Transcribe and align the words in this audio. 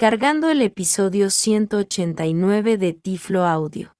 cargando 0.00 0.48
el 0.48 0.62
episodio 0.62 1.28
189 1.28 2.78
de 2.78 2.94
Tiflo 2.94 3.44
Audio. 3.44 3.92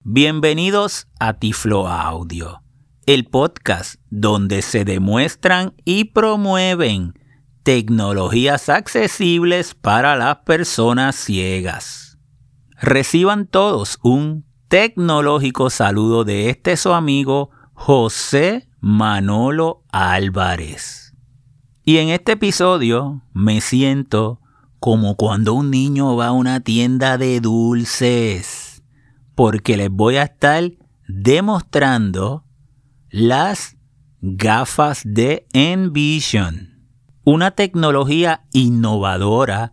Bienvenidos 0.00 1.08
a 1.18 1.38
Tiflo 1.38 1.88
Audio, 1.88 2.60
el 3.06 3.24
podcast 3.24 3.94
donde 4.10 4.60
se 4.60 4.84
demuestran 4.84 5.72
y 5.82 6.04
promueven 6.04 7.14
tecnologías 7.62 8.68
accesibles 8.68 9.74
para 9.74 10.14
las 10.16 10.40
personas 10.40 11.16
ciegas. 11.16 12.18
Reciban 12.78 13.46
todos 13.46 13.98
un 14.02 14.44
tecnológico 14.68 15.70
saludo 15.70 16.24
de 16.24 16.50
este 16.50 16.76
su 16.76 16.92
amigo 16.92 17.48
José 17.72 18.67
Manolo 18.80 19.84
Álvarez. 19.90 21.14
Y 21.84 21.98
en 21.98 22.10
este 22.10 22.32
episodio 22.32 23.22
me 23.32 23.60
siento 23.60 24.40
como 24.78 25.16
cuando 25.16 25.54
un 25.54 25.70
niño 25.70 26.16
va 26.16 26.28
a 26.28 26.32
una 26.32 26.60
tienda 26.60 27.18
de 27.18 27.40
dulces, 27.40 28.82
porque 29.34 29.76
les 29.76 29.90
voy 29.90 30.16
a 30.16 30.24
estar 30.24 30.70
demostrando 31.08 32.44
las 33.10 33.76
gafas 34.20 35.02
de 35.04 35.46
Envision, 35.52 36.86
una 37.24 37.50
tecnología 37.52 38.44
innovadora 38.52 39.72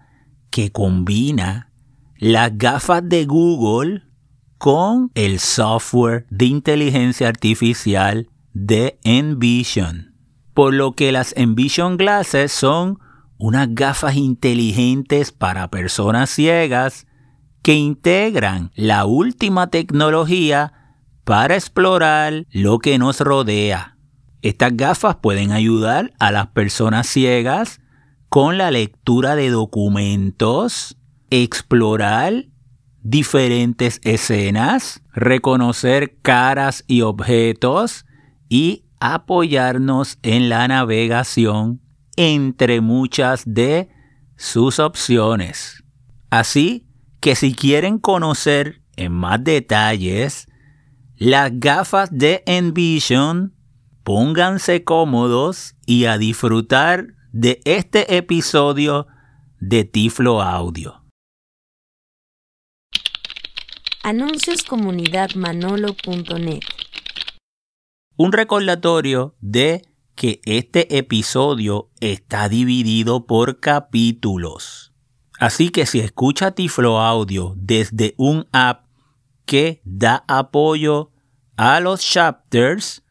que 0.49 0.71
combina 0.71 1.71
las 2.17 2.57
gafas 2.57 3.01
de 3.07 3.25
Google 3.25 4.03
con 4.57 5.11
el 5.15 5.39
software 5.39 6.25
de 6.29 6.45
inteligencia 6.45 7.27
artificial 7.27 8.29
de 8.55 8.97
Envision. 9.03 10.15
Por 10.53 10.73
lo 10.73 10.93
que 10.93 11.11
las 11.11 11.35
Envision 11.35 11.97
Glasses 11.97 12.53
son 12.53 12.99
unas 13.37 13.75
gafas 13.75 14.15
inteligentes 14.15 15.33
para 15.33 15.69
personas 15.69 16.29
ciegas 16.29 17.05
que 17.61 17.75
integran 17.75 18.71
la 18.73 19.05
última 19.05 19.67
tecnología 19.67 20.71
para 21.25 21.55
explorar 21.55 22.45
lo 22.49 22.79
que 22.79 22.97
nos 22.97 23.19
rodea. 23.19 23.97
Estas 24.41 24.77
gafas 24.77 25.17
pueden 25.17 25.51
ayudar 25.51 26.13
a 26.17 26.31
las 26.31 26.47
personas 26.47 27.07
ciegas 27.07 27.81
con 28.29 28.57
la 28.57 28.71
lectura 28.71 29.35
de 29.35 29.49
documentos, 29.49 30.97
explorar 31.29 32.45
diferentes 33.01 33.99
escenas, 34.03 35.01
reconocer 35.13 36.15
caras 36.21 36.85
y 36.87 37.01
objetos, 37.01 38.05
y 38.55 38.85
apoyarnos 39.01 40.17
en 40.23 40.47
la 40.47 40.65
navegación 40.69 41.81
entre 42.15 42.79
muchas 42.79 43.43
de 43.45 43.89
sus 44.37 44.79
opciones. 44.79 45.83
Así 46.29 46.87
que 47.19 47.35
si 47.35 47.53
quieren 47.53 47.99
conocer 47.99 48.81
en 48.95 49.11
más 49.11 49.43
detalles 49.43 50.47
las 51.17 51.51
gafas 51.59 52.09
de 52.13 52.43
Envision, 52.45 53.53
pónganse 54.03 54.85
cómodos 54.85 55.75
y 55.85 56.05
a 56.05 56.17
disfrutar 56.17 57.07
de 57.33 57.59
este 57.65 58.15
episodio 58.15 59.07
de 59.59 59.83
Tiflo 59.83 60.41
Audio. 60.41 61.03
Anuncios 64.01 64.63
un 68.17 68.31
recordatorio 68.31 69.35
de 69.41 69.81
que 70.15 70.39
este 70.45 70.97
episodio 70.97 71.89
está 71.99 72.47
dividido 72.47 73.25
por 73.25 73.59
capítulos. 73.59 74.93
Así 75.39 75.69
que 75.69 75.85
si 75.85 75.99
escucha 75.99 76.51
Tiflo 76.51 77.01
Audio 77.01 77.53
desde 77.57 78.15
un 78.17 78.47
app 78.53 78.85
que 79.45 79.81
da 79.83 80.23
apoyo 80.27 81.11
a 81.57 81.81
los 81.81 82.01
chapters, 82.01 83.03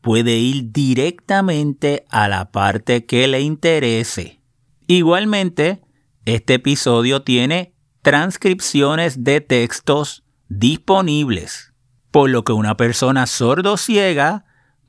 puede 0.00 0.38
ir 0.38 0.72
directamente 0.72 2.04
a 2.10 2.28
la 2.28 2.50
parte 2.50 3.06
que 3.06 3.28
le 3.28 3.40
interese. 3.40 4.40
Igualmente, 4.88 5.82
este 6.24 6.54
episodio 6.54 7.22
tiene 7.22 7.74
transcripciones 8.02 9.22
de 9.22 9.40
textos 9.40 10.24
disponibles 10.48 11.69
por 12.10 12.30
lo 12.30 12.44
que 12.44 12.52
una 12.52 12.76
persona 12.76 13.26
sordo-ciega 13.26 14.44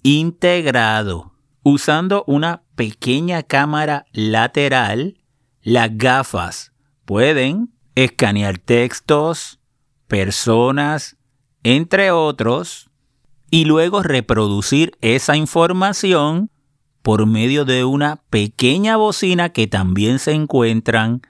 integrado. 0.03 1.35
Usando 1.63 2.25
una 2.27 2.63
pequeña 2.77 3.43
cámara 3.43 4.07
lateral, 4.13 5.19
las 5.61 5.91
gafas 5.99 6.73
pueden 7.05 7.75
escanear 7.95 8.57
textos, 8.57 9.61
personas, 10.09 11.19
entre 11.63 12.11
otros, 12.11 12.89
y 13.51 13.67
luego 13.67 14.03
reproducir 14.03 14.97
esa 15.03 15.37
información 15.37 16.51
por 17.03 17.27
medio 17.27 17.67
de 17.67 17.85
una 17.85 18.23
pequeña 18.31 18.97
bocina 18.97 19.51
que 19.51 19.67
también 19.67 20.19
se 20.19 20.33
encuentran 20.33 21.21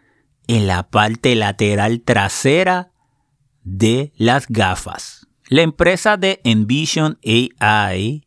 en 0.46 0.68
la 0.68 0.88
parte 0.88 1.34
lateral 1.34 2.00
trasera 2.02 2.92
de 3.64 4.12
las 4.16 4.46
gafas. 4.46 5.21
La 5.52 5.60
empresa 5.60 6.16
de 6.16 6.40
Envision 6.44 7.18
AI 7.22 8.26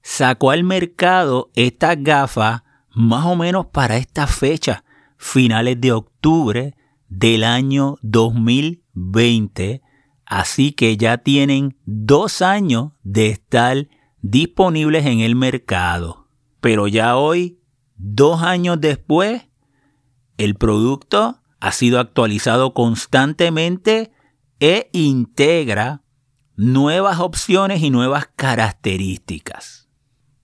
sacó 0.00 0.52
al 0.52 0.64
mercado 0.64 1.50
estas 1.54 2.02
gafas 2.02 2.62
más 2.94 3.26
o 3.26 3.36
menos 3.36 3.66
para 3.66 3.98
esta 3.98 4.26
fecha, 4.26 4.82
finales 5.18 5.78
de 5.82 5.92
octubre 5.92 6.74
del 7.10 7.44
año 7.44 7.98
2020. 8.00 9.82
Así 10.24 10.72
que 10.72 10.96
ya 10.96 11.18
tienen 11.18 11.76
dos 11.84 12.40
años 12.40 12.92
de 13.02 13.28
estar 13.28 13.88
disponibles 14.22 15.04
en 15.04 15.20
el 15.20 15.36
mercado. 15.36 16.26
Pero 16.62 16.88
ya 16.88 17.18
hoy, 17.18 17.60
dos 17.96 18.42
años 18.42 18.80
después, 18.80 19.42
el 20.38 20.54
producto 20.54 21.38
ha 21.60 21.72
sido 21.72 22.00
actualizado 22.00 22.72
constantemente 22.72 24.10
e 24.58 24.88
integra 24.92 26.01
nuevas 26.62 27.18
opciones 27.18 27.82
y 27.82 27.90
nuevas 27.90 28.28
características. 28.36 29.88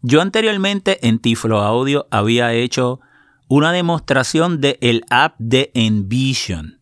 Yo 0.03 0.21
anteriormente 0.21 1.07
en 1.07 1.21
Tiflo 1.21 1.61
Audio 1.61 2.09
había 2.11 2.53
hecho 2.53 2.99
una 3.47 3.71
demostración 3.71 4.61
del 4.61 4.79
el 4.81 5.05
app 5.11 5.37
de 5.39 5.71
Envision. 5.75 6.81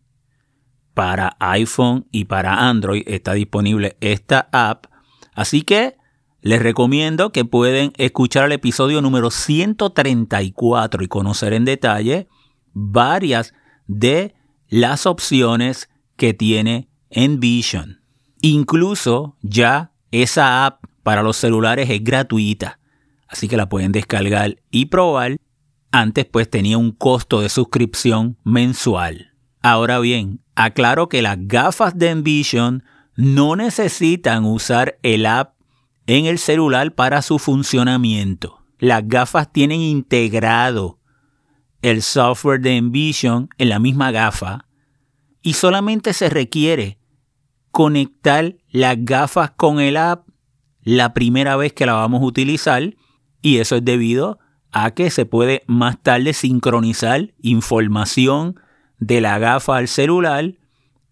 Para 0.95 1.37
iPhone 1.39 2.07
y 2.11 2.25
para 2.25 2.67
Android 2.67 3.03
está 3.05 3.33
disponible 3.33 3.95
esta 4.01 4.49
app. 4.51 4.87
Así 5.35 5.61
que 5.61 5.97
les 6.41 6.59
recomiendo 6.59 7.31
que 7.31 7.45
pueden 7.45 7.93
escuchar 7.97 8.45
el 8.45 8.53
episodio 8.53 9.03
número 9.03 9.29
134 9.29 11.03
y 11.03 11.07
conocer 11.07 11.53
en 11.53 11.63
detalle 11.63 12.27
varias 12.73 13.53
de 13.85 14.33
las 14.67 15.05
opciones 15.05 15.91
que 16.15 16.33
tiene 16.33 16.89
Envision. 17.11 18.06
Incluso 18.41 19.35
ya 19.41 19.91
esa 20.11 20.65
app 20.65 20.85
para 21.03 21.23
los 21.23 21.37
celulares 21.37 21.89
es 21.89 22.03
gratuita, 22.03 22.79
así 23.27 23.47
que 23.47 23.57
la 23.57 23.69
pueden 23.69 23.91
descargar 23.91 24.57
y 24.71 24.85
probar. 24.85 25.37
Antes 25.91 26.25
pues 26.25 26.49
tenía 26.49 26.77
un 26.77 26.91
costo 26.91 27.41
de 27.41 27.49
suscripción 27.49 28.37
mensual. 28.43 29.33
Ahora 29.61 29.99
bien, 29.99 30.41
aclaro 30.55 31.09
que 31.09 31.21
las 31.21 31.37
gafas 31.39 31.97
de 31.97 32.09
Envision 32.09 32.83
no 33.15 33.55
necesitan 33.55 34.45
usar 34.45 34.99
el 35.01 35.25
app 35.25 35.55
en 36.05 36.25
el 36.25 36.37
celular 36.37 36.93
para 36.93 37.21
su 37.21 37.39
funcionamiento. 37.39 38.63
Las 38.79 39.07
gafas 39.07 39.51
tienen 39.51 39.81
integrado 39.81 40.99
el 41.81 42.01
software 42.01 42.61
de 42.61 42.77
Envision 42.77 43.49
en 43.57 43.69
la 43.69 43.79
misma 43.79 44.11
gafa 44.11 44.65
y 45.41 45.53
solamente 45.53 46.13
se 46.13 46.29
requiere 46.29 46.99
conectar 47.77 48.55
las 48.71 49.05
gafas 49.05 49.51
con 49.51 49.79
el 49.79 49.97
app 49.97 50.27
la 50.81 51.13
primera 51.13 51.55
vez 51.57 51.73
que 51.73 51.85
la 51.85 51.93
vamos 51.93 52.23
a 52.23 52.25
utilizar 52.25 52.95
y 53.43 53.59
eso 53.59 53.75
es 53.75 53.85
debido 53.85 54.39
a 54.71 54.89
que 54.95 55.11
se 55.11 55.27
puede 55.27 55.61
más 55.67 56.01
tarde 56.01 56.33
sincronizar 56.33 57.35
información 57.39 58.59
de 58.97 59.21
la 59.21 59.37
gafa 59.37 59.77
al 59.77 59.87
celular 59.87 60.55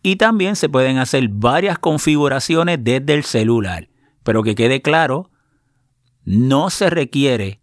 y 0.02 0.16
también 0.16 0.56
se 0.56 0.68
pueden 0.68 0.98
hacer 0.98 1.28
varias 1.30 1.78
configuraciones 1.78 2.80
desde 2.84 3.14
el 3.14 3.26
celular. 3.26 3.90
Pero 4.24 4.42
que 4.42 4.56
quede 4.56 4.82
claro, 4.82 5.30
no 6.24 6.72
se 6.72 6.90
requiere 6.90 7.62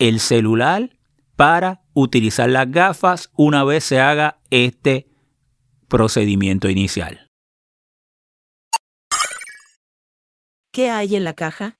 el 0.00 0.18
celular 0.18 0.98
para 1.36 1.82
utilizar 1.92 2.50
las 2.50 2.68
gafas 2.68 3.30
una 3.36 3.62
vez 3.62 3.84
se 3.84 4.00
haga 4.00 4.40
este 4.50 5.06
procedimiento 5.86 6.68
inicial. 6.68 7.23
¿Qué 10.74 10.90
hay 10.90 11.14
en 11.14 11.22
la 11.22 11.34
caja? 11.34 11.78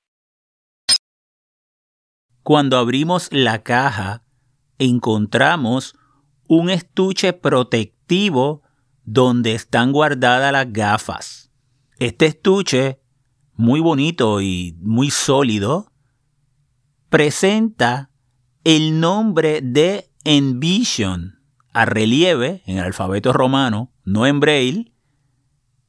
Cuando 2.44 2.78
abrimos 2.78 3.28
la 3.32 3.64
caja, 3.64 4.22
encontramos 4.78 5.96
un 6.46 6.70
estuche 6.70 7.32
protectivo 7.32 8.62
donde 9.02 9.56
están 9.56 9.90
guardadas 9.90 10.52
las 10.52 10.72
gafas. 10.72 11.50
Este 11.98 12.26
estuche, 12.26 13.00
muy 13.54 13.80
bonito 13.80 14.40
y 14.40 14.76
muy 14.78 15.10
sólido, 15.10 15.90
presenta 17.08 18.12
el 18.62 19.00
nombre 19.00 19.60
de 19.60 20.08
Envision 20.22 21.40
a 21.72 21.84
relieve 21.84 22.62
en 22.66 22.78
el 22.78 22.84
alfabeto 22.84 23.32
romano, 23.32 23.92
no 24.04 24.24
en 24.24 24.38
braille, 24.38 24.94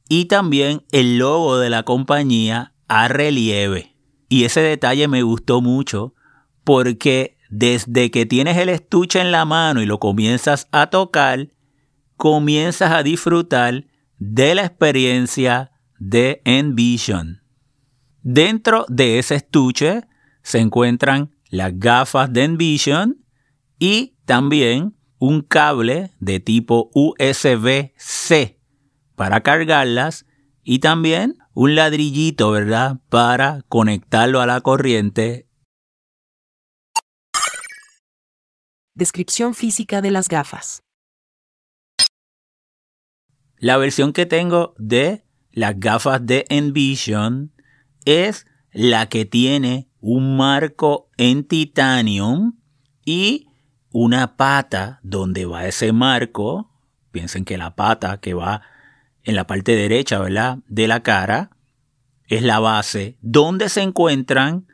y 0.08 0.24
también 0.24 0.84
el 0.90 1.18
logo 1.18 1.58
de 1.58 1.70
la 1.70 1.84
compañía 1.84 2.72
a 2.88 3.08
relieve. 3.08 3.94
Y 4.28 4.44
ese 4.44 4.60
detalle 4.60 5.08
me 5.08 5.22
gustó 5.22 5.60
mucho 5.60 6.14
porque 6.64 7.36
desde 7.48 8.10
que 8.10 8.26
tienes 8.26 8.56
el 8.56 8.68
estuche 8.68 9.20
en 9.20 9.30
la 9.30 9.44
mano 9.44 9.80
y 9.82 9.86
lo 9.86 9.98
comienzas 9.98 10.68
a 10.72 10.88
tocar, 10.88 11.48
comienzas 12.16 12.92
a 12.92 13.02
disfrutar 13.02 13.84
de 14.18 14.54
la 14.54 14.64
experiencia 14.64 15.70
de 15.98 16.42
Envision. 16.44 17.42
Dentro 18.22 18.84
de 18.88 19.18
ese 19.18 19.36
estuche 19.36 20.02
se 20.42 20.58
encuentran 20.58 21.30
las 21.48 21.78
gafas 21.78 22.32
de 22.32 22.44
Envision 22.44 23.24
y 23.78 24.16
también 24.24 24.96
un 25.18 25.42
cable 25.42 26.10
de 26.18 26.40
tipo 26.40 26.90
USB-C 26.94 28.58
para 29.14 29.42
cargarlas 29.42 30.25
y 30.68 30.80
también 30.80 31.38
un 31.54 31.76
ladrillito, 31.76 32.50
¿verdad? 32.50 32.98
Para 33.08 33.62
conectarlo 33.68 34.40
a 34.40 34.46
la 34.46 34.60
corriente. 34.60 35.48
Descripción 38.92 39.54
física 39.54 40.02
de 40.02 40.10
las 40.10 40.28
gafas. 40.28 40.82
La 43.58 43.76
versión 43.76 44.12
que 44.12 44.26
tengo 44.26 44.74
de 44.76 45.24
las 45.52 45.78
gafas 45.78 46.26
de 46.26 46.46
Envision 46.48 47.52
es 48.04 48.44
la 48.72 49.08
que 49.08 49.24
tiene 49.24 49.88
un 50.00 50.36
marco 50.36 51.10
en 51.16 51.44
titanium 51.44 52.58
y 53.04 53.46
una 53.92 54.36
pata 54.36 54.98
donde 55.04 55.46
va 55.46 55.68
ese 55.68 55.92
marco. 55.92 56.72
Piensen 57.12 57.44
que 57.44 57.56
la 57.56 57.76
pata 57.76 58.18
que 58.20 58.34
va 58.34 58.62
en 59.26 59.34
la 59.34 59.46
parte 59.46 59.76
derecha, 59.76 60.18
¿verdad? 60.18 60.58
De 60.68 60.88
la 60.88 61.02
cara, 61.02 61.50
es 62.28 62.42
la 62.42 62.60
base 62.60 63.18
donde 63.20 63.68
se 63.68 63.82
encuentran 63.82 64.66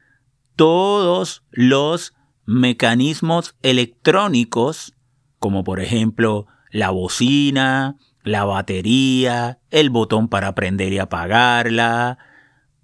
todos 0.55 1.43
los 1.51 2.15
mecanismos 2.45 3.57
electrónicos, 3.63 4.95
como 5.39 5.65
por 5.65 5.81
ejemplo 5.81 6.47
la 6.71 6.91
bocina, 6.91 7.97
la 8.23 8.45
batería, 8.45 9.59
el 9.71 9.91
botón 9.91 10.29
para 10.29 10.55
prender 10.55 10.93
y 10.93 10.99
apagarla, 10.99 12.19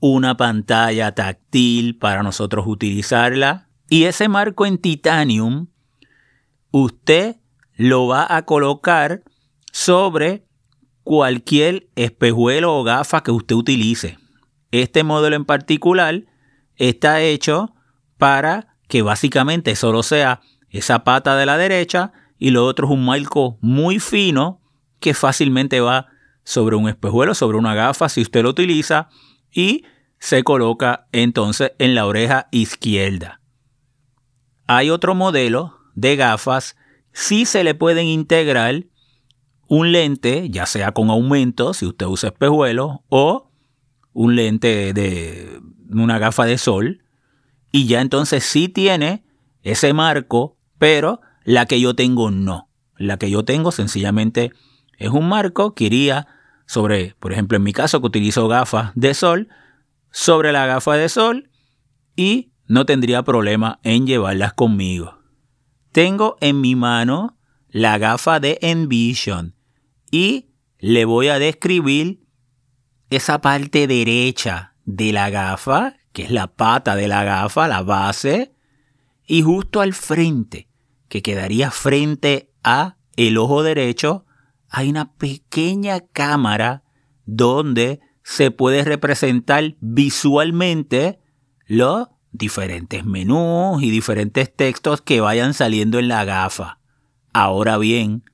una 0.00 0.37
pantalla 0.37 1.15
táctil 1.15 1.99
para 1.99 2.23
nosotros 2.23 2.67
utilizarla. 2.67 3.69
Y 3.91 4.05
ese 4.05 4.29
marco 4.29 4.65
en 4.65 4.79
titanium, 4.79 5.69
usted 6.70 7.37
lo 7.76 8.06
va 8.06 8.26
a 8.35 8.44
colocar 8.47 9.23
sobre 9.70 10.47
cualquier 11.08 11.88
espejuelo 11.96 12.76
o 12.76 12.84
gafa 12.84 13.22
que 13.22 13.31
usted 13.31 13.55
utilice. 13.56 14.19
Este 14.72 15.05
modelo 15.05 15.37
en 15.37 15.46
particular 15.46 16.26
está 16.76 17.22
hecho 17.22 17.75
para 18.19 18.76
que 18.88 19.00
básicamente 19.00 19.75
solo 19.75 20.02
sea 20.02 20.43
esa 20.69 21.05
pata 21.05 21.34
de 21.34 21.46
la 21.46 21.56
derecha 21.56 22.12
y 22.38 22.50
lo 22.50 22.66
otro 22.66 22.87
es 22.88 22.93
un 22.93 23.06
marco 23.06 23.56
muy 23.62 24.00
fino 24.00 24.60
que 25.00 25.15
fácilmente 25.15 25.81
va 25.81 26.08
sobre 26.44 26.77
un 26.77 26.91
espejuelo, 26.91 27.32
sobre 27.34 27.56
una 27.56 27.74
gafa 27.74 28.10
si 28.10 28.20
usted 28.20 28.43
lo 28.43 28.50
utiliza 28.50 29.08
y 29.50 29.84
se 30.19 30.44
coloca 30.44 31.06
entonces 31.12 31.72
en 31.79 31.94
la 31.94 32.05
oreja 32.05 32.48
izquierda. 32.50 33.41
Hay 34.67 34.91
otro 34.91 35.15
modelo 35.15 35.74
de 35.94 36.17
gafas, 36.17 36.77
si 37.12 37.46
se 37.46 37.65
le 37.65 37.74
pueden 37.74 38.05
integrar 38.08 38.84
un 39.69 39.93
lente, 39.93 40.48
ya 40.51 40.67
sea 40.67 40.93
con 40.93 41.10
aumento, 41.10 41.75
si 41.75 41.87
usted 41.87 42.06
usa 42.06 42.31
espejuelos, 42.31 42.98
o 43.08 43.51
un 44.13 44.34
lente 44.34 44.93
de 44.94 45.60
una 45.91 46.19
gafa 46.19 46.46
de 46.46 46.58
sol, 46.58 47.05
y 47.70 47.87
ya 47.87 48.01
entonces 48.01 48.44
sí 48.44 48.69
tiene 48.69 49.25
ese 49.63 49.93
marco, 49.93 50.56
pero 50.79 51.20
la 51.44 51.67
que 51.67 51.81
yo 51.81 51.94
tengo 51.94 52.31
no. 52.31 52.70
La 52.96 53.19
que 53.19 53.31
yo 53.31 53.44
tengo 53.44 53.70
sencillamente 53.70 54.53
es 54.96 55.10
un 55.10 55.29
marco 55.29 55.75
que 55.75 55.84
iría 55.84 56.27
sobre, 56.67 57.15
por 57.20 57.32
ejemplo, 57.32 57.56
en 57.56 57.63
mi 57.63 57.72
caso 57.72 58.01
que 58.01 58.06
utilizo 58.06 58.48
gafas 58.48 58.93
de 58.94 59.15
sol, 59.15 59.48
sobre 60.10 60.53
la 60.53 60.67
gafa 60.67 60.94
de 60.94 61.08
sol 61.08 61.51
y 62.17 62.53
no 62.67 62.87
tendría 62.87 63.22
problema 63.22 63.79
en 63.82 64.06
llevarlas 64.06 64.55
conmigo. 64.55 65.19
Tengo 65.93 66.39
en 66.41 66.60
mi 66.60 66.75
mano 66.75 67.39
la 67.69 67.98
gafa 67.98 68.41
de 68.41 68.58
Envision 68.63 69.57
y 70.10 70.50
le 70.79 71.05
voy 71.05 71.29
a 71.29 71.38
describir 71.38 72.20
esa 73.10 73.41
parte 73.41 73.86
derecha 73.86 74.74
de 74.84 75.12
la 75.12 75.31
gafa, 75.31 75.96
que 76.12 76.24
es 76.24 76.31
la 76.31 76.46
pata 76.48 76.96
de 76.96 77.08
la 77.08 77.24
gafa, 77.24 77.69
la 77.69 77.82
base, 77.82 78.55
y 79.27 79.43
justo 79.43 79.81
al 79.81 79.93
frente, 79.93 80.69
que 81.08 81.22
quedaría 81.22 81.70
frente 81.70 82.50
a 82.62 82.96
el 83.17 83.36
ojo 83.38 83.62
derecho, 83.62 84.24
hay 84.70 84.88
una 84.91 85.12
pequeña 85.15 86.00
cámara 86.00 86.82
donde 87.24 88.00
se 88.22 88.50
puede 88.50 88.84
representar 88.84 89.77
visualmente 89.81 91.19
los 91.67 92.08
diferentes 92.32 93.05
menús 93.05 93.82
y 93.82 93.91
diferentes 93.91 94.55
textos 94.55 95.00
que 95.00 95.20
vayan 95.20 95.55
saliendo 95.55 95.98
en 95.98 96.08
la 96.08 96.24
gafa. 96.24 96.79
Ahora 97.32 97.79
bien, 97.79 98.24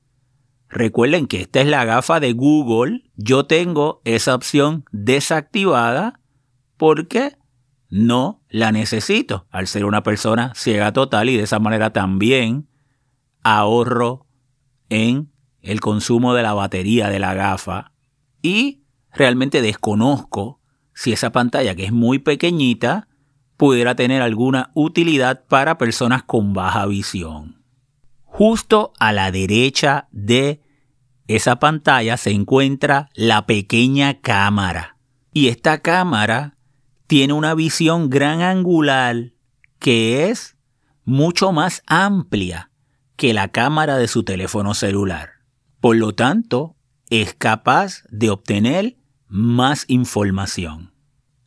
Recuerden 0.75 1.27
que 1.27 1.39
esta 1.39 1.61
es 1.61 1.67
la 1.67 1.85
gafa 1.85 2.19
de 2.19 2.33
Google. 2.33 3.09
Yo 3.15 3.45
tengo 3.45 4.01
esa 4.03 4.35
opción 4.35 4.83
desactivada 4.91 6.19
porque 6.75 7.37
no 7.89 8.41
la 8.49 8.73
necesito 8.73 9.47
al 9.51 9.67
ser 9.67 9.85
una 9.85 10.03
persona 10.03 10.51
ciega 10.53 10.91
total 10.91 11.29
y 11.29 11.37
de 11.37 11.43
esa 11.43 11.59
manera 11.59 11.93
también 11.93 12.67
ahorro 13.41 14.27
en 14.89 15.31
el 15.61 15.79
consumo 15.79 16.33
de 16.33 16.43
la 16.43 16.53
batería 16.53 17.07
de 17.07 17.19
la 17.19 17.33
gafa 17.33 17.93
y 18.41 18.83
realmente 19.13 19.61
desconozco 19.61 20.59
si 20.93 21.13
esa 21.13 21.31
pantalla 21.31 21.75
que 21.75 21.85
es 21.85 21.93
muy 21.93 22.19
pequeñita 22.19 23.07
pudiera 23.55 23.95
tener 23.95 24.21
alguna 24.21 24.71
utilidad 24.73 25.45
para 25.47 25.77
personas 25.77 26.23
con 26.23 26.53
baja 26.53 26.85
visión. 26.85 27.63
Justo 28.25 28.91
a 28.99 29.13
la 29.13 29.31
derecha 29.31 30.09
de 30.11 30.64
esa 31.27 31.57
pantalla 31.57 32.17
se 32.17 32.31
encuentra 32.31 33.09
la 33.13 33.45
pequeña 33.45 34.21
cámara. 34.21 34.97
Y 35.33 35.47
esta 35.47 35.79
cámara 35.79 36.57
tiene 37.07 37.33
una 37.33 37.53
visión 37.55 38.09
gran 38.09 38.41
angular 38.41 39.33
que 39.79 40.29
es 40.29 40.57
mucho 41.03 41.51
más 41.51 41.83
amplia 41.85 42.71
que 43.15 43.33
la 43.33 43.49
cámara 43.49 43.97
de 43.97 44.07
su 44.07 44.23
teléfono 44.23 44.73
celular. 44.73 45.29
Por 45.79 45.97
lo 45.97 46.13
tanto, 46.13 46.75
es 47.09 47.33
capaz 47.33 48.03
de 48.09 48.29
obtener 48.29 48.97
más 49.27 49.85
información. 49.87 50.93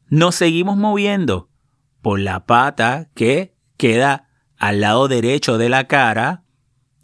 Nos 0.08 0.35
seguimos 0.35 0.76
moviendo 0.76 1.50
por 2.02 2.20
la 2.20 2.47
pata 2.47 3.11
que 3.14 3.54
queda 3.76 4.28
al 4.56 4.80
lado 4.80 5.08
derecho 5.08 5.58
de 5.58 5.68
la 5.68 5.87
cara 5.87 6.44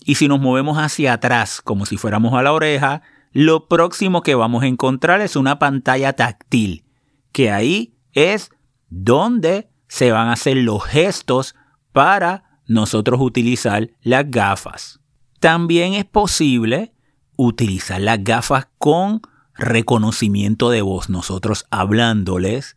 y 0.05 0.17
si 0.17 0.29
nos 0.29 0.41
movemos 0.41 0.79
hacia 0.79 1.15
atrás 1.15 1.61
como 1.63 1.87
si 1.87 1.97
fuéramos 1.97 2.35
a 2.35 2.43
la 2.43 2.53
oreja, 2.53 3.03
lo 3.33 3.69
próximo 3.69 4.23
que 4.23 4.35
vamos 4.35 4.63
a 4.63 4.67
encontrar 4.67 5.21
es 5.21 5.35
una 5.35 5.59
pantalla 5.59 6.13
táctil, 6.13 6.85
que 7.33 7.51
ahí 7.51 7.95
es 8.13 8.51
donde 8.91 9.69
se 9.89 10.13
van 10.13 10.29
a 10.29 10.35
hacer 10.35 10.59
los 10.59 10.85
gestos 10.85 11.55
para 11.93 12.61
nosotros 12.67 13.21
utilizar 13.21 13.91
las 14.03 14.31
gafas. 14.31 15.01
También 15.41 15.95
es 15.95 16.05
posible 16.05 16.95
utilizar 17.37 18.01
las 18.01 18.23
gafas 18.23 18.69
con 18.79 19.23
reconocimiento 19.57 20.71
de 20.71 20.83
voz, 20.83 21.09
nosotros 21.09 21.67
hablándoles, 21.71 22.77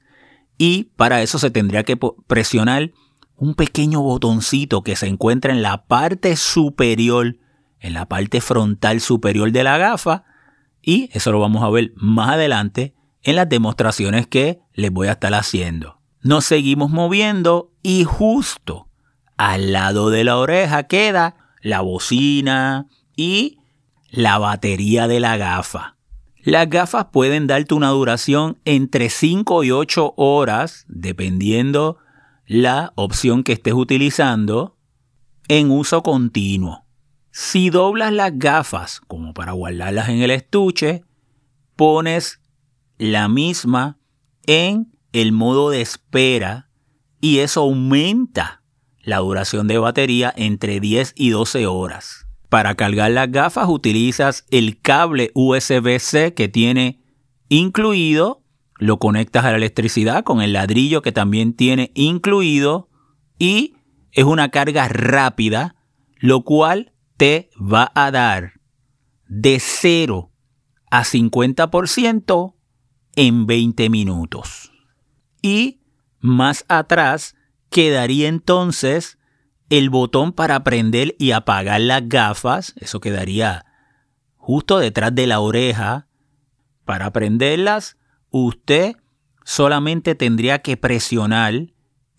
y 0.57 0.85
para 0.95 1.21
eso 1.21 1.39
se 1.39 1.51
tendría 1.51 1.83
que 1.83 1.97
presionar 2.27 2.91
un 3.37 3.53
pequeño 3.53 4.01
botoncito 4.01 4.81
que 4.81 4.95
se 4.95 5.07
encuentra 5.07 5.53
en 5.53 5.61
la 5.61 5.85
parte 5.85 6.35
superior, 6.35 7.37
en 7.79 7.93
la 7.93 8.07
parte 8.07 8.41
frontal 8.41 8.99
superior 8.99 9.51
de 9.51 9.63
la 9.63 9.77
gafa, 9.77 10.25
y 10.81 11.09
eso 11.13 11.31
lo 11.31 11.39
vamos 11.39 11.63
a 11.63 11.69
ver 11.69 11.93
más 11.95 12.31
adelante 12.31 12.95
en 13.23 13.35
las 13.35 13.47
demostraciones 13.47 14.27
que 14.27 14.59
les 14.73 14.91
voy 14.91 15.07
a 15.07 15.13
estar 15.13 15.33
haciendo. 15.33 16.01
Nos 16.21 16.45
seguimos 16.45 16.89
moviendo 16.89 17.71
y 17.83 18.03
justo 18.03 18.87
al 19.37 19.71
lado 19.71 20.09
de 20.09 20.23
la 20.23 20.37
oreja 20.37 20.83
queda 20.83 21.35
la 21.61 21.81
bocina 21.81 22.87
y 23.15 23.59
la 24.09 24.39
batería 24.39 25.07
de 25.07 25.19
la 25.19 25.37
gafa. 25.37 25.95
Las 26.41 26.69
gafas 26.69 27.07
pueden 27.11 27.45
darte 27.45 27.73
una 27.75 27.89
duración 27.89 28.57
entre 28.65 29.09
5 29.09 29.63
y 29.63 29.71
8 29.71 30.13
horas, 30.15 30.85
dependiendo 30.87 31.97
la 32.47 32.93
opción 32.95 33.43
que 33.43 33.53
estés 33.53 33.73
utilizando, 33.73 34.77
en 35.49 35.69
uso 35.69 36.01
continuo. 36.01 36.85
Si 37.31 37.69
doblas 37.69 38.11
las 38.11 38.37
gafas 38.39 39.01
como 39.07 39.33
para 39.33 39.51
guardarlas 39.51 40.09
en 40.09 40.21
el 40.21 40.31
estuche, 40.31 41.03
pones 41.75 42.41
la 42.97 43.27
misma 43.27 43.99
en 44.47 44.91
el 45.11 45.31
modo 45.33 45.69
de 45.69 45.81
espera 45.81 46.69
y 47.21 47.39
eso 47.39 47.61
aumenta 47.61 48.63
la 49.01 49.17
duración 49.17 49.67
de 49.67 49.77
batería 49.77 50.33
entre 50.35 50.79
10 50.79 51.13
y 51.15 51.29
12 51.29 51.67
horas. 51.67 52.27
Para 52.49 52.75
cargar 52.75 53.11
las 53.11 53.31
gafas 53.31 53.67
utilizas 53.67 54.45
el 54.51 54.79
cable 54.81 55.31
USB-C 55.33 56.33
que 56.33 56.47
tiene 56.47 57.01
incluido, 57.49 58.43
lo 58.77 58.99
conectas 58.99 59.45
a 59.45 59.51
la 59.51 59.57
electricidad 59.57 60.23
con 60.23 60.41
el 60.41 60.53
ladrillo 60.53 61.01
que 61.01 61.11
también 61.11 61.53
tiene 61.53 61.91
incluido 61.95 62.89
y 63.39 63.75
es 64.11 64.23
una 64.23 64.49
carga 64.49 64.87
rápida, 64.87 65.75
lo 66.17 66.43
cual 66.43 66.93
te 67.17 67.49
va 67.55 67.91
a 67.95 68.11
dar 68.11 68.53
de 69.27 69.59
0 69.59 70.31
a 70.89 71.03
50% 71.03 72.55
en 73.15 73.45
20 73.45 73.89
minutos. 73.89 74.71
Y 75.41 75.81
más 76.19 76.65
atrás 76.67 77.35
quedaría 77.69 78.27
entonces 78.27 79.17
el 79.69 79.89
botón 79.89 80.31
para 80.31 80.63
prender 80.63 81.15
y 81.19 81.31
apagar 81.31 81.81
las 81.81 82.07
gafas, 82.07 82.73
eso 82.77 82.99
quedaría 82.99 83.65
justo 84.35 84.79
detrás 84.79 85.13
de 85.13 85.27
la 85.27 85.41
oreja. 85.41 86.07
Para 86.85 87.11
prenderlas, 87.11 87.97
usted 88.45 88.95
solamente 89.43 90.15
tendría 90.15 90.59
que 90.59 90.77
presionar 90.77 91.53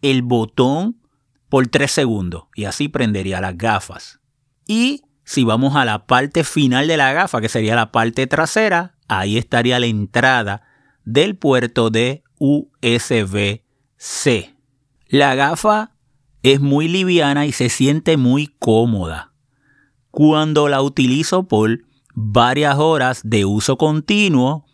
el 0.02 0.22
botón 0.22 1.00
por 1.48 1.66
3 1.66 1.90
segundos 1.90 2.44
y 2.54 2.64
así 2.64 2.88
prendería 2.88 3.40
las 3.40 3.56
gafas. 3.56 4.20
Y 4.66 5.02
si 5.24 5.44
vamos 5.44 5.76
a 5.76 5.84
la 5.84 6.06
parte 6.06 6.44
final 6.44 6.88
de 6.88 6.96
la 6.96 7.12
gafa, 7.12 7.40
que 7.40 7.48
sería 7.48 7.74
la 7.74 7.92
parte 7.92 8.26
trasera, 8.26 8.96
ahí 9.08 9.36
estaría 9.36 9.78
la 9.78 9.86
entrada 9.86 10.62
del 11.04 11.36
puerto 11.36 11.90
de 11.90 12.22
USB-C. 12.38 14.54
La 15.08 15.34
gafa 15.34 15.92
es 16.42 16.60
muy 16.60 16.88
liviana 16.88 17.46
y 17.46 17.52
se 17.52 17.68
siente 17.68 18.16
muy 18.16 18.48
cómoda. 18.58 19.32
Cuando 20.10 20.68
la 20.68 20.82
utilizo 20.82 21.48
por 21.48 21.80
varias 22.14 22.78
horas 22.78 23.20
de 23.24 23.44
uso 23.44 23.76
continuo, 23.76 24.66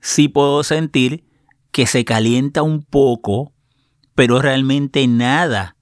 sí 0.00 0.28
puedo 0.28 0.62
sentir 0.62 1.24
que 1.70 1.86
se 1.86 2.04
calienta 2.04 2.62
un 2.62 2.82
poco, 2.82 3.52
pero 4.14 4.40
realmente 4.40 5.06
nada 5.06 5.76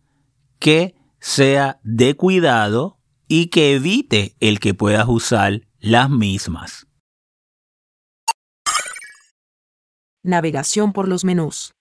que 0.58 0.94
sea 1.20 1.80
de 1.82 2.14
cuidado 2.14 2.99
y 3.28 3.49
que 3.49 3.75
evite 3.75 4.37
el 4.40 4.61
que 4.61 4.75
puedas 4.75 5.06
usar 5.08 5.62
las 5.80 6.11
mismas. 6.11 6.87
Navegación 10.23 10.92
por 10.92 11.08
los 11.08 11.25
menús. 11.25 11.73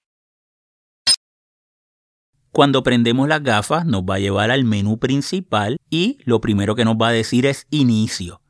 Cuando 2.52 2.84
prendemos 2.84 3.28
las 3.28 3.44
gafas 3.44 3.86
nos 3.86 4.04
va 4.04 4.16
a 4.16 4.20
llevar 4.20 4.50
al 4.50 4.64
menú 4.64 4.98
principal 4.98 5.78
y 5.90 6.20
lo 6.24 6.40
primero 6.40 6.74
que 6.76 6.86
nos 6.86 6.96
va 6.96 7.10
a 7.10 7.12
decir 7.12 7.46
es 7.46 7.68
inicio. 7.70 8.42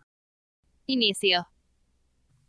Inicio. 0.85 1.47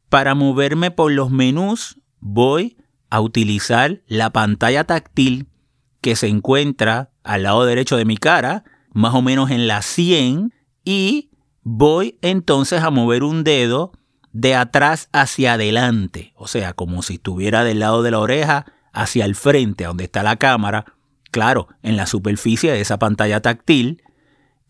Para 0.08 0.34
moverme 0.34 0.90
por 0.90 1.12
los 1.12 1.30
menús 1.30 1.98
voy 2.20 2.76
a 3.10 3.20
utilizar 3.20 4.02
la 4.06 4.30
pantalla 4.30 4.84
táctil 4.84 5.48
que 6.00 6.16
se 6.16 6.28
encuentra 6.28 7.10
al 7.24 7.42
lado 7.42 7.64
derecho 7.64 7.96
de 7.96 8.04
mi 8.04 8.16
cara, 8.16 8.64
más 8.92 9.14
o 9.14 9.22
menos 9.22 9.50
en 9.50 9.66
la 9.66 9.82
100, 9.82 10.52
y 10.84 11.30
voy 11.62 12.18
entonces 12.22 12.82
a 12.82 12.90
mover 12.90 13.24
un 13.24 13.42
dedo 13.42 13.92
de 14.32 14.54
atrás 14.54 15.08
hacia 15.12 15.54
adelante, 15.54 16.32
o 16.36 16.46
sea, 16.46 16.74
como 16.74 17.02
si 17.02 17.14
estuviera 17.14 17.64
del 17.64 17.80
lado 17.80 18.02
de 18.02 18.10
la 18.10 18.20
oreja 18.20 18.66
hacia 18.92 19.24
el 19.24 19.34
frente, 19.34 19.84
donde 19.84 20.04
está 20.04 20.22
la 20.22 20.36
cámara, 20.36 20.84
claro, 21.30 21.68
en 21.82 21.96
la 21.96 22.06
superficie 22.06 22.70
de 22.70 22.80
esa 22.80 22.98
pantalla 22.98 23.40
táctil 23.40 24.02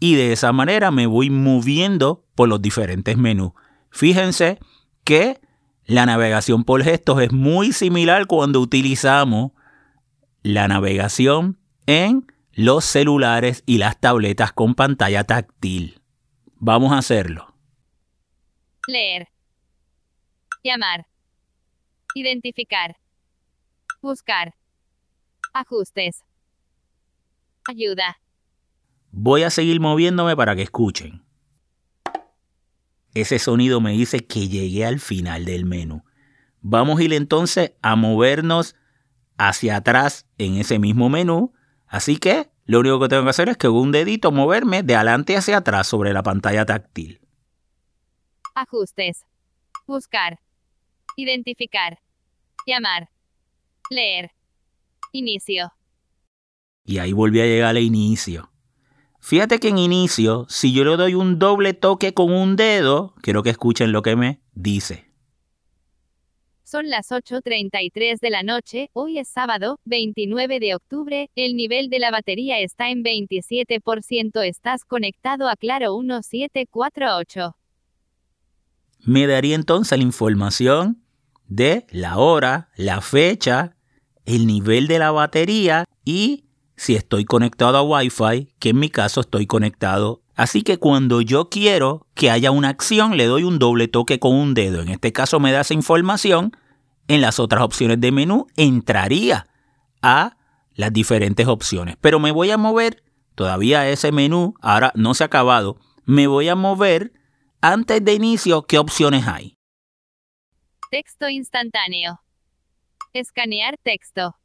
y 0.00 0.14
de 0.14 0.33
esa 0.33 0.52
manera 0.52 0.90
me 0.90 1.07
voy 1.07 1.31
moviendo 1.31 2.25
por 2.35 2.49
los 2.49 2.62
diferentes 2.62 3.16
menús. 3.16 3.52
Fíjense 3.90 4.59
que 5.06 5.40
la 5.84 6.04
navegación 6.04 6.64
por 6.64 6.82
gestos 6.82 7.22
es 7.22 7.32
muy 7.32 7.72
similar 7.72 8.26
cuando 8.26 8.60
utilizamos 8.60 9.52
la 10.42 10.66
navegación 10.66 11.58
en 11.86 12.26
los 12.52 12.84
celulares 12.84 13.62
y 13.66 13.78
las 13.78 14.00
tabletas 14.00 14.52
con 14.52 14.75
pantalla 14.75 15.22
táctil. 15.22 16.02
Vamos 16.56 16.92
a 16.92 16.98
hacerlo. 16.98 17.54
Leer. 18.88 19.28
Llamar. 20.64 21.06
Identificar. 22.14 22.96
Buscar. 24.02 24.54
Ajustes. 25.52 26.25
Ayuda. 27.68 28.18
Voy 29.12 29.44
a 29.44 29.50
seguir 29.50 29.78
moviéndome 29.80 30.34
para 30.34 30.56
que 30.56 30.62
escuchen. 30.62 31.25
Ese 33.16 33.38
sonido 33.38 33.80
me 33.80 33.92
dice 33.92 34.26
que 34.26 34.49
llegué 34.49 34.85
al 34.85 35.00
final 35.00 35.44
del 35.44 35.64
menú. 35.64 36.04
Vamos 36.61 36.99
a 36.99 37.02
ir 37.02 37.12
entonces 37.12 37.73
a 37.82 37.96
movernos 37.96 38.76
hacia 39.38 39.76
atrás 39.76 40.26
en 40.38 40.56
ese 40.56 40.78
mismo 40.78 41.08
menú. 41.08 41.52
Así 41.87 42.18
que 42.18 42.50
lo 42.64 42.80
único 42.80 43.00
que 43.00 43.08
tengo 43.08 43.25
que 43.25 43.30
hacer 43.30 43.49
es 43.49 43.56
que 43.56 43.68
con 43.68 43.76
un 43.76 43.92
dedito 43.92 44.32
moverme 44.32 44.82
de 44.82 44.96
adelante 44.96 45.37
hacia 45.37 45.58
atrás 45.58 45.87
sobre 45.87 46.12
la 46.12 46.23
pantalla 46.23 46.66
táctil. 46.66 47.20
Ajustes. 48.54 49.25
Buscar. 49.87 50.40
Identificar. 51.16 51.99
Llamar. 52.66 53.08
Leer. 53.90 54.32
Inicio 55.12 55.73
y 56.87 56.99
ahí 56.99 57.12
volví 57.12 57.40
a 57.40 57.46
llegar 57.46 57.70
al 57.70 57.82
inicio. 57.82 58.50
Fíjate 59.28 59.59
que 59.59 59.71
en 59.71 59.78
inicio, 59.78 60.47
si 60.49 60.73
yo 60.73 60.85
le 60.85 60.97
doy 60.97 61.14
un 61.14 61.40
doble 61.40 61.75
toque 61.75 62.14
con 62.14 62.33
un 62.33 62.54
dedo, 62.54 63.12
quiero 63.23 63.42
que 63.42 63.50
escuchen 63.50 63.90
lo 63.90 64.00
que 64.00 64.14
me 64.14 64.38
dice. 64.54 65.11
Son 66.62 66.88
las 66.88 67.11
8.33 67.11 68.21
de 68.21 68.30
la 68.30 68.45
noche, 68.45 68.88
hoy 68.92 69.18
es 69.18 69.26
sábado, 69.26 69.80
29 69.85 70.61
de 70.61 70.76
octubre, 70.76 71.28
el 71.35 71.56
nivel 71.56 71.90
de 71.90 71.99
la 71.99 72.12
batería 72.12 72.61
está 72.61 72.88
en 72.88 73.02
27%, 73.02 74.45
estás 74.45 74.85
conectado 74.85 75.49
a 75.49 75.56
Claro 75.56 75.99
1748. 75.99 77.56
Me 79.06 79.26
daría 79.26 79.56
entonces 79.56 79.99
la 79.99 80.04
información 80.04 81.02
de 81.49 81.85
la 81.90 82.18
hora, 82.18 82.68
la 82.76 83.00
fecha, 83.00 83.75
el 84.25 84.47
nivel 84.47 84.87
de 84.87 85.00
la 85.00 85.11
batería 85.11 85.85
y 86.04 86.46
si 86.76 86.95
estoy 86.95 87.25
conectado 87.25 87.78
a 87.78 87.83
Wi-Fi, 87.83 88.49
que 88.59 88.71
en 88.71 88.78
mi 88.78 88.90
caso 88.90 89.21
estoy 89.21 89.47
conectado. 89.47 90.23
Así 90.35 90.62
que 90.62 90.78
cuando 90.78 91.23
yo 91.23 91.49
quiero 91.49 92.06
que 92.14 92.30
haya 92.30 92.50
una 92.50 92.68
acción, 92.68 93.16
le 93.16 93.25
doy 93.25 93.45
un 93.45 93.59
doble 93.59 93.88
toque 93.88 94.18
con 94.18 94.35
un 94.35 94.52
dedo. 94.52 94.83
En 94.83 94.88
este 94.88 95.12
caso 95.12 95.40
me 95.40 95.52
da 95.52 95.62
esa 95.62 95.75
información. 95.75 96.56
En 97.09 97.21
las 97.21 97.40
otras 97.40 97.62
opciones 97.62 98.00
de 98.00 98.12
menú 98.12 98.47
entraría 98.56 99.47
a 100.02 100.37
las 100.75 100.92
diferentes 100.92 101.47
opciones. 101.47 101.97
Pero 102.00 102.21
me 102.21 102.33
voy 102.33 102.50
a 102.50 102.59
mover 102.59 103.02
todavía 103.35 103.88
ese 103.88 104.12
menú. 104.12 104.54
Ahora 104.61 104.92
no 104.95 105.14
se 105.14 105.25
ha 105.25 105.26
acabado. 105.26 105.78
Me 106.04 106.26
voy 106.26 106.49
a 106.49 106.56
mover 106.56 107.12
antes 107.62 108.04
de 108.04 108.12
inicio. 108.12 108.62
¿Qué 108.66 108.78
opciones 108.78 109.26
hay? 109.26 109.56
Texto 110.90 111.28
instantáneo. 111.28 112.21
Escanear 113.14 113.76
texto 113.83 114.37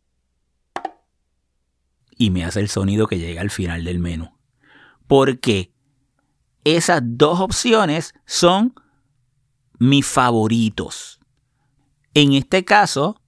y 2.21 2.29
me 2.29 2.45
hace 2.45 2.59
el 2.59 2.69
sonido 2.69 3.07
que 3.07 3.17
llega 3.17 3.41
al 3.41 3.49
final 3.49 3.83
del 3.83 3.97
menú. 3.97 4.31
Porque 5.07 5.73
esas 6.63 7.01
dos 7.03 7.39
opciones 7.39 8.13
son 8.27 8.75
mis 9.79 10.05
favoritos. 10.05 11.19
En 12.13 12.33
este 12.33 12.63
caso, 12.63 13.19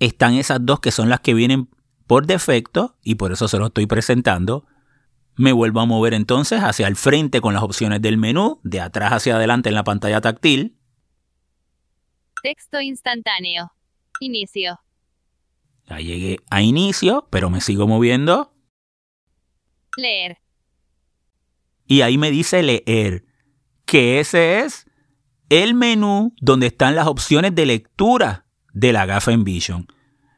están 0.00 0.34
esas 0.34 0.58
dos 0.60 0.80
que 0.80 0.90
son 0.90 1.08
las 1.08 1.20
que 1.20 1.32
vienen 1.32 1.70
por 2.06 2.26
defecto 2.26 2.98
y 3.02 3.14
por 3.14 3.32
eso 3.32 3.48
se 3.48 3.56
lo 3.58 3.68
estoy 3.68 3.86
presentando. 3.86 4.66
Me 5.36 5.52
vuelvo 5.52 5.80
a 5.80 5.86
mover 5.86 6.12
entonces 6.12 6.60
hacia 6.62 6.88
el 6.88 6.96
frente 6.96 7.40
con 7.40 7.54
las 7.54 7.62
opciones 7.62 8.02
del 8.02 8.18
menú, 8.18 8.60
de 8.64 8.82
atrás 8.82 9.14
hacia 9.14 9.36
adelante 9.36 9.70
en 9.70 9.74
la 9.74 9.84
pantalla 9.84 10.20
táctil. 10.20 10.76
Texto 12.42 12.82
instantáneo. 12.82 13.72
Inicio. 14.20 14.78
Ya 15.88 15.98
llegué 15.98 16.38
a 16.50 16.62
inicio, 16.62 17.26
pero 17.30 17.50
me 17.50 17.60
sigo 17.60 17.86
moviendo. 17.86 18.54
Leer. 19.96 20.38
Y 21.86 22.02
ahí 22.02 22.18
me 22.18 22.30
dice 22.30 22.62
leer, 22.62 23.24
que 23.86 24.20
ese 24.20 24.60
es 24.60 24.86
el 25.48 25.74
menú 25.74 26.34
donde 26.40 26.66
están 26.66 26.94
las 26.94 27.06
opciones 27.06 27.54
de 27.54 27.64
lectura 27.64 28.44
de 28.74 28.92
la 28.92 29.06
gafa 29.06 29.32
Envision. 29.32 29.86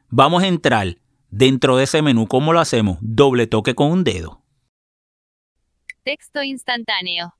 Vamos 0.09 0.43
a 0.43 0.47
entrar 0.47 0.97
dentro 1.29 1.75
de 1.75 1.83
ese 1.83 2.01
menú. 2.01 2.27
¿Cómo 2.27 2.53
lo 2.53 2.59
hacemos? 2.59 2.97
Doble 3.01 3.47
toque 3.47 3.75
con 3.75 3.91
un 3.91 4.03
dedo. 4.05 4.43
Texto 6.03 6.41
instantáneo. 6.41 7.35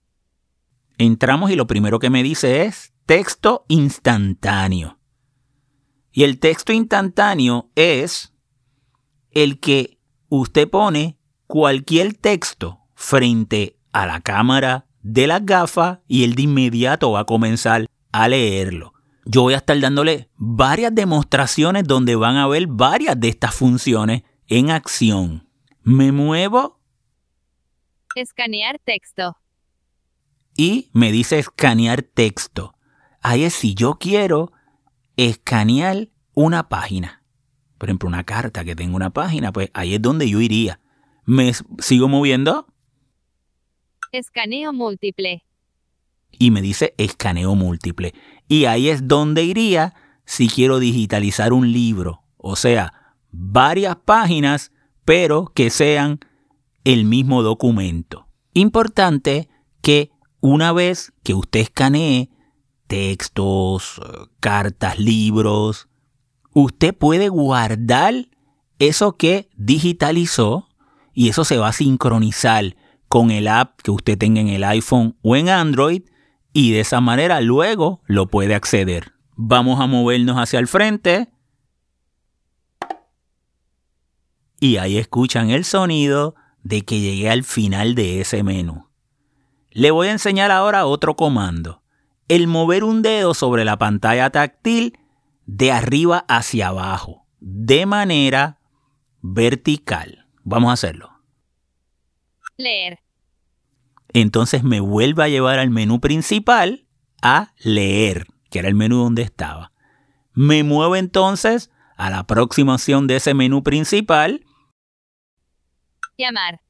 Entramos 0.98 1.50
y 1.50 1.56
lo 1.56 1.65
primero 1.65 2.00
que 2.00 2.10
me 2.10 2.24
dice 2.24 2.63
es 2.63 2.94
texto 3.06 3.65
instantáneo. 3.70 5.00
Y 6.12 6.24
el 6.24 6.39
texto 6.39 6.74
instantáneo 6.74 7.70
es 7.75 8.34
el 9.32 9.60
que 9.60 9.98
usted 10.30 10.70
pone 10.70 11.18
cualquier 11.48 12.13
texto 12.13 12.80
frente 12.96 13.77
a 13.91 14.06
la 14.06 14.22
cámara 14.22 14.86
de 15.01 15.27
las 15.27 15.46
gafas 15.46 16.00
y 16.08 16.24
él 16.24 16.36
de 16.36 16.44
inmediato 16.44 17.12
va 17.12 17.22
a 17.22 17.25
comenzar 17.25 17.88
a 18.12 18.27
leerlo. 18.27 18.94
Yo 19.25 19.44
voy 19.44 19.53
a 19.53 19.57
estar 19.57 19.79
dándole 19.79 20.29
varias 20.36 20.94
demostraciones 20.94 21.86
donde 21.86 22.16
van 22.16 22.38
a 22.38 22.48
ver 22.48 22.68
varias 22.68 23.20
de 23.20 23.29
estas 23.29 23.53
funciones 23.55 24.24
en 24.48 24.72
acción. 24.72 25.48
Me 25.83 26.12
muevo. 26.12 26.79
Escanear 28.16 28.79
texto. 28.83 29.38
Y 30.55 30.90
me 30.94 31.12
dice 31.12 31.40
escanear 31.40 32.01
texto. 32.01 32.74
Ahí 33.22 33.44
es 33.44 33.53
si 33.53 33.74
yo 33.74 33.96
quiero 34.00 34.51
escanear 35.29 36.10
una 36.34 36.68
página. 36.70 37.24
Por 37.77 37.90
ejemplo, 37.90 38.10
una 38.10 38.24
carta 38.24 38.64
que 38.64 38.75
tenga 38.75 38.96
una 38.96 39.12
página, 39.12 39.51
pues 39.51 39.70
ahí 39.74 39.96
es 39.96 40.01
donde 40.01 40.29
yo 40.29 40.42
iría. 40.42 40.79
¿Me 41.25 41.51
sigo 41.79 42.07
moviendo? 42.07 42.68
Escaneo 44.12 44.74
múltiple. 44.74 45.44
Y 46.31 46.51
me 46.51 46.62
dice 46.62 46.96
escaneo 46.98 47.55
múltiple. 47.55 48.14
Y 48.48 48.66
ahí 48.66 48.90
es 48.90 49.07
donde 49.07 49.44
iría 49.44 49.94
si 50.25 50.50
quiero 50.50 50.79
digitalizar 50.79 51.53
un 51.53 51.72
libro. 51.72 52.24
O 52.38 52.55
sea, 52.55 53.16
varias 53.31 53.98
páginas, 53.98 54.72
pero 55.05 55.51
que 55.53 55.70
sean 55.70 56.20
el 56.84 57.05
mismo 57.05 57.44
documento. 57.44 58.27
Importante 58.53 59.50
que 59.81 60.12
una 60.40 60.74
vez 60.74 61.14
que 61.24 61.36
usted 61.36 61.60
escanee 61.60 62.30
textos, 62.92 64.01
cartas, 64.42 65.00
libros, 65.00 65.88
usted 66.51 66.94
puede 66.94 67.30
guardar 67.30 68.27
eso 68.80 69.16
que 69.16 69.50
digitalizó 69.56 70.68
y 71.14 71.30
eso 71.30 71.46
se 71.46 71.58
va 71.58 71.70
a 71.70 71.74
sincronizar 71.74 72.75
con 73.08 73.32
el 73.32 73.48
app 73.48 73.80
que 73.82 73.92
usted 73.92 74.18
tenga 74.18 74.42
en 74.42 74.50
el 74.50 74.66
iPhone 74.66 75.16
o 75.22 75.38
en 75.38 75.48
Android 75.48 76.01
y 76.51 76.72
de 76.72 76.82
esa 76.82 77.00
manera 77.00 77.40
luego 77.40 78.01
lo 78.08 78.27
puede 78.27 78.56
acceder. 78.56 79.14
Vamos 79.38 79.80
a 79.80 79.88
movernos 79.88 80.36
hacia 80.36 80.60
el 80.60 80.68
frente 80.68 81.32
y 84.60 84.75
ahí 84.75 84.98
escuchan 84.98 85.50
el 85.50 85.64
sonido 85.64 86.36
de 86.62 86.82
que 86.82 87.00
llegué 87.00 87.30
al 87.30 87.46
final 87.46 87.96
de 87.96 88.20
ese 88.20 88.44
menú. 88.44 88.90
Le 89.70 89.92
voy 89.92 90.10
a 90.10 90.12
enseñar 90.12 90.51
ahora 90.51 90.86
otro 90.86 91.16
comando 91.16 91.80
el 92.31 92.48
mover 92.48 92.85
un 92.85 93.01
dedo 93.01 93.33
sobre 93.33 93.65
la 93.65 93.77
pantalla 93.77 94.29
táctil 94.29 94.98
de 95.46 95.74
arriba 95.74 96.24
hacia 96.29 96.70
abajo, 96.70 97.27
de 97.41 97.85
manera 97.85 98.57
vertical. 99.22 100.29
Vamos 100.46 100.70
a 100.70 100.74
hacerlo. 100.75 101.11
Leer. 102.55 103.00
Entonces 104.13 104.63
me 104.63 104.79
vuelve 104.79 105.25
a 105.25 105.27
llevar 105.27 105.59
al 105.59 105.72
menú 105.72 106.00
principal 106.00 106.87
a 107.22 107.53
leer, 107.57 108.27
que 108.50 108.59
era 108.59 108.70
el 108.70 108.75
menú 108.75 109.00
donde 109.00 109.24
estaba. 109.24 109.74
Me 110.31 110.63
muevo 110.63 110.96
entonces 110.96 111.70
a 111.98 112.09
la 112.09 112.27
próxima 112.27 112.75
opción 112.75 113.07
de 113.07 113.17
ese 113.17 113.33
menú 113.33 113.61
principal. 113.61 114.46
Llamar. 116.17 116.61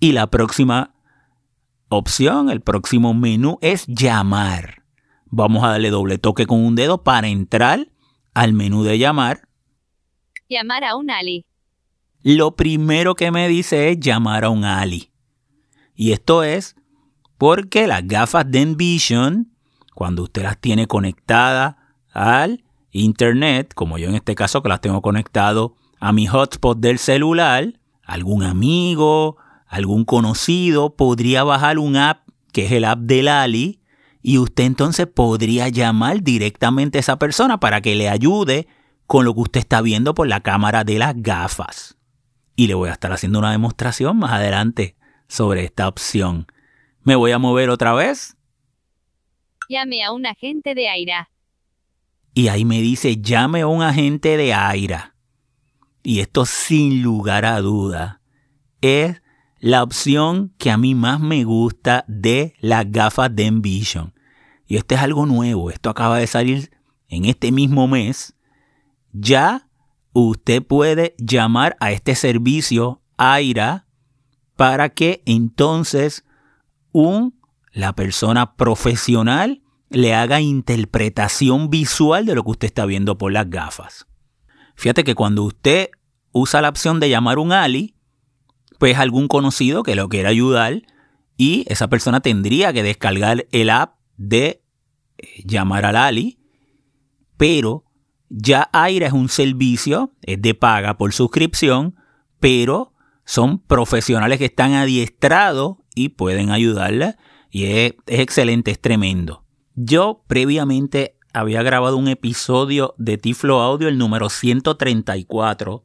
Y 0.00 0.12
la 0.12 0.28
próxima 0.28 0.94
opción, 1.90 2.48
el 2.48 2.62
próximo 2.62 3.12
menú 3.12 3.58
es 3.60 3.86
llamar. 3.88 4.85
Vamos 5.26 5.64
a 5.64 5.68
darle 5.68 5.90
doble 5.90 6.18
toque 6.18 6.46
con 6.46 6.64
un 6.64 6.74
dedo 6.74 7.02
para 7.02 7.28
entrar 7.28 7.88
al 8.34 8.52
menú 8.52 8.84
de 8.84 8.98
llamar. 8.98 9.48
Llamar 10.48 10.84
a 10.84 10.96
un 10.96 11.10
Ali. 11.10 11.44
Lo 12.22 12.56
primero 12.56 13.14
que 13.14 13.30
me 13.30 13.48
dice 13.48 13.90
es 13.90 14.00
llamar 14.00 14.44
a 14.44 14.50
un 14.50 14.64
Ali. 14.64 15.10
Y 15.94 16.12
esto 16.12 16.42
es 16.42 16.76
porque 17.38 17.86
las 17.86 18.06
gafas 18.06 18.50
de 18.50 18.62
Envision, 18.62 19.52
cuando 19.94 20.24
usted 20.24 20.42
las 20.42 20.58
tiene 20.58 20.86
conectadas 20.86 21.76
al 22.12 22.64
Internet, 22.90 23.74
como 23.74 23.98
yo 23.98 24.08
en 24.08 24.14
este 24.14 24.34
caso 24.34 24.62
que 24.62 24.68
las 24.68 24.80
tengo 24.80 25.02
conectado 25.02 25.74
a 25.98 26.12
mi 26.12 26.26
hotspot 26.26 26.78
del 26.78 26.98
celular, 26.98 27.78
algún 28.02 28.42
amigo, 28.42 29.36
algún 29.66 30.04
conocido 30.04 30.94
podría 30.94 31.44
bajar 31.44 31.78
un 31.78 31.96
app 31.96 32.28
que 32.52 32.66
es 32.66 32.72
el 32.72 32.84
app 32.84 33.00
del 33.00 33.28
Ali 33.28 33.80
y 34.26 34.38
usted 34.38 34.64
entonces 34.64 35.06
podría 35.06 35.68
llamar 35.68 36.20
directamente 36.20 36.98
a 36.98 37.00
esa 37.00 37.16
persona 37.16 37.60
para 37.60 37.80
que 37.80 37.94
le 37.94 38.08
ayude 38.08 38.66
con 39.06 39.24
lo 39.24 39.32
que 39.32 39.42
usted 39.42 39.60
está 39.60 39.80
viendo 39.82 40.14
por 40.14 40.26
la 40.26 40.40
cámara 40.40 40.82
de 40.82 40.98
las 40.98 41.14
gafas. 41.22 41.96
Y 42.56 42.66
le 42.66 42.74
voy 42.74 42.88
a 42.88 42.94
estar 42.94 43.12
haciendo 43.12 43.38
una 43.38 43.52
demostración 43.52 44.16
más 44.16 44.32
adelante 44.32 44.96
sobre 45.28 45.64
esta 45.64 45.86
opción. 45.86 46.48
Me 47.04 47.14
voy 47.14 47.30
a 47.30 47.38
mover 47.38 47.70
otra 47.70 47.92
vez. 47.92 48.36
Llame 49.68 50.02
a 50.02 50.10
un 50.10 50.26
agente 50.26 50.74
de 50.74 50.88
AIRA. 50.88 51.30
Y 52.34 52.48
ahí 52.48 52.64
me 52.64 52.80
dice 52.80 53.18
llame 53.18 53.60
a 53.60 53.68
un 53.68 53.84
agente 53.84 54.36
de 54.36 54.52
AIRA. 54.52 55.14
Y 56.02 56.18
esto 56.18 56.46
sin 56.46 57.00
lugar 57.00 57.44
a 57.44 57.60
duda 57.60 58.22
es 58.80 59.22
la 59.60 59.84
opción 59.84 60.52
que 60.58 60.72
a 60.72 60.78
mí 60.78 60.96
más 60.96 61.20
me 61.20 61.44
gusta 61.44 62.04
de 62.08 62.54
las 62.58 62.90
gafas 62.90 63.32
de 63.32 63.46
Envision. 63.46 64.15
Y 64.66 64.76
esto 64.76 64.94
es 64.94 65.00
algo 65.00 65.26
nuevo, 65.26 65.70
esto 65.70 65.90
acaba 65.90 66.18
de 66.18 66.26
salir 66.26 66.70
en 67.08 67.24
este 67.24 67.52
mismo 67.52 67.86
mes, 67.86 68.34
ya 69.12 69.68
usted 70.12 70.62
puede 70.62 71.14
llamar 71.18 71.76
a 71.80 71.92
este 71.92 72.14
servicio 72.14 73.02
AIRA 73.16 73.86
para 74.56 74.88
que 74.88 75.22
entonces 75.26 76.24
un, 76.92 77.38
la 77.72 77.94
persona 77.94 78.56
profesional 78.56 79.62
le 79.90 80.14
haga 80.14 80.40
interpretación 80.40 81.70
visual 81.70 82.26
de 82.26 82.34
lo 82.34 82.42
que 82.42 82.50
usted 82.50 82.66
está 82.66 82.86
viendo 82.86 83.18
por 83.18 83.32
las 83.32 83.48
gafas. 83.48 84.06
Fíjate 84.74 85.04
que 85.04 85.14
cuando 85.14 85.44
usted 85.44 85.90
usa 86.32 86.60
la 86.60 86.68
opción 86.68 86.98
de 87.00 87.08
llamar 87.08 87.38
un 87.38 87.52
Ali, 87.52 87.94
pues 88.78 88.98
algún 88.98 89.28
conocido 89.28 89.82
que 89.82 89.94
lo 89.94 90.08
quiera 90.08 90.30
ayudar 90.30 90.82
y 91.36 91.64
esa 91.68 91.88
persona 91.88 92.20
tendría 92.20 92.72
que 92.72 92.82
descargar 92.82 93.46
el 93.52 93.70
app 93.70 93.95
de 94.16 94.62
eh, 95.18 95.42
llamar 95.44 95.84
al 95.84 95.96
Ali, 95.96 96.38
pero 97.36 97.84
ya 98.28 98.68
Aira 98.72 99.06
es 99.06 99.12
un 99.12 99.28
servicio, 99.28 100.12
es 100.22 100.40
de 100.42 100.54
paga 100.54 100.98
por 100.98 101.12
suscripción, 101.12 101.96
pero 102.40 102.92
son 103.24 103.58
profesionales 103.58 104.38
que 104.38 104.46
están 104.46 104.74
adiestrados 104.74 105.78
y 105.94 106.10
pueden 106.10 106.50
ayudarle 106.50 107.16
y 107.50 107.64
es, 107.64 107.94
es 108.06 108.20
excelente, 108.20 108.70
es 108.70 108.80
tremendo. 108.80 109.44
Yo 109.74 110.24
previamente 110.26 111.16
había 111.32 111.62
grabado 111.62 111.96
un 111.96 112.08
episodio 112.08 112.94
de 112.98 113.18
Tiflo 113.18 113.60
Audio, 113.60 113.88
el 113.88 113.98
número 113.98 114.30
134, 114.30 115.84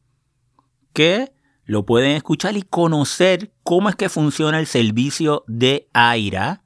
que 0.94 1.34
lo 1.66 1.86
pueden 1.86 2.12
escuchar 2.16 2.58
y 2.58 2.64
conocer 2.64 3.54
cómo 3.64 3.90
es 3.90 3.96
que 3.96 4.10
funciona 4.10 4.60
el 4.60 4.68
servicio 4.68 5.44
de 5.48 5.90
Aira 5.94 6.64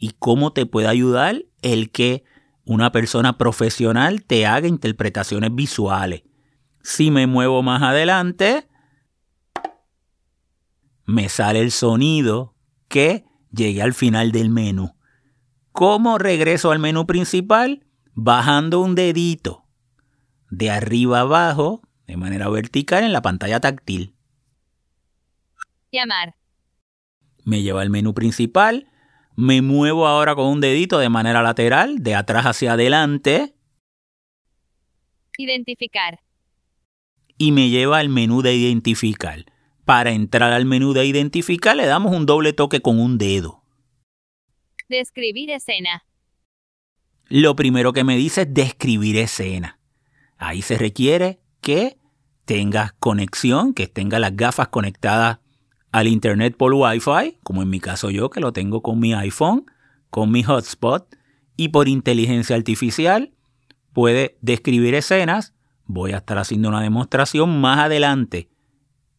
y 0.00 0.12
cómo 0.18 0.52
te 0.52 0.66
puede 0.66 0.88
ayudar 0.88 1.44
el 1.62 1.90
que 1.90 2.24
una 2.64 2.90
persona 2.90 3.36
profesional 3.36 4.24
te 4.24 4.46
haga 4.46 4.66
interpretaciones 4.66 5.54
visuales. 5.54 6.22
Si 6.82 7.10
me 7.10 7.26
muevo 7.26 7.62
más 7.62 7.82
adelante, 7.82 8.66
me 11.04 11.28
sale 11.28 11.60
el 11.60 11.70
sonido 11.70 12.54
que 12.88 13.26
llegué 13.52 13.82
al 13.82 13.92
final 13.92 14.32
del 14.32 14.48
menú. 14.48 14.96
¿Cómo 15.72 16.16
regreso 16.18 16.70
al 16.70 16.78
menú 16.78 17.06
principal? 17.06 17.86
Bajando 18.14 18.80
un 18.80 18.94
dedito 18.94 19.64
de 20.50 20.70
arriba 20.70 21.20
abajo 21.20 21.82
de 22.06 22.16
manera 22.16 22.48
vertical 22.48 23.04
en 23.04 23.12
la 23.12 23.22
pantalla 23.22 23.60
táctil. 23.60 24.14
Llamar. 25.92 26.34
Me 27.44 27.62
lleva 27.62 27.82
al 27.82 27.90
menú 27.90 28.14
principal. 28.14 28.86
Me 29.40 29.62
muevo 29.62 30.06
ahora 30.06 30.34
con 30.34 30.48
un 30.48 30.60
dedito 30.60 30.98
de 30.98 31.08
manera 31.08 31.40
lateral, 31.40 32.02
de 32.02 32.14
atrás 32.14 32.44
hacia 32.44 32.74
adelante. 32.74 33.54
Identificar. 35.38 36.20
Y 37.38 37.50
me 37.50 37.70
lleva 37.70 38.00
al 38.00 38.10
menú 38.10 38.42
de 38.42 38.54
identificar. 38.54 39.46
Para 39.86 40.10
entrar 40.10 40.52
al 40.52 40.66
menú 40.66 40.92
de 40.92 41.06
identificar 41.06 41.74
le 41.74 41.86
damos 41.86 42.14
un 42.14 42.26
doble 42.26 42.52
toque 42.52 42.82
con 42.82 43.00
un 43.00 43.16
dedo. 43.16 43.64
Describir 44.90 45.48
escena. 45.52 46.04
Lo 47.30 47.56
primero 47.56 47.94
que 47.94 48.04
me 48.04 48.18
dice 48.18 48.42
es 48.42 48.52
describir 48.52 49.16
escena. 49.16 49.78
Ahí 50.36 50.60
se 50.60 50.76
requiere 50.76 51.40
que 51.62 51.96
tengas 52.44 52.92
conexión, 52.92 53.72
que 53.72 53.86
tengas 53.86 54.20
las 54.20 54.36
gafas 54.36 54.68
conectadas 54.68 55.38
al 55.92 56.06
internet 56.06 56.56
por 56.56 56.72
Wi-Fi, 56.72 57.38
como 57.42 57.62
en 57.62 57.70
mi 57.70 57.80
caso 57.80 58.10
yo 58.10 58.30
que 58.30 58.40
lo 58.40 58.52
tengo 58.52 58.82
con 58.82 58.98
mi 58.98 59.14
iPhone, 59.14 59.66
con 60.10 60.30
mi 60.30 60.42
hotspot, 60.42 61.16
y 61.56 61.68
por 61.68 61.88
inteligencia 61.88 62.56
artificial 62.56 63.34
puede 63.92 64.38
describir 64.40 64.94
escenas. 64.94 65.54
Voy 65.84 66.12
a 66.12 66.18
estar 66.18 66.38
haciendo 66.38 66.68
una 66.68 66.80
demostración 66.80 67.60
más 67.60 67.80
adelante 67.80 68.48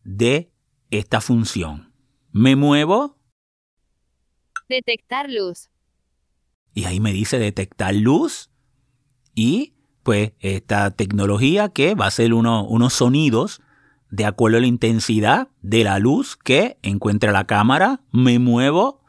de 0.03 0.51
esta 0.89 1.21
función. 1.21 1.93
Me 2.31 2.55
muevo. 2.55 3.17
Detectar 4.69 5.29
luz. 5.29 5.69
Y 6.73 6.85
ahí 6.85 6.99
me 6.99 7.11
dice 7.11 7.37
detectar 7.37 7.93
luz. 7.93 8.49
Y 9.35 9.75
pues 10.03 10.31
esta 10.39 10.91
tecnología 10.91 11.69
que 11.69 11.93
va 11.93 12.05
a 12.05 12.07
hacer 12.07 12.33
unos 12.33 12.93
sonidos 12.93 13.61
de 14.11 14.25
acuerdo 14.25 14.57
a 14.57 14.61
la 14.61 14.67
intensidad 14.67 15.47
de 15.61 15.83
la 15.83 15.97
luz 15.97 16.35
que 16.35 16.77
encuentre 16.83 17.31
la 17.31 17.47
cámara. 17.47 18.01
Me 18.11 18.37
muevo. 18.37 19.01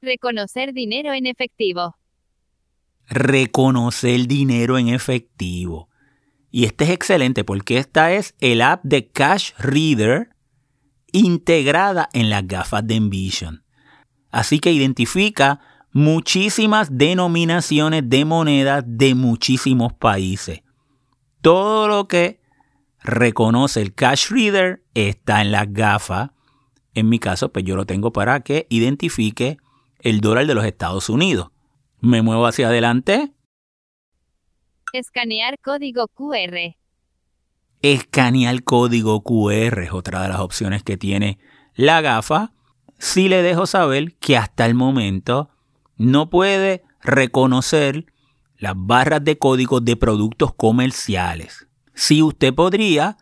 Reconocer 0.00 0.72
dinero 0.72 1.12
en 1.12 1.26
efectivo. 1.26 1.96
Reconocer 3.06 4.26
dinero 4.26 4.78
en 4.78 4.88
efectivo. 4.88 5.90
Y 6.50 6.64
este 6.64 6.84
es 6.84 6.90
excelente 6.90 7.42
porque 7.42 7.78
esta 7.78 8.12
es 8.12 8.34
el 8.40 8.62
app 8.62 8.84
de 8.84 9.08
Cash 9.08 9.50
Reader 9.58 10.30
integrada 11.10 12.08
en 12.12 12.30
las 12.30 12.46
gafas 12.46 12.86
de 12.86 12.94
Envision. 12.94 13.64
Así 14.30 14.60
que 14.60 14.72
identifica 14.72 15.60
muchísimas 15.92 16.96
denominaciones 16.96 18.08
de 18.08 18.24
monedas 18.24 18.84
de 18.86 19.14
muchísimos 19.14 19.92
países. 19.94 20.62
Todo 21.40 21.88
lo 21.88 22.08
que 22.08 22.43
reconoce 23.04 23.82
el 23.82 23.94
cash 23.94 24.30
reader 24.30 24.82
está 24.94 25.42
en 25.42 25.52
las 25.52 25.72
gafas. 25.72 26.30
En 26.94 27.08
mi 27.08 27.18
caso, 27.18 27.52
pues 27.52 27.64
yo 27.64 27.76
lo 27.76 27.86
tengo 27.86 28.12
para 28.12 28.40
que 28.40 28.66
identifique 28.70 29.58
el 30.00 30.20
dólar 30.20 30.46
de 30.46 30.54
los 30.54 30.64
Estados 30.64 31.08
Unidos. 31.08 31.50
Me 32.00 32.22
muevo 32.22 32.46
hacia 32.46 32.68
adelante. 32.68 33.32
Escanear 34.92 35.58
código 35.60 36.08
QR. 36.08 36.76
Escanear 37.82 38.62
código 38.64 39.22
QR 39.22 39.82
es 39.82 39.92
otra 39.92 40.22
de 40.22 40.28
las 40.28 40.40
opciones 40.40 40.82
que 40.82 40.96
tiene 40.96 41.38
la 41.74 42.00
gafa. 42.00 42.52
Si 42.98 43.28
le 43.28 43.42
dejo 43.42 43.66
saber 43.66 44.14
que 44.16 44.38
hasta 44.38 44.64
el 44.64 44.74
momento 44.74 45.50
no 45.96 46.30
puede 46.30 46.84
reconocer 47.02 48.06
las 48.56 48.74
barras 48.76 49.22
de 49.24 49.36
código 49.36 49.80
de 49.80 49.96
productos 49.96 50.54
comerciales. 50.54 51.66
Si 51.94 52.22
usted 52.22 52.52
podría 52.54 53.16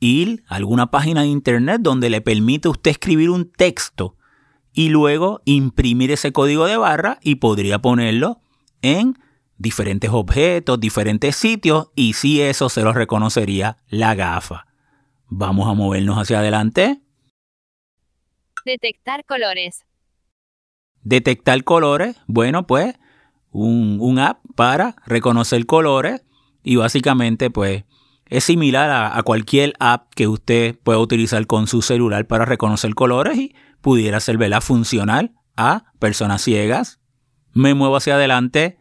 ir 0.00 0.44
a 0.48 0.56
alguna 0.56 0.90
página 0.90 1.22
de 1.22 1.28
internet 1.28 1.80
donde 1.80 2.10
le 2.10 2.20
permite 2.20 2.68
a 2.68 2.72
usted 2.72 2.90
escribir 2.90 3.30
un 3.30 3.50
texto 3.50 4.16
y 4.72 4.88
luego 4.88 5.42
imprimir 5.44 6.10
ese 6.10 6.32
código 6.32 6.66
de 6.66 6.76
barra 6.76 7.18
y 7.22 7.36
podría 7.36 7.78
ponerlo 7.80 8.40
en 8.82 9.18
diferentes 9.58 10.10
objetos, 10.10 10.80
diferentes 10.80 11.36
sitios 11.36 11.90
y 11.94 12.14
si 12.14 12.40
eso 12.40 12.68
se 12.68 12.82
lo 12.82 12.92
reconocería 12.92 13.78
la 13.88 14.14
gafa. 14.14 14.66
Vamos 15.28 15.68
a 15.68 15.74
movernos 15.74 16.18
hacia 16.18 16.40
adelante. 16.40 17.00
Detectar 18.64 19.24
colores. 19.24 19.84
Detectar 21.02 21.62
colores, 21.64 22.16
bueno, 22.26 22.66
pues 22.66 22.96
un, 23.50 23.98
un 24.00 24.18
app 24.18 24.40
para 24.56 24.96
reconocer 25.06 25.64
colores 25.66 26.24
y 26.62 26.76
básicamente 26.76 27.50
pues 27.50 27.84
es 28.32 28.44
similar 28.44 28.90
a, 28.90 29.22
cualquier 29.24 29.74
app 29.78 30.12
que 30.14 30.26
usted 30.26 30.78
pueda 30.78 30.98
utilizar 30.98 31.46
con 31.46 31.66
su 31.66 31.82
celular 31.82 32.26
para 32.26 32.46
reconocer 32.46 32.94
colores 32.94 33.36
y 33.36 33.54
pudiera 33.82 34.20
ser 34.20 34.38
¿verdad? 34.38 34.62
funcional 34.62 35.34
a 35.54 35.92
personas 35.98 36.40
ciegas. 36.40 36.98
Me 37.52 37.74
muevo 37.74 37.96
hacia 37.96 38.14
adelante 38.14 38.78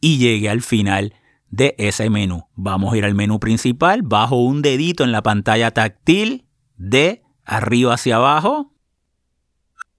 y 0.00 0.18
llegué 0.18 0.48
al 0.48 0.62
final 0.62 1.14
de 1.48 1.74
ese 1.78 2.08
menú. 2.10 2.44
Vamos 2.54 2.94
a 2.94 2.96
ir 2.96 3.04
al 3.04 3.16
menú 3.16 3.40
principal, 3.40 4.02
bajo 4.02 4.36
un 4.36 4.62
dedito 4.62 5.02
en 5.02 5.10
la 5.10 5.22
pantalla 5.22 5.72
táctil 5.72 6.46
de 6.76 7.24
arriba 7.44 7.94
hacia 7.94 8.16
abajo 8.16 8.70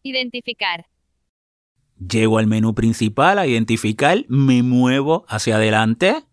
Identificar. 0.03 0.85
Llego 2.09 2.39
al 2.39 2.47
menú 2.47 2.73
principal 2.73 3.37
a 3.37 3.45
identificar, 3.45 4.25
me 4.27 4.63
muevo 4.63 5.23
hacia 5.27 5.57
adelante. 5.57 6.25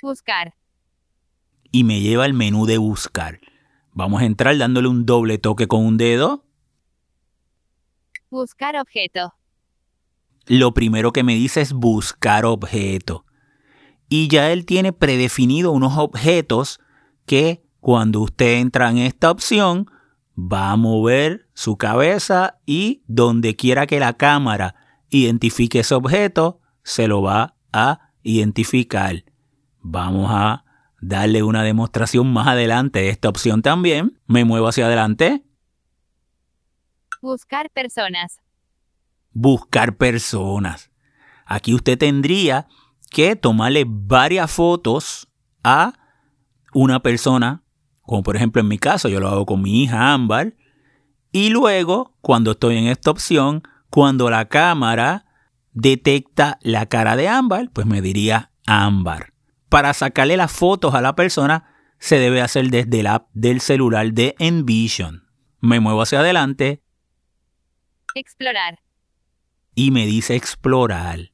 Buscar. 0.00 0.54
Y 1.72 1.82
me 1.82 2.00
lleva 2.00 2.24
al 2.24 2.32
menú 2.32 2.64
de 2.66 2.78
buscar. 2.78 3.40
Vamos 3.92 4.22
a 4.22 4.24
entrar 4.24 4.56
dándole 4.56 4.86
un 4.86 5.04
doble 5.04 5.38
toque 5.38 5.66
con 5.66 5.84
un 5.84 5.96
dedo. 5.96 6.44
Buscar 8.30 8.76
objeto. 8.76 9.34
Lo 10.46 10.74
primero 10.74 11.12
que 11.12 11.24
me 11.24 11.34
dice 11.34 11.60
es 11.60 11.72
buscar 11.72 12.44
objeto. 12.44 13.24
Y 14.08 14.28
ya 14.28 14.52
él 14.52 14.64
tiene 14.64 14.92
predefinido 14.92 15.72
unos 15.72 15.98
objetos 15.98 16.78
que 17.26 17.64
cuando 17.80 18.20
usted 18.20 18.58
entra 18.58 18.90
en 18.90 18.98
esta 18.98 19.30
opción 19.30 19.90
va 20.36 20.70
a 20.70 20.76
mover 20.76 21.48
su 21.54 21.76
cabeza 21.76 22.58
y 22.66 23.02
donde 23.06 23.56
quiera 23.56 23.86
que 23.86 24.00
la 24.00 24.14
cámara 24.14 24.74
identifique 25.10 25.80
ese 25.80 25.94
objeto, 25.94 26.60
se 26.82 27.08
lo 27.08 27.22
va 27.22 27.54
a 27.72 28.12
identificar. 28.22 29.24
Vamos 29.80 30.28
a 30.30 30.64
darle 31.00 31.42
una 31.42 31.62
demostración 31.62 32.32
más 32.32 32.48
adelante 32.48 33.00
de 33.00 33.10
esta 33.10 33.28
opción 33.28 33.62
también. 33.62 34.18
Me 34.26 34.44
muevo 34.44 34.68
hacia 34.68 34.86
adelante. 34.86 35.44
Buscar 37.20 37.70
personas. 37.70 38.40
Buscar 39.32 39.96
personas. 39.96 40.90
Aquí 41.46 41.74
usted 41.74 41.98
tendría 41.98 42.66
que 43.10 43.36
tomarle 43.36 43.84
varias 43.86 44.50
fotos 44.50 45.28
a 45.62 45.92
una 46.72 47.00
persona 47.00 47.63
como 48.06 48.22
por 48.22 48.36
ejemplo 48.36 48.60
en 48.60 48.68
mi 48.68 48.78
caso 48.78 49.08
yo 49.08 49.20
lo 49.20 49.28
hago 49.28 49.46
con 49.46 49.62
mi 49.62 49.82
hija 49.82 50.12
Ámbar, 50.12 50.54
y 51.32 51.50
luego 51.50 52.16
cuando 52.20 52.52
estoy 52.52 52.76
en 52.76 52.86
esta 52.86 53.10
opción, 53.10 53.62
cuando 53.90 54.30
la 54.30 54.46
cámara 54.48 55.26
detecta 55.72 56.58
la 56.62 56.86
cara 56.86 57.16
de 57.16 57.28
Ámbar, 57.28 57.70
pues 57.72 57.86
me 57.86 58.00
diría 58.00 58.52
Ámbar. 58.66 59.32
Para 59.68 59.92
sacarle 59.92 60.36
las 60.36 60.52
fotos 60.52 60.94
a 60.94 61.00
la 61.00 61.16
persona 61.16 61.74
se 61.98 62.18
debe 62.18 62.40
hacer 62.40 62.68
desde 62.68 63.02
la 63.02 63.14
app 63.14 63.28
del 63.32 63.60
celular 63.60 64.12
de 64.12 64.36
Envision. 64.38 65.24
Me 65.60 65.80
muevo 65.80 66.02
hacia 66.02 66.20
adelante. 66.20 66.82
Explorar. 68.14 68.80
Y 69.74 69.90
me 69.90 70.06
dice 70.06 70.36
explorar. 70.36 71.32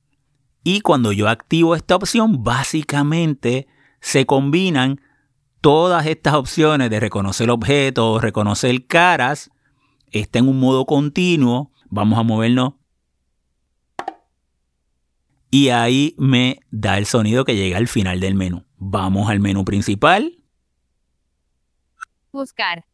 Y 0.63 0.81
cuando 0.81 1.13
yo 1.13 1.29
activo 1.29 1.75
esta 1.75 1.97
opción, 1.97 2.43
básicamente 2.43 3.67
se 4.01 4.27
combinan 4.27 5.01
todas 5.61 6.07
estas 6.07 6.35
opciones 6.35 6.91
de 6.91 7.01
reconocer 7.01 7.51
objetos, 7.51 8.23
reconocer 8.23 8.87
caras. 8.87 9.51
Está 10.11 10.39
en 10.39 10.49
un 10.49 10.59
modo 10.59 10.87
continuo. 10.87 11.73
Vamos 11.89 12.19
a 12.19 12.23
movernos. 12.23 12.75
Y 15.51 15.71
ahí 15.71 16.15
me 16.17 16.61
da 16.71 16.99
el 16.99 17.07
sonido 17.07 17.45
que 17.45 17.57
llega 17.57 17.77
al 17.77 17.89
final 17.89 18.21
del 18.21 18.35
menú. 18.35 18.65
Vamos 18.77 19.29
al 19.29 19.41
menú 19.41 19.65
principal. 19.65 20.45
Buscar. 22.33 22.85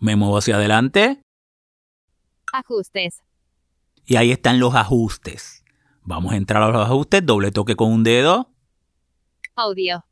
Me 0.00 0.16
muevo 0.16 0.38
hacia 0.38 0.56
adelante. 0.56 1.22
Ajustes. 2.52 3.22
Y 4.04 4.16
ahí 4.16 4.32
están 4.32 4.58
los 4.58 4.74
ajustes. 4.74 5.64
Vamos 6.02 6.32
a 6.32 6.36
entrar 6.36 6.62
a 6.62 6.70
los 6.70 6.84
ajustes, 6.84 7.24
doble 7.24 7.52
toque 7.52 7.76
con 7.76 7.92
un 7.92 8.02
dedo. 8.02 8.50
Audio. 9.54 10.07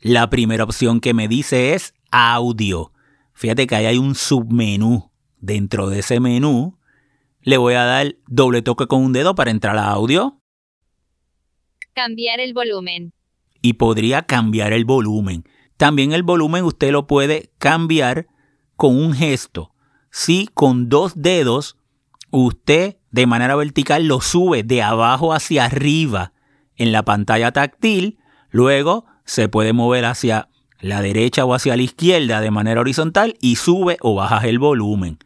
La 0.00 0.30
primera 0.30 0.64
opción 0.64 1.00
que 1.00 1.14
me 1.14 1.28
dice 1.28 1.74
es 1.74 1.94
audio. 2.10 2.92
Fíjate 3.32 3.66
que 3.66 3.74
ahí 3.74 3.86
hay 3.86 3.98
un 3.98 4.14
submenú. 4.14 5.10
Dentro 5.40 5.88
de 5.88 6.00
ese 6.00 6.18
menú 6.18 6.78
le 7.42 7.56
voy 7.56 7.74
a 7.74 7.84
dar 7.84 8.16
doble 8.26 8.62
toque 8.62 8.86
con 8.86 9.02
un 9.02 9.12
dedo 9.12 9.34
para 9.34 9.50
entrar 9.50 9.76
a 9.78 9.90
audio. 9.90 10.40
Cambiar 11.94 12.40
el 12.40 12.54
volumen. 12.54 13.12
Y 13.62 13.74
podría 13.74 14.22
cambiar 14.22 14.72
el 14.72 14.84
volumen. 14.84 15.44
También 15.76 16.12
el 16.12 16.24
volumen 16.24 16.64
usted 16.64 16.90
lo 16.90 17.06
puede 17.06 17.52
cambiar 17.58 18.26
con 18.76 18.96
un 18.96 19.14
gesto. 19.14 19.72
Si 20.10 20.48
con 20.52 20.88
dos 20.88 21.12
dedos 21.16 21.76
usted 22.30 22.96
de 23.10 23.26
manera 23.26 23.56
vertical 23.56 24.06
lo 24.06 24.20
sube 24.20 24.62
de 24.62 24.82
abajo 24.82 25.32
hacia 25.32 25.64
arriba 25.64 26.32
en 26.76 26.92
la 26.92 27.04
pantalla 27.04 27.52
táctil, 27.52 28.18
luego 28.50 29.06
se 29.28 29.46
puede 29.50 29.74
mover 29.74 30.06
hacia 30.06 30.48
la 30.80 31.02
derecha 31.02 31.44
o 31.44 31.52
hacia 31.52 31.76
la 31.76 31.82
izquierda 31.82 32.40
de 32.40 32.50
manera 32.50 32.80
horizontal 32.80 33.36
y 33.42 33.56
sube 33.56 33.98
o 34.00 34.14
bajas 34.14 34.44
el 34.44 34.58
volumen. 34.58 35.18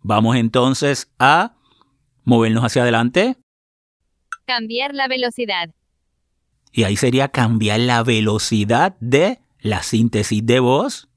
Vamos 0.00 0.36
entonces 0.36 1.12
a 1.18 1.56
movernos 2.24 2.64
hacia 2.64 2.82
adelante. 2.82 3.36
Cambiar 4.46 4.94
la 4.94 5.08
velocidad. 5.08 5.74
Y 6.72 6.84
ahí 6.84 6.96
sería 6.96 7.28
cambiar 7.28 7.80
la 7.80 8.02
velocidad 8.02 8.96
de 9.00 9.40
la 9.60 9.82
síntesis 9.82 10.44
de 10.46 10.58
voz. 10.60 11.10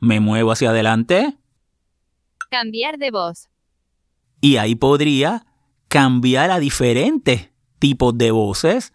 Me 0.00 0.18
muevo 0.18 0.50
hacia 0.50 0.70
adelante. 0.70 1.38
Cambiar 2.50 2.98
de 2.98 3.12
voz. 3.12 3.48
Y 4.40 4.56
ahí 4.56 4.74
podría 4.74 5.46
cambiar 5.86 6.50
a 6.50 6.58
diferentes 6.58 7.50
tipos 7.78 8.18
de 8.18 8.32
voces. 8.32 8.92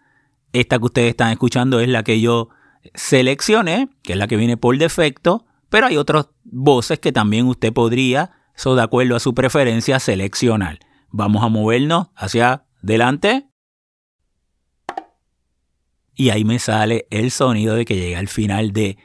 Esta 0.52 0.78
que 0.78 0.84
ustedes 0.84 1.10
están 1.10 1.30
escuchando 1.30 1.80
es 1.80 1.88
la 1.88 2.02
que 2.02 2.20
yo 2.20 2.50
seleccioné, 2.94 3.88
que 4.02 4.12
es 4.14 4.18
la 4.18 4.26
que 4.26 4.36
viene 4.36 4.56
por 4.56 4.76
defecto, 4.78 5.46
pero 5.68 5.86
hay 5.86 5.96
otras 5.96 6.28
voces 6.44 6.98
que 6.98 7.12
también 7.12 7.46
usted 7.46 7.72
podría, 7.72 8.32
eso 8.56 8.74
de 8.74 8.82
acuerdo 8.82 9.16
a 9.16 9.20
su 9.20 9.34
preferencia, 9.34 10.00
seleccionar. 10.00 10.80
Vamos 11.10 11.42
a 11.42 11.48
movernos 11.48 12.08
hacia 12.14 12.66
adelante. 12.82 13.48
Y 16.14 16.30
ahí 16.30 16.44
me 16.44 16.58
sale 16.58 17.06
el 17.10 17.30
sonido 17.30 17.74
de 17.74 17.84
que 17.84 17.96
llega 17.96 18.18
al 18.18 18.28
final 18.28 18.72
de 18.72 18.98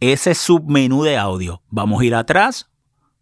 ese 0.00 0.34
submenú 0.34 1.02
de 1.02 1.16
audio. 1.16 1.62
Vamos 1.68 2.02
a 2.02 2.04
ir 2.04 2.14
atrás 2.14 2.70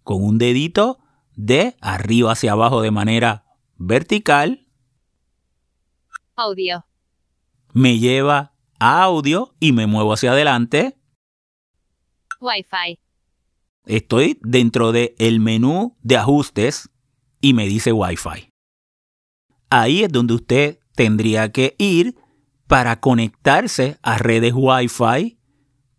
con 0.02 0.22
un 0.22 0.38
dedito 0.38 0.98
de 1.36 1.76
arriba 1.80 2.32
hacia 2.32 2.52
abajo 2.52 2.82
de 2.82 2.90
manera 2.90 3.44
vertical. 3.76 4.66
Audio. 6.36 6.84
Me 7.72 7.98
lleva 7.98 8.49
a 8.80 9.04
audio 9.04 9.54
y 9.60 9.72
me 9.72 9.86
muevo 9.86 10.12
hacia 10.12 10.32
adelante. 10.32 10.98
Wi-Fi. 12.40 12.98
Estoy 13.84 14.38
dentro 14.42 14.90
del 14.92 15.14
el 15.18 15.38
menú 15.38 15.96
de 16.02 16.16
ajustes 16.16 16.90
y 17.40 17.54
me 17.54 17.66
dice 17.66 17.92
Wi-Fi. 17.92 18.50
Ahí 19.70 20.02
es 20.02 20.10
donde 20.10 20.34
usted 20.34 20.78
tendría 20.94 21.52
que 21.52 21.76
ir 21.78 22.16
para 22.66 23.00
conectarse 23.00 23.98
a 24.02 24.18
redes 24.18 24.52
Wi-Fi 24.56 25.38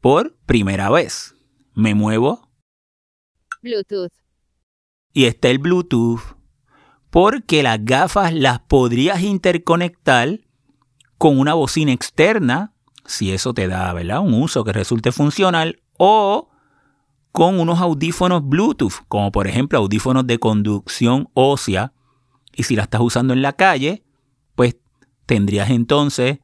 por 0.01 0.37
primera 0.45 0.89
vez. 0.89 1.35
Me 1.73 1.95
muevo. 1.95 2.49
Bluetooth. 3.61 4.11
Y 5.13 5.25
está 5.25 5.49
el 5.49 5.59
Bluetooth 5.59 6.21
porque 7.11 7.61
las 7.61 7.83
gafas 7.83 8.33
las 8.33 8.61
podrías 8.61 9.21
interconectar 9.21 10.39
con 11.17 11.37
una 11.37 11.53
bocina 11.53 11.91
externa, 11.91 12.70
si 13.05 13.31
eso 13.31 13.53
te 13.53 13.67
da 13.67 13.91
¿verdad? 13.93 14.19
un 14.21 14.33
uso 14.33 14.63
que 14.63 14.73
resulte 14.73 15.11
funcional, 15.11 15.81
o 15.97 16.49
con 17.31 17.59
unos 17.59 17.79
audífonos 17.79 18.47
Bluetooth, 18.47 19.05
como 19.07 19.31
por 19.31 19.47
ejemplo 19.47 19.79
audífonos 19.79 20.27
de 20.27 20.39
conducción 20.39 21.29
ósea. 21.33 21.93
Y 22.53 22.63
si 22.63 22.75
la 22.75 22.83
estás 22.83 23.01
usando 23.01 23.33
en 23.33 23.41
la 23.41 23.53
calle, 23.53 24.03
pues 24.55 24.75
tendrías 25.25 25.69
entonces 25.69 26.39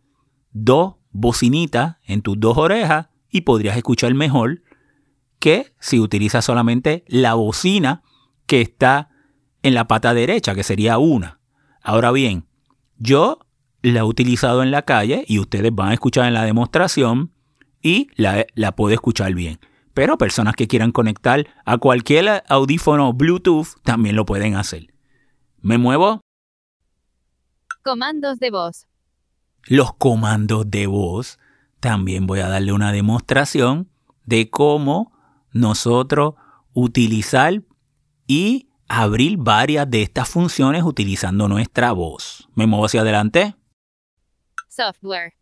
dos 0.51 0.95
bocinitas 1.11 1.97
en 2.05 2.21
tus 2.21 2.39
dos 2.39 2.57
orejas 2.57 3.07
y 3.29 3.41
podrías 3.41 3.75
escuchar 3.75 4.13
mejor 4.13 4.61
que 5.39 5.73
si 5.79 5.99
utilizas 5.99 6.45
solamente 6.45 7.03
la 7.07 7.33
bocina 7.33 8.03
que 8.45 8.61
está 8.61 9.09
en 9.63 9.73
la 9.73 9.87
pata 9.87 10.13
derecha, 10.13 10.55
que 10.55 10.63
sería 10.63 10.97
una. 10.97 11.39
Ahora 11.81 12.11
bien, 12.11 12.47
yo 12.97 13.39
la 13.81 13.99
he 13.99 14.03
utilizado 14.03 14.63
en 14.63 14.71
la 14.71 14.81
calle 14.81 15.23
y 15.27 15.39
ustedes 15.39 15.73
van 15.73 15.89
a 15.89 15.93
escuchar 15.93 16.25
en 16.25 16.33
la 16.33 16.43
demostración 16.43 17.31
y 17.81 18.09
la, 18.15 18.45
la 18.55 18.73
puedo 18.73 18.93
escuchar 18.93 19.33
bien. 19.33 19.59
Pero 19.93 20.17
personas 20.17 20.55
que 20.55 20.67
quieran 20.67 20.91
conectar 20.91 21.47
a 21.65 21.77
cualquier 21.77 22.43
audífono 22.49 23.13
Bluetooth 23.13 23.81
también 23.83 24.15
lo 24.15 24.25
pueden 24.25 24.55
hacer. 24.55 24.93
¿Me 25.61 25.77
muevo? 25.77 26.21
Comandos 27.83 28.39
de 28.39 28.51
voz. 28.51 28.85
Los 29.65 29.93
comandos 29.95 30.69
de 30.69 30.87
voz. 30.87 31.39
También 31.79 32.27
voy 32.27 32.39
a 32.39 32.47
darle 32.47 32.73
una 32.73 32.91
demostración 32.91 33.89
de 34.25 34.49
cómo 34.49 35.13
nosotros 35.51 36.35
utilizar 36.73 37.63
y 38.27 38.69
abrir 38.87 39.37
varias 39.37 39.89
de 39.89 40.01
estas 40.01 40.29
funciones 40.29 40.83
utilizando 40.83 41.47
nuestra 41.47 41.91
voz. 41.91 42.47
Me 42.55 42.67
muevo 42.67 42.85
hacia 42.85 43.01
adelante. 43.01 43.55
Software. 44.77 45.33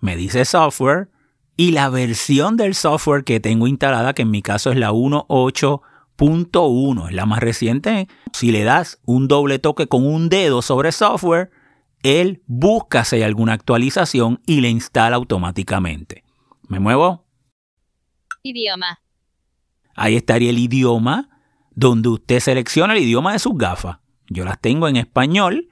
Me 0.00 0.14
dice 0.14 0.44
software 0.44 1.10
y 1.56 1.72
la 1.72 1.88
versión 1.88 2.56
del 2.56 2.76
software 2.76 3.24
que 3.24 3.40
tengo 3.40 3.66
instalada, 3.66 4.14
que 4.14 4.22
en 4.22 4.30
mi 4.30 4.40
caso 4.40 4.70
es 4.70 4.76
la 4.76 4.92
1.8.1, 4.92 7.08
es 7.08 7.14
la 7.14 7.26
más 7.26 7.40
reciente. 7.40 8.06
Si 8.32 8.52
le 8.52 8.62
das 8.62 9.00
un 9.04 9.26
doble 9.26 9.58
toque 9.58 9.88
con 9.88 10.06
un 10.06 10.28
dedo 10.28 10.62
sobre 10.62 10.92
software, 10.92 11.50
él 12.04 12.44
busca 12.46 13.04
si 13.04 13.16
hay 13.16 13.22
alguna 13.22 13.54
actualización 13.54 14.40
y 14.46 14.60
le 14.60 14.68
instala 14.68 15.16
automáticamente. 15.16 16.22
¿Me 16.68 16.78
muevo? 16.78 17.26
Idioma. 18.44 19.00
Ahí 19.96 20.14
estaría 20.14 20.50
el 20.50 20.58
idioma 20.58 21.30
donde 21.74 22.10
usted 22.10 22.38
selecciona 22.38 22.92
el 22.92 23.02
idioma 23.02 23.32
de 23.32 23.40
sus 23.40 23.58
gafas. 23.58 23.98
Yo 24.28 24.44
las 24.44 24.60
tengo 24.60 24.86
en 24.86 24.94
español. 24.94 25.68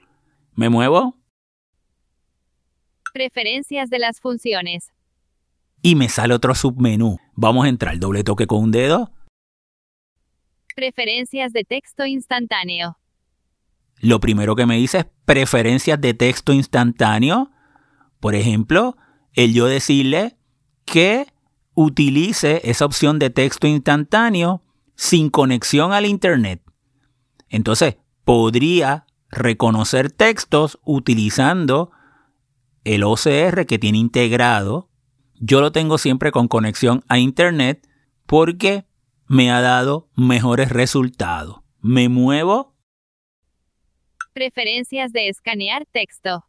¿Me 0.55 0.67
muevo? 0.67 1.15
Preferencias 3.15 3.89
de 3.89 3.97
las 3.97 4.19
funciones. 4.19 4.91
Y 5.81 5.95
me 5.95 6.09
sale 6.09 6.33
otro 6.33 6.53
submenú. 6.53 7.17
Vamos 7.33 7.65
a 7.65 7.69
entrar, 7.69 7.97
doble 7.97 8.25
toque 8.25 8.45
con 8.45 8.61
un 8.61 8.71
dedo. 8.71 9.09
Preferencias 10.75 11.53
de 11.53 11.63
texto 11.63 12.05
instantáneo. 12.05 12.97
Lo 14.01 14.19
primero 14.19 14.57
que 14.57 14.65
me 14.65 14.75
dice 14.75 14.97
es 14.97 15.05
preferencias 15.23 16.01
de 16.01 16.13
texto 16.13 16.51
instantáneo. 16.51 17.51
Por 18.19 18.35
ejemplo, 18.35 18.97
el 19.31 19.53
yo 19.53 19.67
decirle 19.67 20.35
que 20.83 21.25
utilice 21.73 22.69
esa 22.69 22.83
opción 22.83 23.17
de 23.17 23.29
texto 23.29 23.65
instantáneo 23.65 24.61
sin 24.95 25.29
conexión 25.29 25.93
al 25.93 26.05
Internet. 26.05 26.61
Entonces, 27.47 27.95
podría 28.25 29.05
reconocer 29.29 30.11
textos 30.11 30.79
utilizando 30.83 31.91
el 32.85 33.03
OCR 33.03 33.65
que 33.65 33.77
tiene 33.77 33.97
integrado. 33.97 34.89
Yo 35.35 35.59
lo 35.59 35.73
tengo 35.73 35.97
siempre 35.97 36.31
con 36.31 36.47
conexión 36.47 37.03
a 37.09 37.19
Internet, 37.19 37.85
porque 38.25 38.85
me 39.27 39.51
ha 39.51 39.59
dado 39.59 40.09
mejores 40.15 40.69
resultados. 40.69 41.57
Me 41.81 42.07
muevo. 42.07 42.75
Preferencias 44.33 45.11
de 45.11 45.27
escanear 45.27 45.85
texto. 45.91 46.45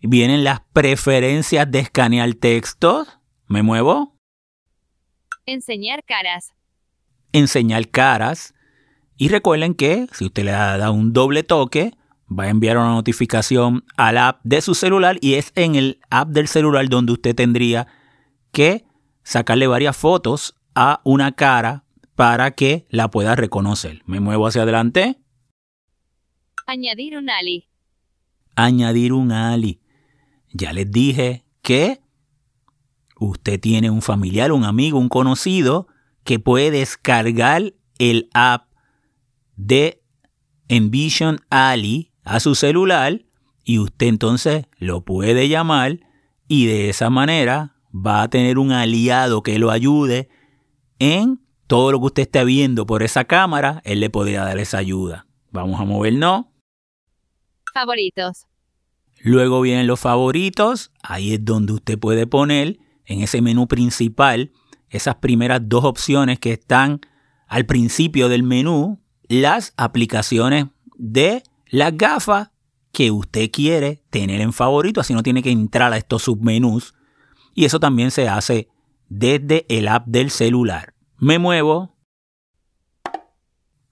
Vienen 0.00 0.44
las 0.44 0.60
preferencias 0.72 1.70
de 1.70 1.80
escanear 1.80 2.34
textos. 2.34 3.18
Me 3.46 3.62
muevo. 3.62 4.16
Enseñar 5.46 6.04
caras. 6.04 6.52
Enseñar 7.32 7.88
caras. 7.88 8.54
Y 9.16 9.28
recuerden 9.28 9.74
que 9.74 10.06
si 10.12 10.26
usted 10.26 10.44
le 10.44 10.52
da 10.52 10.90
un 10.90 11.12
doble 11.12 11.42
toque, 11.42 11.92
va 12.30 12.44
a 12.44 12.48
enviar 12.48 12.76
una 12.76 12.90
notificación 12.90 13.84
al 13.96 14.18
app 14.18 14.40
de 14.44 14.60
su 14.60 14.74
celular 14.74 15.18
y 15.20 15.34
es 15.34 15.52
en 15.54 15.74
el 15.74 16.00
app 16.10 16.28
del 16.28 16.48
celular 16.48 16.88
donde 16.88 17.12
usted 17.12 17.34
tendría 17.34 17.86
que 18.52 18.84
sacarle 19.22 19.66
varias 19.66 19.96
fotos 19.96 20.54
a 20.74 21.00
una 21.04 21.32
cara 21.32 21.84
para 22.14 22.50
que 22.50 22.86
la 22.90 23.10
pueda 23.10 23.36
reconocer. 23.36 24.02
Me 24.06 24.20
muevo 24.20 24.46
hacia 24.46 24.62
adelante. 24.62 25.18
Añadir 26.66 27.16
un 27.16 27.30
ali. 27.30 27.68
Añadir 28.56 29.12
un 29.12 29.32
ali. 29.32 29.80
Ya 30.52 30.72
les 30.72 30.90
dije 30.90 31.44
que 31.62 32.00
usted 33.18 33.60
tiene 33.60 33.90
un 33.90 34.02
familiar, 34.02 34.52
un 34.52 34.64
amigo, 34.64 34.98
un 34.98 35.08
conocido 35.08 35.88
que 36.24 36.38
puede 36.38 36.70
descargar 36.70 37.74
el 37.98 38.28
app 38.34 38.68
de 39.56 40.02
Envision 40.68 41.40
Ali 41.50 42.12
a 42.28 42.40
su 42.40 42.54
celular 42.54 43.24
y 43.64 43.78
usted 43.78 44.06
entonces 44.06 44.66
lo 44.78 45.02
puede 45.02 45.48
llamar 45.48 46.00
y 46.46 46.66
de 46.66 46.90
esa 46.90 47.10
manera 47.10 47.74
va 47.94 48.22
a 48.22 48.28
tener 48.28 48.58
un 48.58 48.72
aliado 48.72 49.42
que 49.42 49.58
lo 49.58 49.70
ayude 49.70 50.28
en 50.98 51.40
todo 51.66 51.90
lo 51.92 52.00
que 52.00 52.06
usted 52.06 52.22
esté 52.22 52.44
viendo 52.44 52.86
por 52.86 53.02
esa 53.02 53.24
cámara, 53.24 53.80
él 53.84 54.00
le 54.00 54.10
podría 54.10 54.44
dar 54.44 54.58
esa 54.58 54.78
ayuda. 54.78 55.26
Vamos 55.50 55.80
a 55.80 55.84
movernos. 55.84 56.46
Favoritos. 57.72 58.46
Luego 59.20 59.60
vienen 59.60 59.86
los 59.86 60.00
favoritos, 60.00 60.92
ahí 61.02 61.34
es 61.34 61.44
donde 61.44 61.72
usted 61.72 61.98
puede 61.98 62.26
poner 62.26 62.78
en 63.06 63.22
ese 63.22 63.42
menú 63.42 63.68
principal 63.68 64.52
esas 64.90 65.16
primeras 65.16 65.60
dos 65.64 65.84
opciones 65.84 66.38
que 66.38 66.52
están 66.52 67.00
al 67.46 67.66
principio 67.66 68.28
del 68.28 68.42
menú, 68.42 69.00
las 69.28 69.72
aplicaciones 69.76 70.66
de 70.96 71.42
las 71.70 71.96
gafas 71.96 72.50
que 72.92 73.10
usted 73.10 73.50
quiere 73.50 74.02
tener 74.10 74.40
en 74.40 74.52
favorito, 74.52 75.00
así 75.00 75.14
no 75.14 75.22
tiene 75.22 75.42
que 75.42 75.50
entrar 75.50 75.92
a 75.92 75.96
estos 75.98 76.22
submenús. 76.22 76.94
Y 77.54 77.64
eso 77.64 77.80
también 77.80 78.10
se 78.10 78.28
hace 78.28 78.68
desde 79.08 79.66
el 79.68 79.88
app 79.88 80.06
del 80.06 80.30
celular. 80.30 80.94
Me 81.18 81.38
muevo 81.38 81.96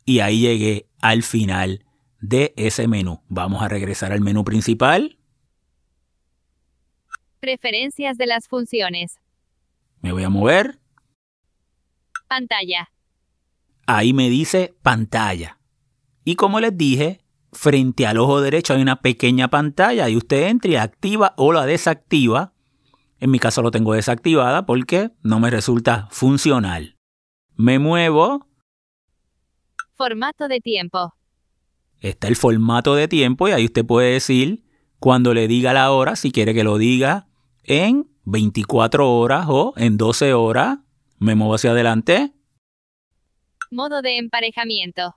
y 0.04 0.20
ahí 0.20 0.40
llegué 0.40 0.88
al 1.00 1.22
final 1.22 1.84
de 2.20 2.54
ese 2.56 2.88
menú. 2.88 3.22
Vamos 3.28 3.62
a 3.62 3.68
regresar 3.68 4.12
al 4.12 4.20
menú 4.20 4.44
principal. 4.44 5.18
Preferencias 7.40 8.16
de 8.16 8.26
las 8.26 8.48
funciones. 8.48 9.18
Me 10.00 10.12
voy 10.12 10.22
a 10.22 10.30
mover. 10.30 10.78
Pantalla. 12.28 12.90
Ahí 13.86 14.12
me 14.12 14.30
dice 14.30 14.74
pantalla. 14.82 15.58
Y 16.24 16.34
como 16.34 16.60
les 16.60 16.76
dije, 16.76 17.20
frente 17.56 18.06
al 18.06 18.18
ojo 18.18 18.40
derecho 18.40 18.74
hay 18.74 18.82
una 18.82 19.00
pequeña 19.00 19.48
pantalla 19.48 20.08
y 20.08 20.16
usted 20.16 20.48
entra 20.48 20.70
y 20.70 20.76
activa 20.76 21.34
o 21.36 21.52
la 21.52 21.66
desactiva. 21.66 22.52
En 23.18 23.30
mi 23.30 23.38
caso 23.38 23.62
lo 23.62 23.70
tengo 23.70 23.94
desactivada 23.94 24.66
porque 24.66 25.10
no 25.22 25.40
me 25.40 25.50
resulta 25.50 26.06
funcional. 26.10 26.96
Me 27.56 27.78
muevo. 27.78 28.46
Formato 29.94 30.48
de 30.48 30.60
tiempo. 30.60 31.14
Está 32.00 32.28
el 32.28 32.36
formato 32.36 32.94
de 32.94 33.08
tiempo 33.08 33.48
y 33.48 33.52
ahí 33.52 33.64
usted 33.64 33.84
puede 33.84 34.12
decir 34.12 34.64
cuando 34.98 35.32
le 35.32 35.48
diga 35.48 35.72
la 35.72 35.90
hora, 35.90 36.16
si 36.16 36.30
quiere 36.30 36.52
que 36.52 36.64
lo 36.64 36.76
diga 36.76 37.26
en 37.64 38.08
24 38.24 39.10
horas 39.10 39.46
o 39.48 39.72
en 39.76 39.96
12 39.96 40.34
horas. 40.34 40.78
Me 41.18 41.34
muevo 41.34 41.54
hacia 41.54 41.70
adelante. 41.70 42.32
Modo 43.70 44.02
de 44.02 44.18
emparejamiento. 44.18 45.16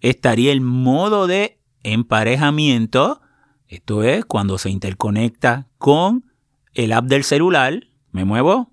Estaría 0.00 0.52
el 0.52 0.60
modo 0.60 1.26
de 1.26 1.60
emparejamiento. 1.82 3.20
Esto 3.68 4.02
es 4.02 4.24
cuando 4.24 4.58
se 4.58 4.70
interconecta 4.70 5.68
con 5.78 6.32
el 6.74 6.92
app 6.92 7.04
del 7.04 7.24
celular. 7.24 7.86
Me 8.10 8.24
muevo. 8.24 8.72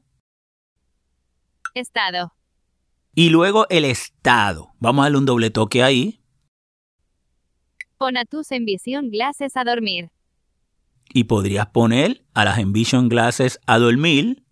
Estado. 1.73 2.33
Y 3.13 3.29
luego 3.29 3.67
el 3.69 3.83
estado. 3.83 4.73
Vamos 4.79 5.03
a 5.03 5.05
darle 5.05 5.17
un 5.17 5.25
doble 5.25 5.49
toque 5.49 5.83
ahí. 5.83 6.21
Pon 7.97 8.15
a 8.15 8.25
tus 8.25 8.51
Envision 8.51 9.09
Glasses 9.09 9.57
a 9.57 9.63
dormir. 9.63 10.11
Y 11.13 11.25
podrías 11.25 11.67
poner 11.67 12.23
a 12.33 12.45
las 12.45 12.59
Envision 12.59 13.09
Glasses 13.09 13.59
a 13.65 13.79
dormir. 13.79 14.43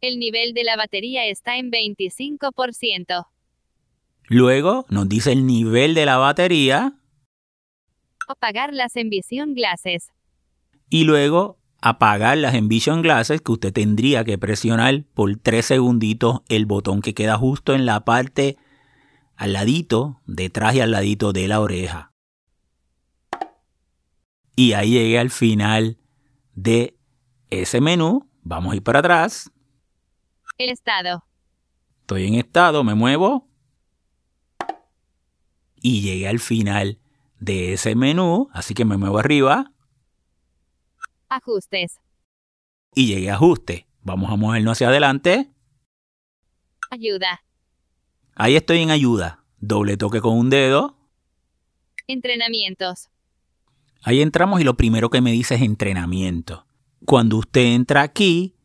El 0.00 0.18
nivel 0.18 0.52
de 0.54 0.64
la 0.64 0.76
batería 0.76 1.26
está 1.26 1.56
en 1.56 1.70
25%. 1.70 3.31
Luego 4.28 4.86
nos 4.88 5.08
dice 5.08 5.32
el 5.32 5.46
nivel 5.46 5.94
de 5.94 6.06
la 6.06 6.16
batería. 6.16 6.94
Apagar 8.28 8.72
las 8.72 8.96
Envision 8.96 9.54
Glasses. 9.54 10.10
Y 10.88 11.04
luego 11.04 11.58
apagar 11.80 12.38
las 12.38 12.54
Envision 12.54 13.02
Glasses 13.02 13.40
que 13.40 13.52
usted 13.52 13.72
tendría 13.72 14.24
que 14.24 14.38
presionar 14.38 15.04
por 15.14 15.36
3 15.36 15.64
segunditos 15.64 16.40
el 16.48 16.66
botón 16.66 17.02
que 17.02 17.14
queda 17.14 17.36
justo 17.36 17.74
en 17.74 17.84
la 17.86 18.04
parte 18.04 18.56
al 19.36 19.54
ladito, 19.54 20.20
detrás 20.26 20.76
y 20.76 20.80
al 20.80 20.92
ladito 20.92 21.32
de 21.32 21.48
la 21.48 21.60
oreja. 21.60 22.12
Y 24.54 24.74
ahí 24.74 24.90
llegué 24.92 25.18
al 25.18 25.30
final 25.30 25.98
de 26.54 26.96
ese 27.50 27.80
menú. 27.80 28.28
Vamos 28.42 28.72
a 28.72 28.76
ir 28.76 28.82
para 28.82 29.00
atrás. 29.00 29.50
El 30.58 30.70
estado. 30.70 31.24
Estoy 32.00 32.26
en 32.26 32.34
estado, 32.34 32.84
me 32.84 32.94
muevo. 32.94 33.48
Y 35.82 36.00
llegué 36.00 36.28
al 36.28 36.38
final 36.38 36.98
de 37.40 37.72
ese 37.72 37.94
menú, 37.96 38.48
así 38.52 38.72
que 38.72 38.84
me 38.84 38.96
muevo 38.96 39.18
arriba. 39.18 39.72
Ajustes. 41.28 41.98
Y 42.94 43.06
llegué 43.06 43.30
a 43.30 43.34
ajuste. 43.34 43.86
Vamos 44.02 44.30
a 44.30 44.36
movernos 44.36 44.72
hacia 44.72 44.88
adelante. 44.88 45.50
Ayuda. 46.90 47.42
Ahí 48.34 48.54
estoy 48.56 48.78
en 48.78 48.90
ayuda. 48.90 49.44
Doble 49.58 49.96
toque 49.96 50.20
con 50.20 50.38
un 50.38 50.50
dedo. 50.50 50.96
Entrenamientos. 52.06 53.08
Ahí 54.02 54.20
entramos 54.20 54.60
y 54.60 54.64
lo 54.64 54.76
primero 54.76 55.10
que 55.10 55.20
me 55.20 55.32
dice 55.32 55.54
es 55.54 55.62
entrenamiento. 55.62 56.66
Cuando 57.06 57.38
usted 57.38 57.62
entra 57.74 58.02
aquí, 58.02 58.56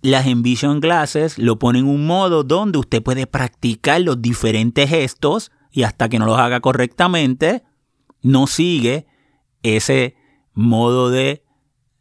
las 0.00 0.26
Envision 0.26 0.80
Glasses 0.80 1.38
lo 1.38 1.58
ponen 1.58 1.84
en 1.84 1.90
un 1.90 2.06
modo 2.06 2.44
donde 2.44 2.78
usted 2.78 3.02
puede 3.02 3.26
practicar 3.26 4.00
los 4.00 4.22
diferentes 4.22 4.88
gestos 4.88 5.50
y 5.70 5.82
hasta 5.82 6.08
que 6.08 6.18
no 6.18 6.26
los 6.26 6.38
haga 6.38 6.60
correctamente, 6.60 7.62
no 8.22 8.46
sigue 8.46 9.06
ese 9.62 10.16
modo 10.52 11.10
de 11.10 11.44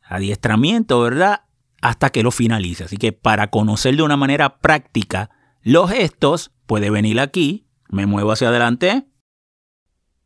adiestramiento, 0.04 1.02
¿verdad? 1.02 1.42
Hasta 1.82 2.10
que 2.10 2.24
lo 2.24 2.32
finalice. 2.32 2.86
Así 2.86 2.98
que 2.98 3.12
para 3.12 3.50
conocer 3.50 3.96
de 3.96 4.04
una 4.04 4.18
manera 4.18 4.60
práctica 4.60 5.30
los 5.62 5.92
gestos, 5.92 6.52
puede 6.66 6.90
venir 6.90 7.20
aquí, 7.20 7.68
me 7.90 8.06
muevo 8.06 8.32
hacia 8.32 8.50
adelante. 8.50 9.06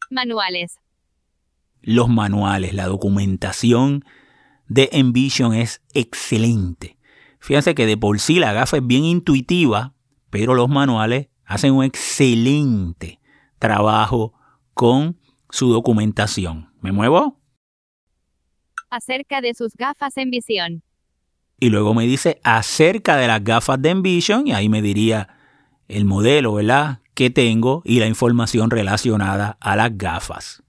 Manuales. 0.09 0.79
Los 1.81 2.09
manuales, 2.09 2.73
la 2.73 2.85
documentación 2.85 4.05
de 4.67 4.89
Envision 4.91 5.53
es 5.53 5.81
excelente. 5.93 6.97
Fíjense 7.39 7.73
que 7.73 7.87
de 7.87 7.97
por 7.97 8.19
sí 8.19 8.39
la 8.39 8.53
gafa 8.53 8.77
es 8.77 8.85
bien 8.85 9.03
intuitiva, 9.03 9.95
pero 10.29 10.53
los 10.53 10.69
manuales 10.69 11.29
hacen 11.43 11.73
un 11.73 11.83
excelente 11.83 13.20
trabajo 13.61 14.33
con 14.73 15.17
su 15.51 15.71
documentación. 15.71 16.73
¿Me 16.81 16.91
muevo? 16.91 17.39
Acerca 18.89 19.39
de 19.39 19.53
sus 19.53 19.73
gafas 19.75 20.17
en 20.17 20.31
visión. 20.31 20.83
Y 21.59 21.69
luego 21.69 21.93
me 21.93 22.05
dice 22.05 22.41
acerca 22.43 23.15
de 23.15 23.27
las 23.27 23.43
gafas 23.43 23.79
de 23.81 23.91
Envision 23.91 24.47
y 24.47 24.51
ahí 24.51 24.67
me 24.67 24.81
diría 24.81 25.37
el 25.87 26.05
modelo, 26.05 26.55
¿verdad? 26.55 27.01
Que 27.13 27.29
tengo 27.29 27.83
y 27.85 27.99
la 27.99 28.07
información 28.07 28.71
relacionada 28.71 29.57
a 29.61 29.75
las 29.75 29.95
gafas. 29.95 30.63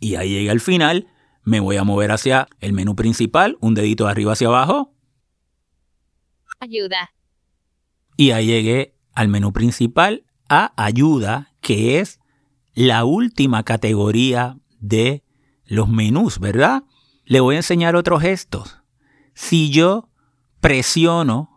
Y 0.00 0.16
ahí 0.16 0.30
llega 0.30 0.50
al 0.50 0.60
final, 0.60 1.06
me 1.44 1.60
voy 1.60 1.76
a 1.76 1.84
mover 1.84 2.10
hacia 2.10 2.48
el 2.58 2.72
menú 2.72 2.96
principal, 2.96 3.56
un 3.60 3.74
dedito 3.74 4.04
de 4.04 4.10
arriba 4.10 4.32
hacia 4.32 4.48
abajo. 4.48 4.92
Ayuda. 6.58 7.12
Y 8.16 8.32
ahí 8.32 8.46
llegué 8.46 8.96
al 9.12 9.28
menú 9.28 9.52
principal 9.52 10.23
a 10.48 10.72
ayuda, 10.76 11.52
que 11.60 12.00
es 12.00 12.20
la 12.74 13.04
última 13.04 13.62
categoría 13.62 14.58
de 14.80 15.24
los 15.64 15.88
menús, 15.88 16.38
¿verdad? 16.38 16.82
Le 17.24 17.40
voy 17.40 17.54
a 17.54 17.58
enseñar 17.58 17.96
otros 17.96 18.22
gestos. 18.22 18.80
Si 19.34 19.70
yo 19.70 20.08
presiono 20.60 21.50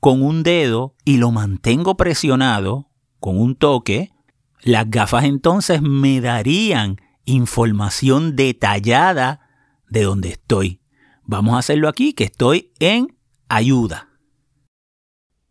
con 0.00 0.22
un 0.22 0.42
dedo 0.42 0.94
y 1.04 1.18
lo 1.18 1.30
mantengo 1.30 1.96
presionado 1.96 2.90
con 3.20 3.38
un 3.38 3.56
toque, 3.56 4.12
las 4.60 4.88
gafas 4.90 5.24
entonces 5.24 5.82
me 5.82 6.20
darían 6.20 7.00
información 7.24 8.36
detallada 8.36 9.40
de 9.88 10.02
dónde 10.02 10.30
estoy. 10.30 10.80
Vamos 11.24 11.54
a 11.54 11.58
hacerlo 11.58 11.88
aquí, 11.88 12.14
que 12.14 12.24
estoy 12.24 12.72
en 12.78 13.16
ayuda. 13.48 14.08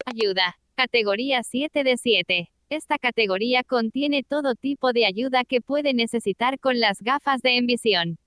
Ayuda. 0.05 0.57
Categoría 0.77 1.41
7 1.41 1.83
de 1.83 1.97
7. 1.97 2.51
Esta 2.69 2.99
categoría 2.99 3.63
contiene 3.63 4.21
todo 4.21 4.53
tipo 4.53 4.93
de 4.93 5.07
ayuda 5.07 5.43
que 5.43 5.59
puede 5.59 5.95
necesitar 5.95 6.59
con 6.59 6.79
las 6.79 7.01
gafas 7.01 7.41
de 7.41 7.57
envisión. 7.57 8.19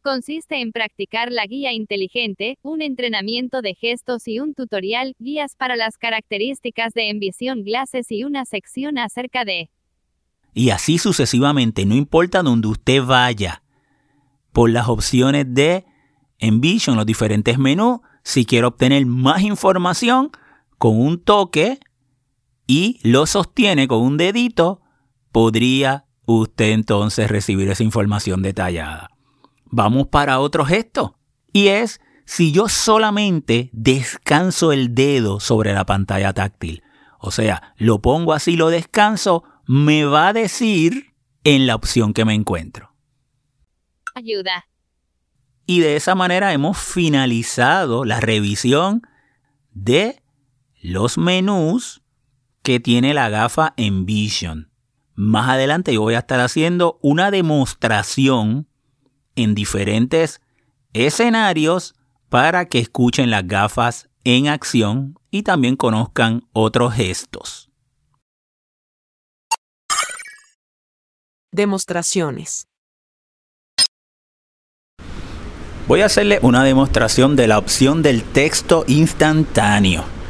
Consiste 0.00 0.62
en 0.62 0.72
practicar 0.72 1.30
la 1.30 1.44
guía 1.44 1.74
inteligente, 1.74 2.56
un 2.62 2.80
entrenamiento 2.80 3.60
de 3.60 3.74
gestos 3.74 4.26
y 4.26 4.38
un 4.40 4.54
tutorial, 4.54 5.14
guías 5.18 5.54
para 5.54 5.76
las 5.76 5.98
características 5.98 6.94
de 6.94 7.10
Envision 7.10 7.62
Glasses 7.62 8.10
y 8.10 8.24
una 8.24 8.46
sección 8.46 8.96
acerca 8.96 9.44
de... 9.44 9.68
Y 10.54 10.70
así 10.70 10.96
sucesivamente, 10.96 11.84
no 11.84 11.94
importa 11.94 12.42
donde 12.42 12.68
usted 12.68 13.02
vaya, 13.02 13.62
por 14.54 14.70
las 14.70 14.88
opciones 14.88 15.44
de 15.46 15.84
Envision, 16.38 16.96
los 16.96 17.04
diferentes 17.04 17.58
menús, 17.58 18.00
si 18.24 18.46
quiere 18.46 18.66
obtener 18.66 19.04
más 19.04 19.42
información, 19.42 20.30
con 20.82 21.00
un 21.00 21.22
toque 21.22 21.78
y 22.66 22.98
lo 23.02 23.26
sostiene 23.26 23.86
con 23.86 24.00
un 24.00 24.16
dedito, 24.16 24.80
podría 25.30 26.06
usted 26.26 26.72
entonces 26.72 27.30
recibir 27.30 27.68
esa 27.68 27.84
información 27.84 28.42
detallada 28.42 29.12
vamos 29.72 30.06
para 30.06 30.38
otro 30.38 30.64
gesto. 30.64 31.18
Y 31.52 31.68
es 31.68 32.00
si 32.24 32.52
yo 32.52 32.68
solamente 32.68 33.68
descanso 33.72 34.70
el 34.70 34.94
dedo 34.94 35.40
sobre 35.40 35.72
la 35.72 35.84
pantalla 35.84 36.32
táctil. 36.32 36.84
O 37.18 37.32
sea, 37.32 37.74
lo 37.76 38.00
pongo 38.00 38.32
así, 38.32 38.56
lo 38.56 38.70
descanso, 38.70 39.44
me 39.66 40.04
va 40.04 40.28
a 40.28 40.32
decir 40.32 41.14
en 41.42 41.66
la 41.66 41.74
opción 41.74 42.14
que 42.14 42.24
me 42.24 42.34
encuentro. 42.34 42.94
Ayuda. 44.14 44.66
Y 45.66 45.80
de 45.80 45.96
esa 45.96 46.14
manera 46.14 46.52
hemos 46.52 46.78
finalizado 46.78 48.04
la 48.04 48.20
revisión 48.20 49.02
de 49.72 50.21
los 50.82 51.16
menús 51.16 52.02
que 52.62 52.80
tiene 52.80 53.14
la 53.14 53.28
gafa 53.28 53.72
Envision. 53.76 54.70
Más 55.14 55.48
adelante 55.48 55.94
yo 55.94 56.00
voy 56.02 56.14
a 56.14 56.20
estar 56.20 56.40
haciendo 56.40 56.98
una 57.02 57.30
demostración 57.30 58.68
en 59.36 59.54
diferentes 59.54 60.40
escenarios 60.92 61.94
para 62.28 62.66
que 62.66 62.80
escuchen 62.80 63.30
las 63.30 63.46
gafas 63.46 64.10
en 64.24 64.48
acción 64.48 65.18
y 65.30 65.44
también 65.44 65.76
conozcan 65.76 66.48
otros 66.52 66.94
gestos. 66.94 67.70
Demostraciones. 71.52 72.66
Voy 75.86 76.00
a 76.00 76.06
hacerle 76.06 76.38
una 76.42 76.64
demostración 76.64 77.36
de 77.36 77.46
la 77.46 77.58
opción 77.58 78.02
del 78.02 78.24
texto 78.24 78.84
instantáneo. 78.88 80.21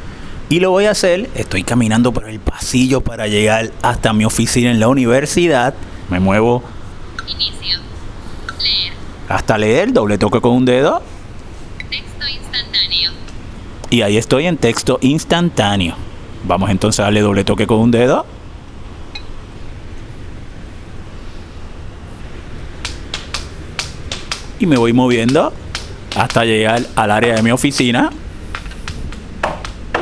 Y 0.53 0.59
lo 0.59 0.69
voy 0.69 0.85
a 0.85 0.91
hacer, 0.91 1.31
estoy 1.33 1.63
caminando 1.63 2.13
por 2.13 2.29
el 2.29 2.39
pasillo 2.39 3.01
para 3.01 3.25
llegar 3.27 3.71
hasta 3.81 4.13
mi 4.13 4.23
oficina 4.23 4.69
en 4.69 4.79
la 4.79 4.87
universidad. 4.87 5.73
Me 6.11 6.19
muevo. 6.19 6.61
Inicio. 7.27 7.79
Hasta 9.29 9.57
leer, 9.57 9.93
doble 9.93 10.19
toque 10.19 10.41
con 10.41 10.51
un 10.51 10.65
dedo. 10.65 11.01
Texto 11.89 12.27
instantáneo. 12.27 13.11
Y 13.89 14.03
ahí 14.03 14.15
estoy 14.15 14.45
en 14.45 14.57
texto 14.57 14.99
instantáneo. 15.01 15.95
Vamos 16.43 16.69
entonces 16.69 16.99
a 16.99 17.05
darle 17.05 17.21
doble 17.21 17.43
toque 17.43 17.65
con 17.65 17.79
un 17.79 17.89
dedo. 17.89 18.23
Y 24.59 24.67
me 24.67 24.77
voy 24.77 24.93
moviendo 24.93 25.51
hasta 26.15 26.45
llegar 26.45 26.83
al 26.95 27.09
área 27.09 27.33
de 27.33 27.41
mi 27.41 27.49
oficina. 27.49 28.11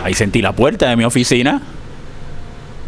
Ahí 0.04 0.14
sentí 0.14 0.42
la 0.42 0.54
puerta 0.54 0.90
de 0.90 0.96
mi 0.96 1.04
oficina. 1.04 1.62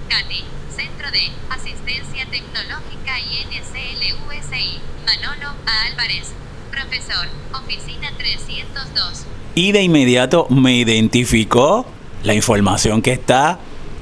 Katy, 0.09 0.43
Centro 0.75 1.11
de 1.11 1.29
Asistencia 1.49 2.25
Tecnológica 2.31 3.19
INCLUSI. 3.19 4.79
Manolo 5.05 5.49
A. 5.65 5.87
Álvarez. 5.91 6.31
Profesor, 6.71 7.27
Oficina 7.53 8.11
302. 8.17 9.25
Y 9.55 9.71
de 9.71 9.83
inmediato 9.83 10.47
me 10.49 10.75
identificó 10.75 11.85
la 12.23 12.33
información 12.33 13.01
que 13.01 13.11
está 13.11 13.59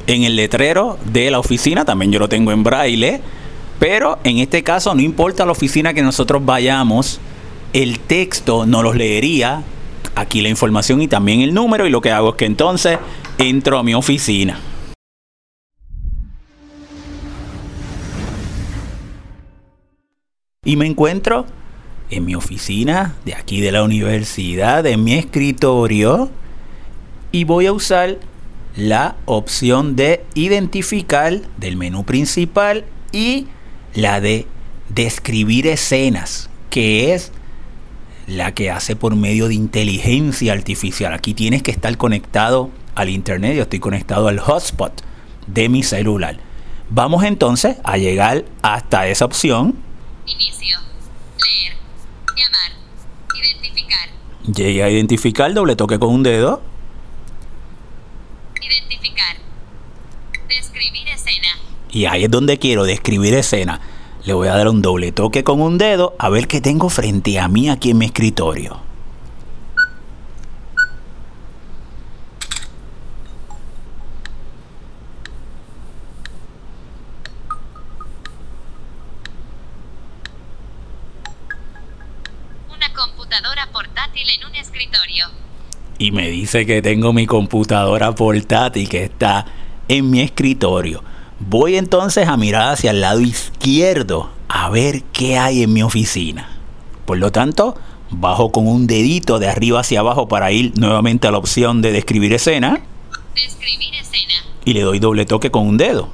en 0.07 0.23
el 0.23 0.35
letrero 0.35 0.97
de 1.05 1.31
la 1.31 1.39
oficina. 1.39 1.83
También 1.83 2.11
yo 2.11 2.19
lo 2.19 2.29
tengo 2.29 2.51
en 2.51 2.63
braille. 2.63 3.21
Pero 3.79 4.19
en 4.23 4.37
este 4.37 4.63
caso 4.63 4.93
no 4.93 5.01
importa 5.01 5.45
la 5.45 5.51
oficina 5.51 5.93
que 5.93 6.03
nosotros 6.03 6.45
vayamos, 6.45 7.19
el 7.73 7.99
texto 7.99 8.65
no 8.65 8.83
los 8.83 8.95
leería. 8.95 9.63
Aquí 10.15 10.41
la 10.41 10.49
información 10.49 11.01
y 11.01 11.07
también 11.07 11.41
el 11.41 11.53
número. 11.53 11.87
Y 11.87 11.89
lo 11.89 12.01
que 12.01 12.11
hago 12.11 12.31
es 12.31 12.35
que 12.35 12.45
entonces 12.45 12.97
entro 13.37 13.77
a 13.77 13.83
mi 13.83 13.93
oficina. 13.93 14.59
Y 20.63 20.75
me 20.75 20.85
encuentro 20.85 21.47
en 22.11 22.25
mi 22.25 22.35
oficina 22.35 23.15
de 23.25 23.33
aquí 23.33 23.61
de 23.61 23.71
la 23.71 23.83
universidad, 23.83 24.85
en 24.85 25.03
mi 25.03 25.15
escritorio. 25.15 26.29
Y 27.31 27.45
voy 27.45 27.65
a 27.65 27.73
usar 27.73 28.19
la 28.75 29.15
opción 29.25 29.95
de 29.95 30.23
identificar 30.33 31.41
del 31.57 31.77
menú 31.77 32.05
principal 32.05 32.85
y 33.11 33.47
la 33.93 34.21
de 34.21 34.47
describir 34.89 35.67
escenas, 35.67 36.49
que 36.69 37.13
es 37.13 37.31
la 38.31 38.53
que 38.53 38.71
hace 38.71 38.95
por 38.95 39.15
medio 39.15 39.47
de 39.47 39.55
inteligencia 39.55 40.53
artificial. 40.53 41.13
Aquí 41.13 41.33
tienes 41.33 41.61
que 41.63 41.71
estar 41.71 41.95
conectado 41.97 42.69
al 42.95 43.09
internet, 43.09 43.55
yo 43.55 43.63
estoy 43.63 43.79
conectado 43.79 44.27
al 44.27 44.39
hotspot 44.39 45.01
de 45.47 45.69
mi 45.69 45.83
celular. 45.83 46.37
Vamos 46.89 47.23
entonces 47.23 47.77
a 47.83 47.97
llegar 47.97 48.45
hasta 48.61 49.07
esa 49.07 49.25
opción. 49.25 49.75
Inicio. 50.25 50.77
Leer. 51.43 51.77
Llamar. 52.35 52.71
Identificar. 53.41 54.09
Llegué 54.45 54.83
a 54.83 54.89
identificar, 54.89 55.53
doble 55.53 55.75
toque 55.75 55.99
con 55.99 56.09
un 56.09 56.23
dedo. 56.23 56.61
Identificar. 58.61 59.37
Describir 60.47 61.07
escena. 61.07 61.47
Y 61.91 62.05
ahí 62.05 62.25
es 62.25 62.31
donde 62.31 62.57
quiero 62.59 62.83
describir 62.83 63.33
escena. 63.33 63.79
Le 64.23 64.33
voy 64.33 64.49
a 64.49 64.55
dar 64.55 64.67
un 64.67 64.83
doble 64.83 65.11
toque 65.11 65.43
con 65.43 65.61
un 65.61 65.79
dedo 65.79 66.15
a 66.19 66.29
ver 66.29 66.47
qué 66.47 66.61
tengo 66.61 66.89
frente 66.89 67.39
a 67.39 67.47
mí 67.47 67.69
aquí 67.69 67.89
en 67.89 67.97
mi 67.97 68.05
escritorio. 68.05 68.79
Una 82.69 82.93
computadora 82.93 83.69
portátil 83.73 84.27
en 84.29 84.47
un 84.47 84.55
escritorio. 84.55 85.25
Y 85.97 86.11
me 86.11 86.29
dice 86.29 86.67
que 86.67 86.83
tengo 86.83 87.11
mi 87.11 87.25
computadora 87.25 88.13
portátil 88.13 88.87
que 88.87 89.05
está 89.05 89.47
en 89.87 90.11
mi 90.11 90.21
escritorio. 90.21 91.10
Voy 91.49 91.75
entonces 91.75 92.27
a 92.27 92.37
mirar 92.37 92.71
hacia 92.73 92.91
el 92.91 93.01
lado 93.01 93.19
izquierdo 93.19 94.29
a 94.47 94.69
ver 94.69 95.03
qué 95.13 95.37
hay 95.37 95.63
en 95.63 95.73
mi 95.73 95.83
oficina. 95.83 96.49
Por 97.05 97.17
lo 97.17 97.31
tanto, 97.31 97.75
bajo 98.09 98.51
con 98.51 98.67
un 98.67 98.87
dedito 98.87 99.39
de 99.39 99.49
arriba 99.49 99.79
hacia 99.79 99.99
abajo 100.01 100.27
para 100.27 100.51
ir 100.51 100.73
nuevamente 100.77 101.27
a 101.27 101.31
la 101.31 101.37
opción 101.37 101.81
de 101.81 101.91
describir 101.91 102.33
escena 102.33 102.81
Describir 103.35 103.93
escena. 103.95 104.33
y 104.65 104.73
le 104.73 104.81
doy 104.81 104.99
doble 104.99 105.25
toque 105.25 105.49
con 105.51 105.67
un 105.67 105.77
dedo. 105.77 106.09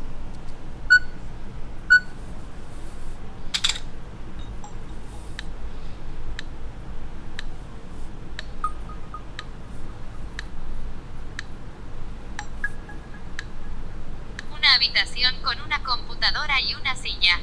Una 14.55 14.73
habitación 14.75 15.33
con 15.43 15.59
una 15.61 15.83
computadora 15.83 16.59
y 16.61 16.73
una 16.75 16.95
silla. 16.95 17.39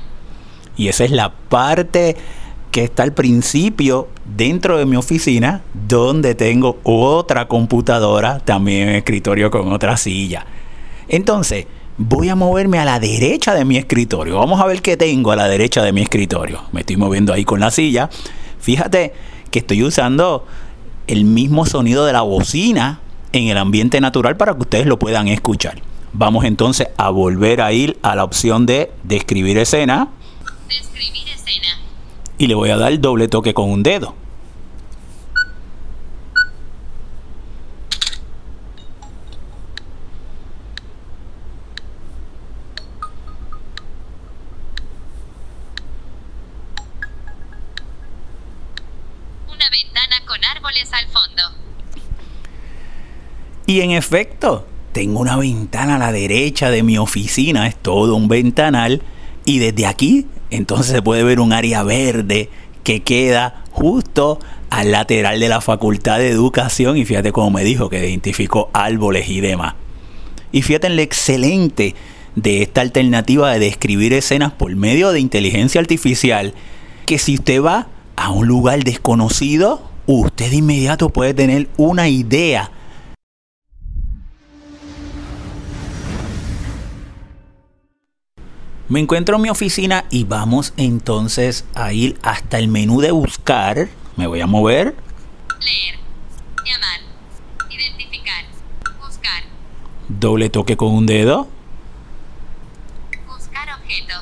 Y 0.76 0.88
esa 0.88 1.04
es 1.04 1.10
la 1.10 1.32
parte 1.32 2.16
que 2.70 2.84
está 2.84 3.04
al 3.04 3.12
principio 3.12 4.08
dentro 4.24 4.78
de 4.78 4.86
mi 4.86 4.96
oficina, 4.96 5.62
donde 5.88 6.34
tengo 6.34 6.78
otra 6.82 7.46
computadora, 7.46 8.40
también 8.40 8.88
en 8.88 8.94
escritorio 8.96 9.50
con 9.50 9.72
otra 9.72 9.96
silla. 9.96 10.44
Entonces, 11.08 11.66
voy 11.96 12.28
a 12.28 12.34
moverme 12.34 12.78
a 12.78 12.84
la 12.84 12.98
derecha 12.98 13.54
de 13.54 13.64
mi 13.64 13.76
escritorio. 13.76 14.38
Vamos 14.38 14.60
a 14.60 14.66
ver 14.66 14.82
qué 14.82 14.96
tengo 14.96 15.30
a 15.30 15.36
la 15.36 15.46
derecha 15.46 15.82
de 15.82 15.92
mi 15.92 16.02
escritorio. 16.02 16.62
Me 16.72 16.80
estoy 16.80 16.96
moviendo 16.96 17.32
ahí 17.32 17.44
con 17.44 17.60
la 17.60 17.70
silla. 17.70 18.10
Fíjate 18.58 19.12
que 19.50 19.60
estoy 19.60 19.84
usando 19.84 20.44
el 21.06 21.24
mismo 21.24 21.66
sonido 21.66 22.04
de 22.06 22.12
la 22.12 22.22
bocina 22.22 23.00
en 23.32 23.48
el 23.48 23.58
ambiente 23.58 24.00
natural 24.00 24.36
para 24.36 24.54
que 24.54 24.62
ustedes 24.62 24.86
lo 24.86 24.98
puedan 24.98 25.28
escuchar. 25.28 25.80
Vamos 26.12 26.44
entonces 26.44 26.88
a 26.96 27.10
volver 27.10 27.60
a 27.60 27.72
ir 27.72 27.98
a 28.02 28.14
la 28.14 28.24
opción 28.24 28.66
de 28.66 28.90
describir 29.02 29.58
escena. 29.58 30.08
Describir 30.74 31.28
escena. 31.28 31.78
Y 32.36 32.48
le 32.48 32.54
voy 32.54 32.70
a 32.70 32.76
dar 32.76 32.90
el 32.90 33.00
doble 33.00 33.28
toque 33.28 33.54
con 33.54 33.70
un 33.70 33.84
dedo. 33.84 34.16
Una 49.46 49.70
ventana 49.70 50.16
con 50.26 50.44
árboles 50.44 50.92
al 50.92 51.06
fondo. 51.06 51.42
Y 53.66 53.80
en 53.80 53.92
efecto, 53.92 54.66
tengo 54.92 55.20
una 55.20 55.36
ventana 55.36 55.94
a 55.94 55.98
la 55.98 56.10
derecha 56.10 56.70
de 56.70 56.82
mi 56.82 56.98
oficina, 56.98 57.68
es 57.68 57.76
todo 57.76 58.16
un 58.16 58.26
ventanal. 58.26 59.02
Y 59.44 59.58
desde 59.58 59.86
aquí, 59.86 60.26
entonces 60.50 60.92
se 60.92 61.02
puede 61.02 61.22
ver 61.22 61.40
un 61.40 61.52
área 61.52 61.82
verde 61.82 62.48
que 62.82 63.02
queda 63.02 63.64
justo 63.70 64.38
al 64.70 64.92
lateral 64.92 65.40
de 65.40 65.48
la 65.48 65.60
Facultad 65.60 66.18
de 66.18 66.30
Educación. 66.30 66.96
Y 66.96 67.04
fíjate 67.04 67.32
cómo 67.32 67.50
me 67.50 67.64
dijo 67.64 67.88
que 67.88 68.08
identificó 68.08 68.70
árboles 68.72 69.28
y 69.28 69.40
demás. 69.40 69.74
Y 70.52 70.62
fíjate 70.62 70.86
en 70.86 70.96
lo 70.96 71.02
excelente 71.02 71.94
de 72.36 72.62
esta 72.62 72.80
alternativa 72.80 73.52
de 73.52 73.58
describir 73.58 74.12
escenas 74.12 74.52
por 74.52 74.74
medio 74.76 75.12
de 75.12 75.20
inteligencia 75.20 75.80
artificial, 75.80 76.54
que 77.06 77.18
si 77.18 77.34
usted 77.34 77.62
va 77.62 77.88
a 78.16 78.30
un 78.30 78.46
lugar 78.46 78.82
desconocido, 78.84 79.82
usted 80.06 80.50
de 80.50 80.56
inmediato 80.56 81.10
puede 81.10 81.34
tener 81.34 81.68
una 81.76 82.08
idea 82.08 82.70
Me 88.86 89.00
encuentro 89.00 89.36
en 89.36 89.42
mi 89.42 89.48
oficina 89.48 90.04
y 90.10 90.24
vamos 90.24 90.74
entonces 90.76 91.64
a 91.74 91.94
ir 91.94 92.18
hasta 92.22 92.58
el 92.58 92.68
menú 92.68 93.00
de 93.00 93.12
buscar. 93.12 93.88
Me 94.16 94.26
voy 94.26 94.42
a 94.42 94.46
mover. 94.46 94.94
Leer. 95.58 95.98
Llamar. 96.66 97.00
Identificar. 97.70 98.44
Buscar. 99.00 99.42
Doble 100.08 100.50
toque 100.50 100.76
con 100.76 100.92
un 100.92 101.06
dedo. 101.06 101.48
Buscar 103.26 103.68
objeto. 103.70 104.14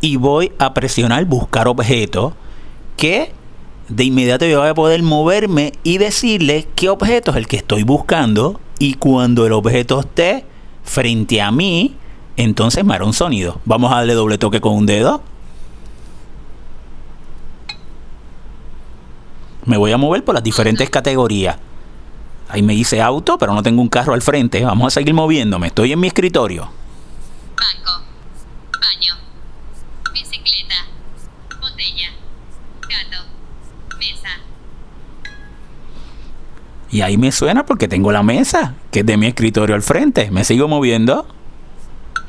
Y 0.00 0.16
voy 0.16 0.52
a 0.58 0.72
presionar 0.72 1.26
buscar 1.26 1.68
objeto. 1.68 2.34
Que 2.96 3.34
de 3.90 4.04
inmediato 4.04 4.46
yo 4.46 4.60
voy 4.60 4.68
a 4.68 4.74
poder 4.74 5.02
moverme 5.02 5.72
y 5.82 5.98
decirle 5.98 6.66
qué 6.76 6.88
objeto 6.88 7.32
es 7.32 7.36
el 7.36 7.46
que 7.46 7.56
estoy 7.56 7.82
buscando. 7.82 8.58
Y 8.78 8.94
cuando 8.94 9.44
el 9.44 9.52
objeto 9.52 10.00
esté 10.00 10.46
frente 10.82 11.42
a 11.42 11.50
mí, 11.50 11.96
entonces 12.42 12.84
me 12.84 12.94
hará 12.94 13.04
un 13.04 13.12
sonido. 13.12 13.60
Vamos 13.64 13.92
a 13.92 13.96
darle 13.96 14.14
doble 14.14 14.38
toque 14.38 14.60
con 14.60 14.74
un 14.74 14.86
dedo. 14.86 15.22
Me 19.64 19.76
voy 19.76 19.92
a 19.92 19.98
mover 19.98 20.24
por 20.24 20.34
las 20.34 20.42
diferentes 20.42 20.88
categorías. 20.90 21.56
Ahí 22.48 22.62
me 22.62 22.74
dice 22.74 23.00
auto, 23.00 23.38
pero 23.38 23.54
no 23.54 23.62
tengo 23.62 23.80
un 23.80 23.88
carro 23.88 24.12
al 24.12 24.22
frente. 24.22 24.64
Vamos 24.64 24.88
a 24.88 24.90
seguir 24.90 25.14
moviéndome. 25.14 25.68
Estoy 25.68 25.92
en 25.92 26.00
mi 26.00 26.08
escritorio. 26.08 26.68
Banco. 27.56 28.02
Baño. 28.72 29.14
Bicicleta. 30.12 30.74
Botella. 31.60 32.10
Gato. 32.80 33.24
Mesa. 33.98 34.30
Y 36.90 37.02
ahí 37.02 37.16
me 37.16 37.30
suena 37.30 37.64
porque 37.64 37.86
tengo 37.86 38.10
la 38.10 38.24
mesa, 38.24 38.74
que 38.90 39.00
es 39.00 39.06
de 39.06 39.16
mi 39.16 39.26
escritorio 39.26 39.76
al 39.76 39.82
frente. 39.82 40.32
Me 40.32 40.42
sigo 40.42 40.66
moviendo. 40.66 41.28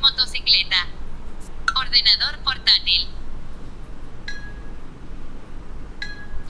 Motocicleta. 0.00 0.86
Ordenador 1.74 2.38
portátil. 2.44 3.08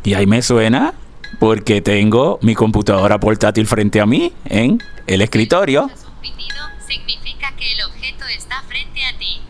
Y 0.04 0.14
ahí 0.14 0.26
me 0.26 0.42
suena 0.42 0.94
porque 1.38 1.80
tengo 1.80 2.38
mi 2.42 2.54
computadora 2.54 3.20
portátil 3.20 3.66
frente 3.66 4.00
a 4.00 4.06
mí 4.06 4.32
en 4.44 4.82
el 5.06 5.22
escritorio. 5.22 5.86
Escuchas 5.86 6.08
un 6.08 6.20
pitido, 6.20 6.62
significa 6.86 7.52
que 7.56 7.72
el 7.72 7.82
objeto 7.84 8.24
está 8.26 8.62
frente 8.62 9.04
a 9.04 9.18
ti. 9.18 9.40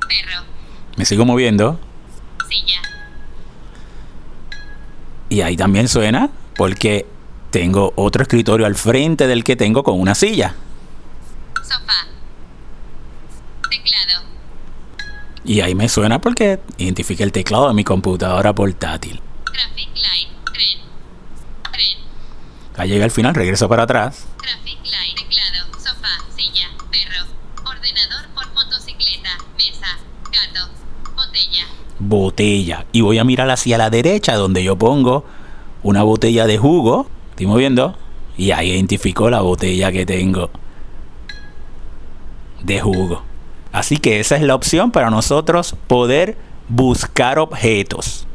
Perro. 0.00 0.44
Me 0.96 1.04
sigo 1.04 1.24
moviendo. 1.24 1.80
Silla. 2.48 2.82
Y 5.28 5.40
ahí 5.40 5.56
también 5.56 5.88
suena 5.88 6.28
porque 6.56 7.06
tengo 7.50 7.92
otro 7.96 8.22
escritorio 8.22 8.66
al 8.66 8.74
frente 8.74 9.26
del 9.26 9.44
que 9.44 9.56
tengo 9.56 9.82
con 9.82 9.98
una 9.98 10.14
silla. 10.14 10.54
Sofá. 11.62 12.06
Teclado. 13.70 14.26
Y 15.44 15.60
ahí 15.60 15.74
me 15.74 15.88
suena 15.88 16.20
porque 16.20 16.60
identifica 16.76 17.24
el 17.24 17.32
teclado 17.32 17.68
de 17.68 17.74
mi 17.74 17.84
computadora 17.84 18.54
portátil. 18.54 19.20
Traffic 19.52 19.88
light. 19.94 20.28
Tren. 20.52 20.78
Tren. 21.72 21.98
Ahí 22.76 22.88
llega 22.90 23.04
al 23.04 23.10
final, 23.10 23.34
regreso 23.34 23.68
para 23.68 23.84
atrás. 23.84 24.26
Traffic 24.38 24.78
light. 24.84 25.16
Teclado. 25.16 25.72
Sofá. 25.78 26.08
Silla. 26.36 26.68
Perro. 26.90 27.26
Ordenador 27.64 28.28
por 28.34 28.52
motocicleta. 28.52 29.30
Mesa. 29.56 29.98
Gato. 30.24 30.70
Botella. 31.14 31.66
Botella. 31.98 32.86
Y 32.92 33.00
voy 33.02 33.18
a 33.18 33.24
mirar 33.24 33.50
hacia 33.50 33.78
la 33.78 33.90
derecha 33.90 34.34
donde 34.34 34.64
yo 34.64 34.76
pongo 34.76 35.24
una 35.82 36.02
botella 36.02 36.46
de 36.46 36.58
jugo. 36.58 37.06
Estoy 37.30 37.46
moviendo. 37.46 37.96
Y 38.36 38.50
ahí 38.52 38.70
identifico 38.70 39.28
la 39.28 39.42
botella 39.42 39.92
que 39.92 40.06
tengo 40.06 40.50
de 42.62 42.80
jugo. 42.80 43.22
Así 43.72 43.96
que 43.96 44.20
esa 44.20 44.36
es 44.36 44.42
la 44.42 44.54
opción 44.54 44.90
para 44.90 45.10
nosotros 45.10 45.74
poder 45.86 46.36
buscar 46.68 47.38
objetos. 47.38 48.26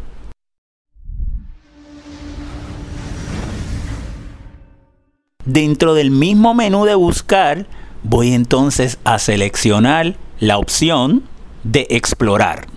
Dentro 5.47 5.93
del 5.93 6.11
mismo 6.11 6.53
menú 6.53 6.83
de 6.83 6.93
buscar, 6.93 7.67
voy 8.03 8.33
entonces 8.33 8.99
a 9.05 9.17
seleccionar 9.17 10.17
la 10.41 10.57
opción 10.57 11.23
de 11.63 11.87
explorar. 11.89 12.67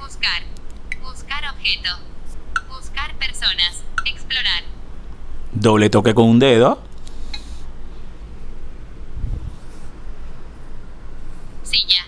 Buscar. 0.00 0.42
Buscar 1.00 1.44
objeto. 1.54 1.90
Buscar 2.68 3.14
personas. 3.20 3.84
Explorar. 4.04 4.64
Doble 5.52 5.90
toque 5.90 6.12
con 6.12 6.24
un 6.24 6.40
dedo. 6.40 6.82
Silla. 11.62 12.04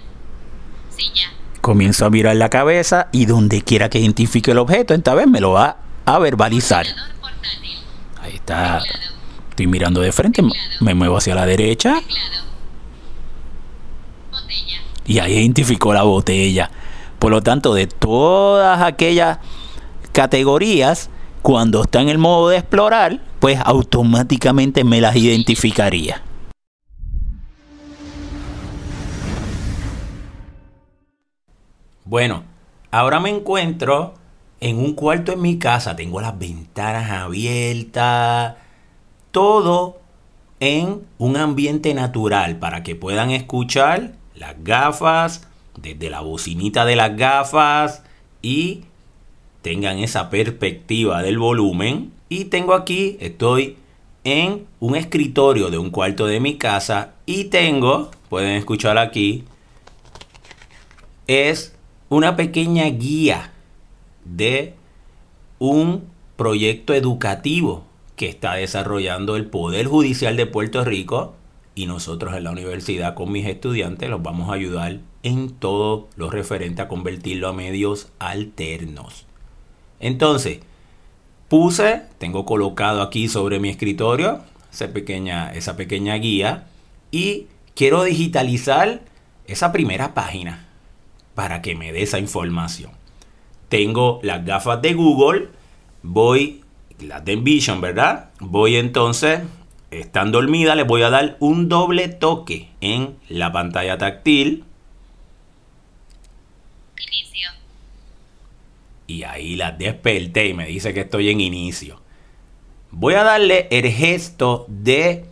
Silla. 0.90 1.30
Comienzo 1.60 2.04
a 2.04 2.10
mirar 2.10 2.34
la 2.34 2.50
cabeza 2.50 3.06
y 3.12 3.26
donde 3.26 3.62
quiera 3.62 3.88
que 3.88 4.00
identifique 4.00 4.50
el 4.50 4.58
objeto, 4.58 4.92
esta 4.92 5.14
vez 5.14 5.28
me 5.28 5.40
lo 5.40 5.52
va 5.52 5.76
a 6.04 6.18
verbalizar. 6.18 6.84
Ahí 8.20 8.34
está. 8.34 8.82
Estoy 9.50 9.66
mirando 9.66 10.00
de 10.00 10.12
frente, 10.12 10.42
me 10.80 10.94
muevo 10.94 11.18
hacia 11.18 11.34
la 11.34 11.44
derecha 11.44 12.00
y 15.10 15.18
ahí 15.18 15.34
identificó 15.34 15.92
la 15.92 16.04
botella. 16.04 16.70
Por 17.18 17.32
lo 17.32 17.42
tanto, 17.42 17.74
de 17.74 17.88
todas 17.88 18.80
aquellas 18.80 19.38
categorías, 20.12 21.10
cuando 21.42 21.82
está 21.82 22.00
en 22.00 22.08
el 22.08 22.18
modo 22.18 22.48
de 22.48 22.58
explorar, 22.58 23.20
pues 23.40 23.58
automáticamente 23.64 24.84
me 24.84 25.00
las 25.00 25.16
identificaría. 25.16 26.22
Bueno, 32.04 32.44
ahora 32.90 33.18
me 33.18 33.30
encuentro 33.30 34.14
en 34.60 34.78
un 34.78 34.94
cuarto 34.94 35.32
en 35.32 35.42
mi 35.42 35.58
casa, 35.58 35.96
tengo 35.96 36.20
las 36.20 36.38
ventanas 36.38 37.10
abiertas, 37.10 38.54
todo 39.30 40.00
en 40.60 41.06
un 41.18 41.36
ambiente 41.36 41.94
natural 41.94 42.58
para 42.58 42.82
que 42.82 42.94
puedan 42.94 43.30
escuchar 43.30 44.12
las 44.34 44.62
gafas, 44.62 45.46
desde 45.76 46.10
la 46.10 46.20
bocinita 46.20 46.84
de 46.84 46.96
las 46.96 47.16
gafas 47.16 48.02
y 48.42 48.84
tengan 49.62 49.98
esa 49.98 50.30
perspectiva 50.30 51.22
del 51.22 51.38
volumen. 51.38 52.12
Y 52.28 52.46
tengo 52.46 52.74
aquí, 52.74 53.16
estoy 53.20 53.76
en 54.24 54.66
un 54.80 54.96
escritorio 54.96 55.70
de 55.70 55.78
un 55.78 55.90
cuarto 55.90 56.26
de 56.26 56.40
mi 56.40 56.56
casa 56.56 57.14
y 57.26 57.44
tengo, 57.44 58.10
pueden 58.28 58.56
escuchar 58.56 58.98
aquí, 58.98 59.44
es 61.26 61.74
una 62.08 62.36
pequeña 62.36 62.84
guía 62.86 63.52
de 64.24 64.74
un 65.58 66.04
proyecto 66.36 66.92
educativo 66.92 67.84
que 68.20 68.28
está 68.28 68.56
desarrollando 68.56 69.34
el 69.34 69.46
Poder 69.46 69.86
Judicial 69.86 70.36
de 70.36 70.44
Puerto 70.44 70.84
Rico 70.84 71.36
y 71.74 71.86
nosotros 71.86 72.36
en 72.36 72.44
la 72.44 72.50
universidad 72.50 73.14
con 73.14 73.32
mis 73.32 73.46
estudiantes 73.46 74.10
los 74.10 74.22
vamos 74.22 74.50
a 74.50 74.52
ayudar 74.52 74.98
en 75.22 75.48
todo 75.48 76.06
lo 76.16 76.28
referente 76.28 76.82
a 76.82 76.88
convertirlo 76.88 77.48
a 77.48 77.54
medios 77.54 78.12
alternos. 78.18 79.24
Entonces, 80.00 80.60
puse, 81.48 82.02
tengo 82.18 82.44
colocado 82.44 83.00
aquí 83.00 83.26
sobre 83.26 83.58
mi 83.58 83.70
escritorio 83.70 84.42
esa 84.70 84.88
pequeña, 84.88 85.50
esa 85.54 85.76
pequeña 85.76 86.14
guía 86.16 86.66
y 87.10 87.46
quiero 87.74 88.02
digitalizar 88.02 89.00
esa 89.46 89.72
primera 89.72 90.12
página 90.12 90.68
para 91.34 91.62
que 91.62 91.74
me 91.74 91.90
dé 91.90 92.02
esa 92.02 92.18
información. 92.18 92.90
Tengo 93.70 94.20
las 94.22 94.44
gafas 94.44 94.82
de 94.82 94.92
Google, 94.92 95.48
voy, 96.02 96.59
las 97.02 97.24
de 97.24 97.32
Envision, 97.32 97.80
¿verdad? 97.80 98.30
Voy 98.40 98.76
entonces, 98.76 99.40
están 99.90 100.32
dormidas, 100.32 100.76
les 100.76 100.86
voy 100.86 101.02
a 101.02 101.10
dar 101.10 101.36
un 101.40 101.68
doble 101.68 102.08
toque 102.08 102.70
en 102.80 103.16
la 103.28 103.52
pantalla 103.52 103.98
táctil. 103.98 104.64
Inicio. 107.06 107.50
Y 109.06 109.24
ahí 109.24 109.56
las 109.56 109.78
desperté 109.78 110.48
y 110.48 110.54
me 110.54 110.66
dice 110.66 110.94
que 110.94 111.00
estoy 111.00 111.30
en 111.30 111.40
inicio. 111.40 112.00
Voy 112.90 113.14
a 113.14 113.22
darle 113.22 113.68
el 113.70 113.88
gesto 113.90 114.66
de 114.68 115.24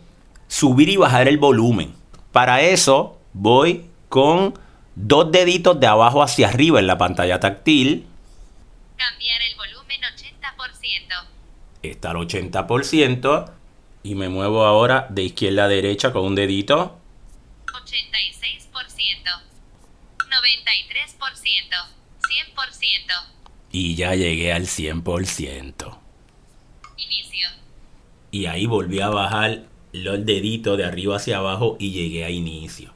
subir 0.47 0.89
y 0.89 0.97
bajar 0.97 1.27
el 1.27 1.37
volumen. 1.37 1.93
Para 2.31 2.61
eso 2.61 3.17
voy 3.33 3.85
con 4.09 4.53
dos 4.95 5.31
deditos 5.31 5.79
de 5.79 5.87
abajo 5.87 6.21
hacia 6.21 6.49
arriba 6.49 6.79
en 6.79 6.87
la 6.87 6.97
pantalla 6.97 7.39
táctil. 7.39 8.05
Cambiar 8.97 9.41
el 9.41 9.55
volumen 9.55 9.58
80%. 9.58 9.58
Está 11.81 12.11
al 12.11 12.17
80%. 12.17 13.51
Y 14.03 14.15
me 14.15 14.29
muevo 14.29 14.63
ahora 14.63 15.07
de 15.09 15.23
izquierda 15.23 15.65
a 15.65 15.67
derecha 15.67 16.13
con 16.13 16.25
un 16.25 16.35
dedito. 16.35 16.97
86%. 17.67 18.39
93%. 20.29 21.39
100%. 22.57 22.89
Y 23.71 23.95
ya 23.95 24.15
llegué 24.15 24.53
al 24.53 24.63
100%. 24.63 25.97
Inicio. 26.97 27.47
Y 28.31 28.45
ahí 28.45 28.65
volví 28.65 29.01
a 29.01 29.09
bajar 29.09 29.65
los 29.91 30.25
deditos 30.25 30.77
de 30.77 30.85
arriba 30.85 31.17
hacia 31.17 31.37
abajo 31.37 31.75
y 31.79 31.91
llegué 31.91 32.25
a 32.25 32.29
inicio. 32.29 32.93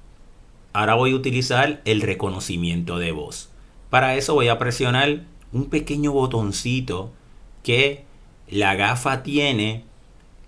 Ahora 0.73 0.95
voy 0.95 1.11
a 1.11 1.15
utilizar 1.15 1.81
el 1.85 2.01
reconocimiento 2.01 2.97
de 2.97 3.11
voz. 3.11 3.49
Para 3.89 4.15
eso 4.15 4.33
voy 4.33 4.47
a 4.47 4.57
presionar 4.57 5.21
un 5.51 5.69
pequeño 5.69 6.11
botoncito 6.11 7.13
que 7.61 8.05
la 8.47 8.75
gafa 8.75 9.23
tiene 9.23 9.85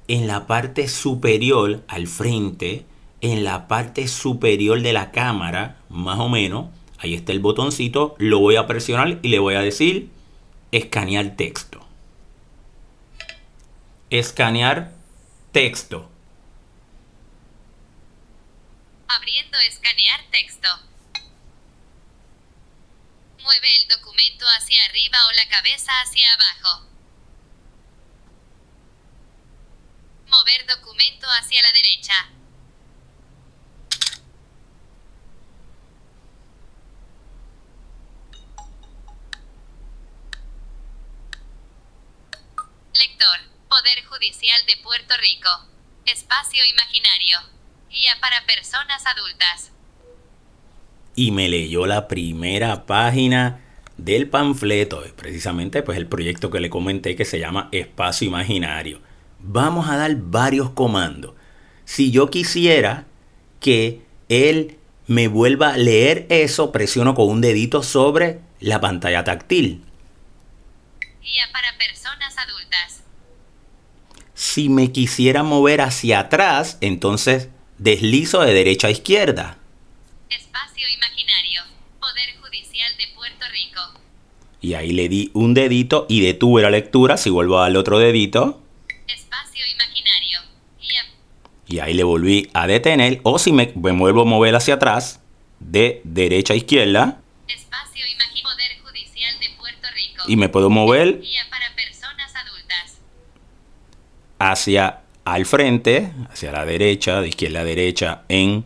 en 0.07 0.27
la 0.27 0.47
parte 0.47 0.87
superior 0.87 1.83
al 1.87 2.07
frente, 2.07 2.85
en 3.21 3.43
la 3.43 3.67
parte 3.67 4.07
superior 4.07 4.81
de 4.81 4.93
la 4.93 5.11
cámara, 5.11 5.77
más 5.89 6.19
o 6.19 6.29
menos. 6.29 6.67
Ahí 6.99 7.13
está 7.13 7.31
el 7.31 7.39
botoncito, 7.39 8.15
lo 8.19 8.39
voy 8.39 8.55
a 8.55 8.67
presionar 8.67 9.19
y 9.21 9.29
le 9.29 9.39
voy 9.39 9.55
a 9.55 9.61
decir 9.61 10.09
escanear 10.71 11.35
texto. 11.35 11.85
Escanear 14.09 14.93
texto. 15.51 16.09
Abriendo 19.07 19.57
escanear 19.59 20.21
texto. 20.31 20.67
Mueve 23.41 23.67
el 23.81 23.87
documento 23.87 24.45
hacia 24.57 24.85
arriba 24.85 25.17
o 25.29 25.31
la 25.33 25.47
cabeza 25.49 25.91
hacia 26.03 26.27
abajo. 26.33 26.94
Mover 30.35 30.65
documento 30.67 31.27
hacia 31.39 31.61
la 31.61 31.71
derecha. 31.71 32.13
Lector. 42.93 43.39
Poder 43.69 44.03
Judicial 44.03 44.65
de 44.65 44.75
Puerto 44.77 45.15
Rico. 45.17 45.49
Espacio 46.05 46.65
imaginario. 46.65 47.39
Guía 47.89 48.17
para 48.19 48.45
personas 48.45 49.05
adultas. 49.05 49.71
y 51.15 51.31
me 51.31 51.47
leyó 51.47 51.85
la 51.85 52.09
primera 52.09 52.85
página 52.85 53.61
del 53.97 54.27
panfleto, 54.29 55.05
precisamente 55.15 55.81
pues 55.81 55.97
el 55.97 56.07
proyecto 56.07 56.51
que 56.51 56.59
le 56.59 56.69
comenté 56.69 57.15
que 57.15 57.23
se 57.23 57.39
llama 57.39 57.69
Espacio 57.71 58.27
Imaginario. 58.27 58.99
Vamos 59.47 59.87
a 59.87 59.95
dar 59.95 60.15
varios 60.15 60.71
comandos. 60.71 61.33
Si 61.85 62.09
yo 62.09 62.31
quisiera 62.31 63.05
que 63.59 64.01
él 64.27 64.79
me 65.05 65.27
vuelva 65.27 65.73
a 65.73 65.77
leer 65.77 66.25
eso, 66.29 66.71
presiono 66.71 67.13
con 67.13 67.29
un 67.29 67.41
dedito 67.41 67.83
sobre 67.83 68.39
la 68.59 68.81
pantalla 68.81 69.23
táctil. 69.23 69.83
Guía 71.21 71.43
para 71.53 71.77
personas 71.77 72.35
adultas. 72.39 73.03
Si 74.33 74.67
me 74.67 74.91
quisiera 74.91 75.43
mover 75.43 75.81
hacia 75.81 76.21
atrás, 76.21 76.79
entonces 76.81 77.49
deslizo 77.77 78.41
de 78.41 78.51
derecha 78.51 78.87
a 78.87 78.91
izquierda. 78.91 79.59
Espacio 80.27 80.87
imaginario. 80.89 81.61
Poder 81.99 82.35
Judicial 82.41 82.91
de 82.97 83.15
Puerto 83.15 83.45
Rico. 83.51 83.81
Y 84.59 84.73
ahí 84.73 84.91
le 84.91 85.07
di 85.07 85.29
un 85.35 85.53
dedito 85.53 86.07
y 86.09 86.21
detuve 86.21 86.63
la 86.63 86.71
lectura. 86.71 87.17
Si 87.17 87.29
vuelvo 87.29 87.59
a 87.59 87.61
darle 87.61 87.77
otro 87.77 87.99
dedito, 87.99 88.63
Espacio 89.07 89.65
imaginario. 89.73 90.39
Guía. 90.79 91.03
Y 91.67 91.79
ahí 91.79 91.93
le 91.93 92.03
volví 92.03 92.49
a 92.53 92.67
detener. 92.67 93.19
O 93.23 93.39
si 93.39 93.51
me, 93.51 93.71
me 93.75 93.91
vuelvo 93.91 94.21
a 94.21 94.25
mover 94.25 94.55
hacia 94.55 94.75
atrás, 94.75 95.21
de 95.59 96.01
derecha 96.03 96.53
a 96.53 96.57
izquierda, 96.57 97.21
Espacio 97.47 98.03
imaginario. 98.05 98.43
Poder 98.43 98.81
Judicial 98.83 99.39
de 99.39 99.47
Puerto 99.57 99.87
Rico. 99.95 100.23
y 100.27 100.35
me 100.35 100.49
puedo 100.49 100.69
mover 100.69 101.21
para 101.49 101.75
personas 101.75 102.33
adultas. 102.35 102.97
hacia 104.39 105.01
al 105.23 105.45
frente, 105.45 106.11
hacia 106.31 106.51
la 106.51 106.65
derecha, 106.65 107.21
de 107.21 107.29
izquierda 107.29 107.61
a 107.61 107.63
derecha, 107.63 108.21
en 108.29 108.65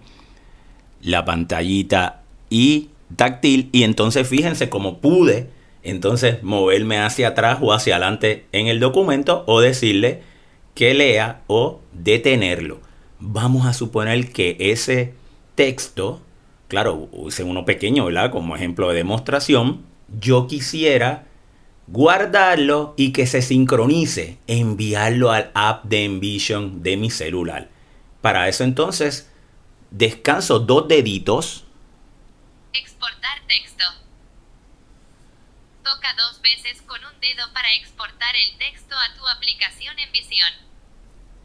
la 1.01 1.23
pantallita 1.23 2.23
y 2.49 2.89
táctil. 3.15 3.69
Y 3.71 3.83
entonces 3.83 4.27
fíjense 4.27 4.69
cómo 4.69 4.99
pude 4.99 5.49
entonces 5.83 6.43
moverme 6.43 6.99
hacia 6.99 7.29
atrás 7.29 7.59
o 7.61 7.73
hacia 7.73 7.95
adelante 7.95 8.45
en 8.51 8.67
el 8.67 8.79
documento 8.79 9.43
o 9.47 9.61
decirle 9.61 10.21
que 10.75 10.93
lea 10.93 11.41
o 11.47 11.79
detenerlo. 11.93 12.88
Vamos 13.19 13.65
a 13.65 13.73
suponer 13.73 14.31
que 14.31 14.55
ese 14.59 15.13
texto, 15.55 16.21
claro, 16.67 17.09
use 17.11 17.43
uno 17.43 17.65
pequeño, 17.65 18.05
¿verdad? 18.05 18.31
Como 18.31 18.55
ejemplo 18.55 18.89
de 18.89 18.95
demostración, 18.95 19.85
yo 20.19 20.47
quisiera 20.47 21.25
guardarlo 21.87 22.93
y 22.97 23.11
que 23.11 23.27
se 23.27 23.41
sincronice, 23.41 24.37
enviarlo 24.47 25.31
al 25.31 25.51
app 25.53 25.85
de 25.85 26.05
Envision 26.05 26.83
de 26.83 26.97
mi 26.97 27.09
celular. 27.09 27.69
Para 28.21 28.47
eso 28.47 28.63
entonces 28.63 29.29
descanso 29.91 30.59
dos 30.59 30.87
deditos, 30.87 31.65
Exportar 32.73 33.41
texto. 33.47 33.83
Toca 35.83 36.13
dos 36.15 36.39
veces 36.41 36.81
con 36.83 37.03
un 37.03 37.19
dedo 37.19 37.51
para 37.53 37.73
exportar 37.73 38.35
el 38.35 38.57
texto 38.59 38.95
a 38.95 39.17
tu 39.17 39.27
aplicación 39.27 39.97
en 39.97 40.11
visión. 40.11 40.68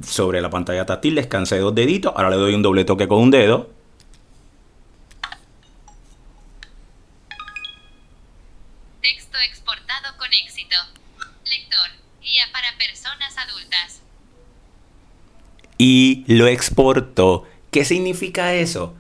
Sobre 0.03 0.41
la 0.41 0.51
pantalla 0.51 0.87
táctil, 0.87 1.15
descansé 1.15 1.59
dos 1.59 1.75
deditos, 1.75 2.13
ahora 2.17 2.31
le 2.31 2.37
doy 2.37 2.55
un 2.55 2.63
doble 2.63 2.85
toque 2.85 3.07
con 3.09 3.21
un 3.21 3.31
dedo 3.31 3.71
Texto 9.01 9.39
exportado 9.47 10.17
con 10.19 10.29
éxito. 10.33 10.77
Lector. 11.45 11.91
Guía 12.23 12.45
para 12.53 12.77
personas 12.79 13.37
adultas. 13.37 14.03
y 15.79 16.25
lo 16.27 16.47
exporto. 16.47 17.45
¿Qué 17.71 17.85
significa 17.85 18.55
eso? 18.55 18.95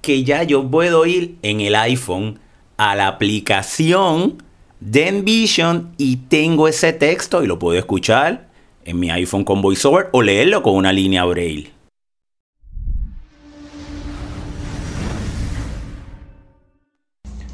Que 0.00 0.24
ya 0.24 0.42
yo 0.42 0.68
puedo 0.70 1.04
ir 1.06 1.36
en 1.42 1.60
el 1.60 1.74
iPhone 1.74 2.38
a 2.76 2.94
la 2.94 3.08
aplicación 3.08 4.42
de 4.80 5.08
Envision 5.08 5.94
y 5.98 6.16
tengo 6.16 6.68
ese 6.68 6.92
texto 6.92 7.42
y 7.42 7.46
lo 7.46 7.58
puedo 7.58 7.78
escuchar 7.78 8.48
en 8.84 8.98
mi 8.98 9.10
iPhone 9.10 9.44
con 9.44 9.62
VoiceOver 9.62 10.08
o 10.12 10.22
leerlo 10.22 10.62
con 10.62 10.74
una 10.74 10.92
línea 10.92 11.24
Braille. 11.24 11.70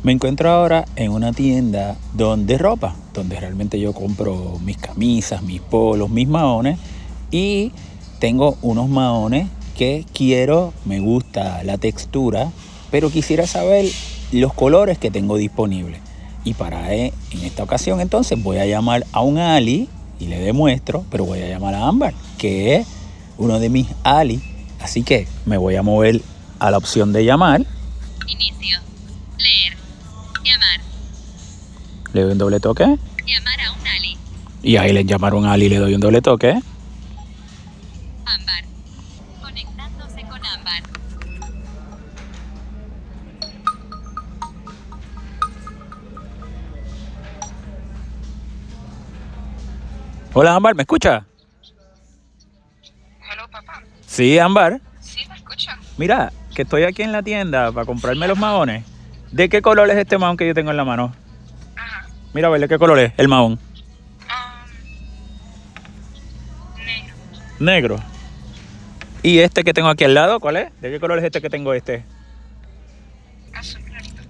Me 0.03 0.12
encuentro 0.12 0.49
ahora 0.49 0.85
en 0.95 1.11
una 1.11 1.33
tienda 1.33 1.97
donde 2.12 2.59
ropa, 2.59 2.95
donde 3.12 3.41
realmente 3.41 3.81
yo 3.81 3.93
compro 3.93 4.57
mis 4.62 4.77
camisas, 4.77 5.43
mis 5.43 5.61
polos, 5.61 6.11
mis 6.11 6.29
maones 6.29 6.79
y 7.33 7.72
tengo 8.20 8.57
unos 8.62 8.89
maones 8.89 9.49
que 9.77 10.05
quiero, 10.14 10.72
me 10.85 11.01
gusta 11.01 11.64
la 11.64 11.77
textura, 11.77 12.53
pero 12.93 13.11
quisiera 13.11 13.49
saber 13.49 13.85
los 14.31 14.55
colores 14.55 14.97
que 14.99 15.11
tengo 15.11 15.37
disponibles. 15.37 16.01
Y 16.45 16.55
para 16.55 16.95
eh, 16.95 17.12
en 17.33 17.45
esta 17.45 17.64
ocasión 17.64 18.01
entonces 18.01 18.41
voy 18.41 18.59
a 18.59 18.66
llamar 18.66 19.05
a 19.11 19.22
un 19.22 19.39
Ali 19.39 19.89
y 20.18 20.26
le 20.26 20.38
demuestro, 20.40 21.04
pero 21.10 21.24
voy 21.24 21.40
a 21.40 21.48
llamar 21.48 21.74
a 21.74 21.86
Ámbar, 21.86 22.14
que 22.38 22.76
es 22.76 22.86
uno 23.38 23.58
de 23.58 23.68
mis 23.68 23.88
Ali. 24.02 24.42
Así 24.80 25.02
que 25.02 25.26
me 25.44 25.56
voy 25.56 25.76
a 25.76 25.82
mover 25.82 26.22
a 26.58 26.70
la 26.70 26.78
opción 26.78 27.12
de 27.12 27.24
llamar, 27.24 27.64
Inicio. 28.26 28.80
Leer. 29.38 29.76
Llamar. 30.44 30.80
le 32.12 32.22
doy 32.22 32.32
un 32.32 32.38
doble 32.38 32.60
toque 32.60 32.84
Llamar 32.84 33.60
a 33.60 33.72
un 33.72 33.86
Ali. 33.86 34.16
Y 34.62 34.76
ahí 34.76 34.92
le 34.92 35.04
llamaron 35.04 35.46
a 35.46 35.52
Ali 35.52 35.66
y 35.66 35.68
le 35.68 35.78
doy 35.78 35.94
un 35.94 36.00
doble 36.00 36.22
toque. 36.22 36.60
Ámbar. 38.24 38.64
Hola 50.39 50.55
Ámbar, 50.55 50.74
¿me 50.74 50.82
escucha? 50.82 51.24
Hello, 53.32 53.49
papá. 53.51 53.82
Sí, 54.07 54.39
Ámbar. 54.39 54.82
Sí, 55.01 55.26
me 55.30 55.34
escucha. 55.34 55.78
Mira, 55.97 56.30
que 56.55 56.61
estoy 56.61 56.82
aquí 56.82 57.01
en 57.03 57.11
la 57.12 57.22
tienda 57.22 57.72
para 57.72 57.87
comprarme 57.87 58.28
los 58.28 58.39
maones. 58.39 58.84
¿De 59.32 59.49
qué 59.49 59.62
color 59.62 59.89
es 59.89 59.97
este 59.97 60.18
mahón 60.18 60.37
que 60.37 60.47
yo 60.47 60.53
tengo 60.53 60.70
en 60.70 60.76
la 60.76 60.84
mano? 60.84 61.14
Ajá. 61.74 62.07
Mira, 62.34 62.49
a 62.49 62.51
ver, 62.51 62.61
¿de 62.61 62.68
qué 62.68 62.78
color 62.78 62.99
es 62.99 63.14
el 63.16 63.28
mahón? 63.28 63.53
Um, 63.55 63.59
negro. 66.84 67.14
Negro. 67.59 67.97
¿Y 69.22 69.39
este 69.39 69.64
que 69.64 69.72
tengo 69.72 69.89
aquí 69.89 70.05
al 70.05 70.12
lado, 70.12 70.39
cuál 70.39 70.59
es? 70.59 70.80
¿De 70.82 70.91
qué 70.91 71.01
color 71.01 71.18
es 71.18 71.24
este 71.24 71.41
que 71.41 71.49
tengo 71.49 71.72
este? 71.72 72.05
Azul 73.55 73.80
clarito. 73.84 74.22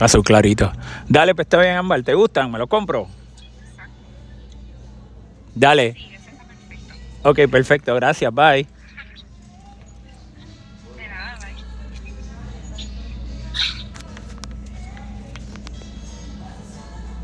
Azul 0.00 0.24
clarito. 0.24 0.72
Dale, 1.08 1.32
pues 1.32 1.46
está 1.46 1.60
bien, 1.60 1.76
Ámbar. 1.76 2.02
¿Te 2.02 2.14
gustan? 2.14 2.50
¿Me 2.50 2.58
los 2.58 2.66
compro? 2.66 3.06
Dale. 5.54 5.94
Sí, 5.94 6.14
está 6.14 6.44
perfecto. 6.44 6.94
Ok, 7.22 7.38
perfecto. 7.50 7.94
Gracias. 7.94 8.34
Bye. 8.34 8.66
De 10.96 11.08
nada, 11.08 11.38
bye. 11.38 11.54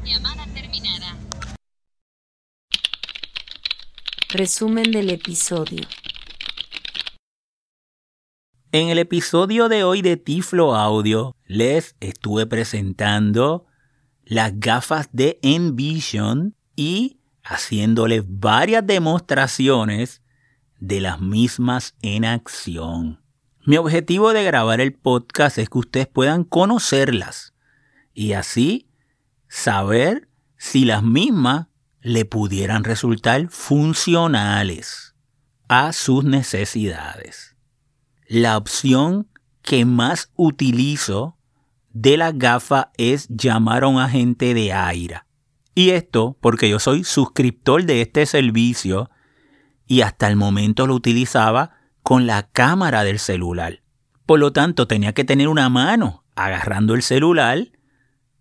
Llamada 0.04 0.46
terminada. 0.54 1.16
Resumen 4.28 4.92
del 4.92 5.10
episodio. 5.10 5.86
En 8.72 8.88
el 8.88 8.98
episodio 8.98 9.68
de 9.68 9.82
hoy 9.82 10.00
de 10.00 10.16
Tiflo 10.16 10.76
Audio 10.76 11.34
les 11.46 11.96
estuve 11.98 12.46
presentando 12.46 13.66
las 14.24 14.60
gafas 14.60 15.08
de 15.10 15.40
Envision 15.42 16.54
y 16.76 17.19
haciéndoles 17.42 18.24
varias 18.26 18.86
demostraciones 18.86 20.22
de 20.78 21.00
las 21.00 21.20
mismas 21.20 21.94
en 22.02 22.24
acción. 22.24 23.20
Mi 23.66 23.76
objetivo 23.76 24.32
de 24.32 24.44
grabar 24.44 24.80
el 24.80 24.94
podcast 24.94 25.58
es 25.58 25.68
que 25.68 25.78
ustedes 25.78 26.06
puedan 26.06 26.44
conocerlas 26.44 27.54
y 28.14 28.32
así 28.32 28.88
saber 29.48 30.28
si 30.56 30.84
las 30.84 31.02
mismas 31.02 31.66
le 32.00 32.24
pudieran 32.24 32.84
resultar 32.84 33.48
funcionales 33.48 35.14
a 35.68 35.92
sus 35.92 36.24
necesidades 36.24 37.50
la 38.30 38.56
opción 38.56 39.26
que 39.60 39.84
más 39.84 40.30
utilizo 40.36 41.36
de 41.92 42.16
la 42.16 42.30
gafa 42.30 42.92
es 42.96 43.26
llamar 43.28 43.82
a 43.82 43.88
un 43.88 43.98
agente 43.98 44.54
de 44.54 44.72
AIRA. 44.72 45.26
Y 45.80 45.92
esto 45.92 46.36
porque 46.42 46.68
yo 46.68 46.78
soy 46.78 47.04
suscriptor 47.04 47.84
de 47.84 48.02
este 48.02 48.26
servicio 48.26 49.08
y 49.86 50.02
hasta 50.02 50.28
el 50.28 50.36
momento 50.36 50.86
lo 50.86 50.94
utilizaba 50.94 51.70
con 52.02 52.26
la 52.26 52.42
cámara 52.42 53.02
del 53.02 53.18
celular. 53.18 53.80
Por 54.26 54.40
lo 54.40 54.52
tanto, 54.52 54.86
tenía 54.86 55.14
que 55.14 55.24
tener 55.24 55.48
una 55.48 55.70
mano 55.70 56.26
agarrando 56.36 56.92
el 56.92 57.00
celular 57.00 57.72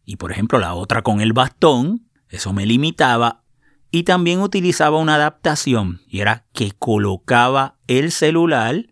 y 0.04 0.18
por 0.18 0.34
ejemplo 0.34 0.60
la 0.60 0.74
otra 0.74 1.02
con 1.02 1.22
el 1.22 1.32
bastón. 1.32 2.10
Eso 2.28 2.52
me 2.52 2.66
limitaba. 2.66 3.44
Y 3.90 4.04
también 4.04 4.42
utilizaba 4.42 4.98
una 4.98 5.16
adaptación 5.16 6.02
y 6.10 6.20
era 6.20 6.46
que 6.52 6.74
colocaba 6.78 7.78
el 7.88 8.12
celular 8.12 8.88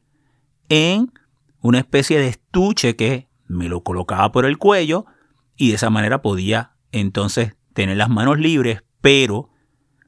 en 0.69 1.11
una 1.59 1.79
especie 1.79 2.17
de 2.17 2.29
estuche 2.29 2.95
que 2.95 3.27
me 3.45 3.67
lo 3.67 3.83
colocaba 3.83 4.31
por 4.31 4.45
el 4.45 4.57
cuello 4.57 5.05
y 5.57 5.67
de 5.67 5.75
esa 5.75 5.89
manera 5.89 6.21
podía 6.21 6.77
entonces 6.93 7.56
tener 7.77 7.95
las 7.95 8.09
manos 8.09 8.39
libres, 8.39 8.81
pero 9.01 9.51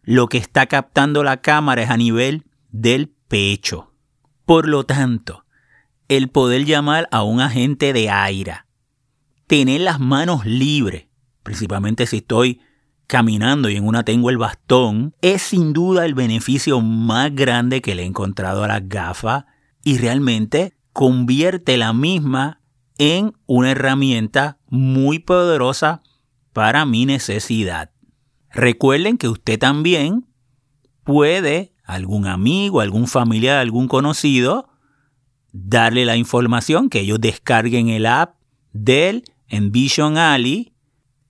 lo 0.02 0.26
que 0.26 0.40
está 0.40 0.66
captando 0.66 1.24
la 1.24 1.40
cámara 1.42 1.84
es 1.84 1.92
a 1.92 1.98
nivel 1.98 2.46
del 2.72 3.10
pecho. 3.28 3.94
Por 4.44 4.68
lo 4.68 4.86
tanto, 4.86 5.46
el 6.08 6.30
poder 6.30 6.66
llamar 6.66 7.08
a 7.12 7.22
un 7.22 7.42
agente 7.42 7.94
de 7.94 8.10
aire, 8.10 8.62
tener 9.46 9.82
las 9.82 10.00
manos 10.00 10.48
libres, 10.48 11.10
principalmente 11.44 12.08
si 12.08 12.18
estoy 12.18 12.60
caminando 13.06 13.70
y 13.70 13.76
en 13.76 13.86
una 13.86 14.04
tengo 14.04 14.32
el 14.32 14.40
bastón, 14.40 15.14
es 15.22 15.44
sin 15.44 15.72
duda 15.72 16.08
el 16.08 16.16
beneficio 16.16 16.82
más 16.82 17.36
grande 17.36 17.84
que 17.84 17.94
le 17.94 18.02
he 18.02 18.08
encontrado 18.08 18.64
a 18.64 18.68
las 18.68 18.90
gafas 18.90 19.46
y 19.84 20.00
realmente 20.00 20.74
convierte 20.92 21.78
la 21.78 21.94
misma 21.94 22.62
en 22.98 23.34
una 23.46 23.70
herramienta 23.70 24.58
muy 24.70 25.20
poderosa 25.20 26.02
para 26.54 26.86
mi 26.86 27.06
necesidad. 27.06 27.92
Recuerden 28.52 29.18
que 29.18 29.28
usted 29.28 29.60
también 29.60 30.28
puede, 31.04 31.74
algún 31.84 32.28
amigo, 32.28 32.82
algún 32.82 33.08
familiar, 33.08 33.58
algún 33.58 33.88
conocido, 33.88 34.70
darle 35.52 36.06
la 36.06 36.18
información 36.18 36.90
que 36.90 37.02
ellos 37.02 37.20
descarguen 37.22 37.90
el 37.90 38.06
app 38.06 38.36
del 38.74 39.24
Envision 39.48 40.18
Ali 40.18 40.74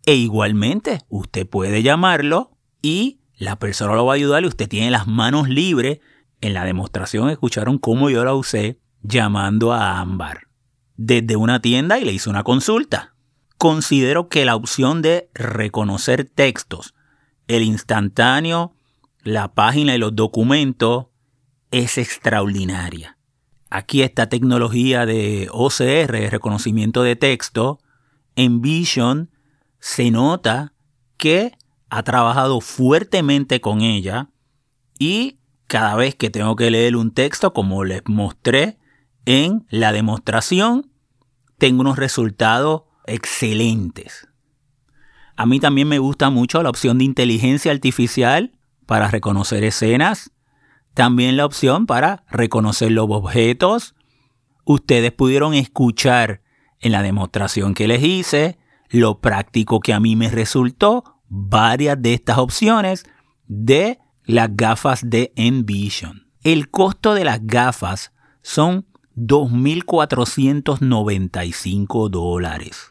e 0.05 0.15
igualmente 0.15 0.99
usted 1.07 1.47
puede 1.47 1.84
llamarlo 1.84 2.51
y 2.82 3.20
la 3.38 3.57
persona 3.57 3.95
lo 3.95 4.05
va 4.05 4.13
a 4.13 4.15
ayudar 4.15 4.43
y 4.43 4.47
usted 4.47 4.67
tiene 4.67 4.91
las 4.91 5.07
manos 5.07 5.47
libres. 5.47 5.99
En 6.41 6.53
la 6.53 6.65
demostración 6.65 7.30
escucharon 7.30 7.78
cómo 7.78 8.09
yo 8.09 8.24
la 8.24 8.34
usé 8.34 8.80
llamando 9.01 9.74
a 9.74 9.99
Ámbar 9.99 10.47
desde 10.97 11.38
una 11.38 11.61
tienda 11.61 11.97
y 11.99 12.05
le 12.05 12.11
hice 12.11 12.30
una 12.30 12.43
consulta. 12.43 13.15
Considero 13.60 14.30
que 14.30 14.45
la 14.45 14.55
opción 14.55 15.01
de 15.01 15.30
reconocer 15.34 16.24
textos, 16.24 16.95
el 17.49 17.62
instantáneo, 17.62 18.74
la 19.22 19.53
página 19.53 19.93
y 19.93 19.97
los 19.97 20.16
documentos 20.16 21.07
es 21.70 21.97
extraordinaria. 21.97 23.18
Aquí 23.70 24.01
esta 24.01 24.30
tecnología 24.30 25.05
de 25.05 25.49
OCR, 25.51 26.10
de 26.10 26.30
reconocimiento 26.30 27.03
de 27.03 27.18
texto, 27.18 27.80
en 28.38 28.62
Vision 28.62 29.30
se 29.82 30.10
nota 30.10 30.72
que 31.18 31.51
ha 31.89 32.03
trabajado 32.03 32.62
fuertemente 32.62 33.60
con 33.60 33.82
ella 33.82 34.30
y 34.97 35.41
cada 35.68 35.95
vez 35.95 36.16
que 36.16 36.30
tengo 36.30 36.55
que 36.55 36.72
leer 36.72 36.95
un 36.95 37.14
texto, 37.14 37.51
como 37.51 37.84
les 37.84 38.03
mostré 38.05 38.78
en 39.26 39.68
la 39.70 39.91
demostración, 39.91 40.93
tengo 41.57 41.82
unos 41.82 41.97
resultados 41.97 42.84
excelentes. 43.10 44.28
A 45.36 45.45
mí 45.45 45.60
también 45.60 45.88
me 45.88 45.99
gusta 45.99 46.30
mucho 46.30 46.62
la 46.62 46.70
opción 46.70 46.97
de 46.97 47.05
inteligencia 47.05 47.72
artificial 47.72 48.53
para 48.86 49.07
reconocer 49.07 49.64
escenas, 49.64 50.32
también 50.93 51.38
la 51.38 51.45
opción 51.45 51.86
para 51.86 52.26
reconocer 52.30 52.91
los 52.91 53.07
objetos. 53.10 53.95
Ustedes 54.66 55.12
pudieron 55.12 55.53
escuchar 55.53 56.41
en 56.80 56.91
la 56.91 57.01
demostración 57.01 57.74
que 57.74 57.88
les 57.88 58.03
hice 58.03 58.57
lo 58.89 59.20
práctico 59.20 59.80
que 59.80 59.93
a 59.93 59.99
mí 59.99 60.16
me 60.16 60.30
resultó 60.30 61.22
varias 61.28 62.01
de 62.01 62.16
estas 62.16 62.39
opciones 62.39 63.05
de 63.47 63.99
las 64.26 64.55
gafas 64.55 65.10
de 65.10 65.32
Envision. 65.36 66.28
El 66.43 66.70
costo 66.70 67.14
de 67.14 67.24
las 67.24 67.45
gafas 67.45 68.12
son 68.41 68.88
2.495 69.16 72.10
dólares. 72.10 72.88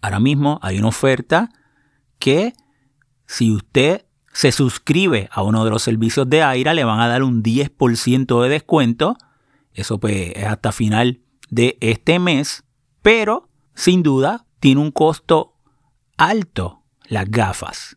Ahora 0.00 0.20
mismo 0.20 0.58
hay 0.62 0.78
una 0.78 0.88
oferta 0.88 1.50
que 2.18 2.52
si 3.26 3.50
usted 3.50 4.06
se 4.32 4.52
suscribe 4.52 5.28
a 5.32 5.42
uno 5.42 5.64
de 5.64 5.70
los 5.70 5.82
servicios 5.82 6.28
de 6.28 6.42
Aira 6.42 6.74
le 6.74 6.84
van 6.84 7.00
a 7.00 7.08
dar 7.08 7.22
un 7.22 7.42
10% 7.42 8.42
de 8.42 8.48
descuento. 8.48 9.16
Eso 9.74 9.98
pues 9.98 10.32
es 10.36 10.44
hasta 10.44 10.72
final 10.72 11.20
de 11.50 11.76
este 11.80 12.18
mes. 12.18 12.64
Pero 13.02 13.48
sin 13.74 14.02
duda 14.02 14.46
tiene 14.60 14.80
un 14.80 14.90
costo 14.90 15.54
alto 16.16 16.82
las 17.04 17.30
gafas. 17.30 17.96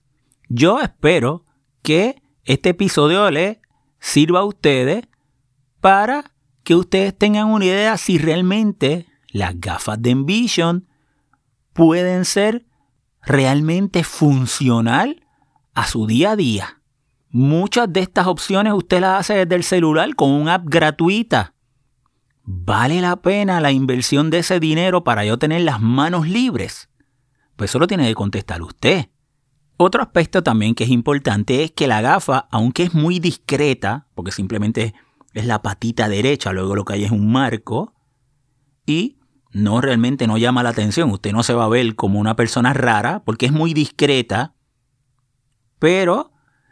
Yo 0.49 0.79
espero 0.79 1.45
que 1.83 2.21
este 2.43 2.69
episodio 2.69 3.29
le 3.29 3.61
sirva 3.99 4.39
a 4.39 4.45
ustedes 4.45 5.07
para 5.79 6.31
que 6.63 6.75
ustedes 6.75 7.17
tengan 7.17 7.47
una 7.47 7.65
idea 7.65 7.97
si 7.97 8.17
realmente 8.17 9.07
las 9.31 9.59
gafas 9.59 10.01
de 10.01 10.11
Envision 10.11 10.87
pueden 11.73 12.25
ser 12.25 12.65
realmente 13.21 14.03
funcional 14.03 15.25
a 15.73 15.87
su 15.87 16.07
día 16.07 16.31
a 16.31 16.35
día. 16.35 16.81
Muchas 17.29 17.91
de 17.91 18.01
estas 18.01 18.27
opciones 18.27 18.73
usted 18.73 18.99
las 18.99 19.21
hace 19.21 19.33
desde 19.35 19.55
el 19.55 19.63
celular 19.63 20.15
con 20.15 20.31
una 20.31 20.55
app 20.55 20.65
gratuita. 20.65 21.53
¿Vale 22.43 22.99
la 22.99 23.21
pena 23.21 23.61
la 23.61 23.71
inversión 23.71 24.29
de 24.29 24.39
ese 24.39 24.59
dinero 24.59 25.03
para 25.03 25.23
yo 25.23 25.37
tener 25.37 25.61
las 25.61 25.79
manos 25.79 26.27
libres? 26.27 26.89
Pues 27.55 27.71
eso 27.71 27.79
lo 27.79 27.87
tiene 27.87 28.07
que 28.07 28.15
contestar 28.15 28.61
usted. 28.61 29.09
Otro 29.77 30.01
aspecto 30.01 30.43
también 30.43 30.75
que 30.75 30.83
es 30.83 30.89
importante 30.89 31.63
es 31.63 31.71
que 31.71 31.87
la 31.87 32.01
gafa, 32.01 32.47
aunque 32.51 32.83
es 32.83 32.93
muy 32.93 33.19
discreta, 33.19 34.07
porque 34.13 34.31
simplemente 34.31 34.93
es 35.33 35.45
la 35.45 35.61
patita 35.61 36.09
derecha, 36.09 36.51
luego 36.51 36.75
lo 36.75 36.83
que 36.83 36.93
hay 36.93 37.03
es 37.05 37.11
un 37.11 37.31
marco, 37.31 37.93
y 38.85 39.17
no 39.53 39.81
realmente 39.81 40.27
no 40.27 40.37
llama 40.37 40.63
la 40.63 40.69
atención. 40.69 41.09
Usted 41.11 41.31
no 41.31 41.43
se 41.43 41.53
va 41.53 41.65
a 41.65 41.69
ver 41.69 41.95
como 41.95 42.19
una 42.19 42.35
persona 42.35 42.73
rara 42.73 43.21
porque 43.25 43.45
es 43.45 43.51
muy 43.51 43.73
discreta, 43.73 44.53
pero 45.79 46.31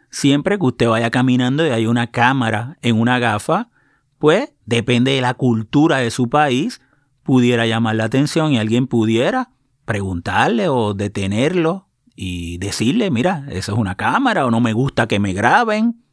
siempre 0.10 0.58
que 0.58 0.66
usted 0.66 0.88
vaya 0.88 1.12
caminando 1.12 1.66
y 1.66 1.70
hay 1.70 1.86
una 1.86 2.08
cámara 2.08 2.78
en 2.82 3.00
una 3.00 3.20
gafa, 3.20 3.70
pues 4.18 4.54
depende 4.66 5.12
de 5.12 5.22
la 5.22 5.34
cultura 5.34 5.98
de 5.98 6.12
su 6.12 6.30
país, 6.30 6.82
pudiera 7.24 7.66
llamar 7.66 7.96
la 7.96 8.06
atención 8.06 8.54
y 8.54 8.58
alguien 8.58 8.88
pudiera 8.88 9.52
preguntarle 9.86 10.68
o 10.68 10.94
detenerlo 10.94 11.88
y 12.16 12.58
decirle, 12.58 13.12
mira, 13.12 13.46
eso 13.50 13.74
es 13.74 13.78
una 13.78 13.96
cámara 13.96 14.46
o 14.46 14.52
no 14.52 14.60
me 14.60 14.74
gusta 14.74 15.08
que 15.08 15.20
me 15.20 15.34
graben. 15.34 16.04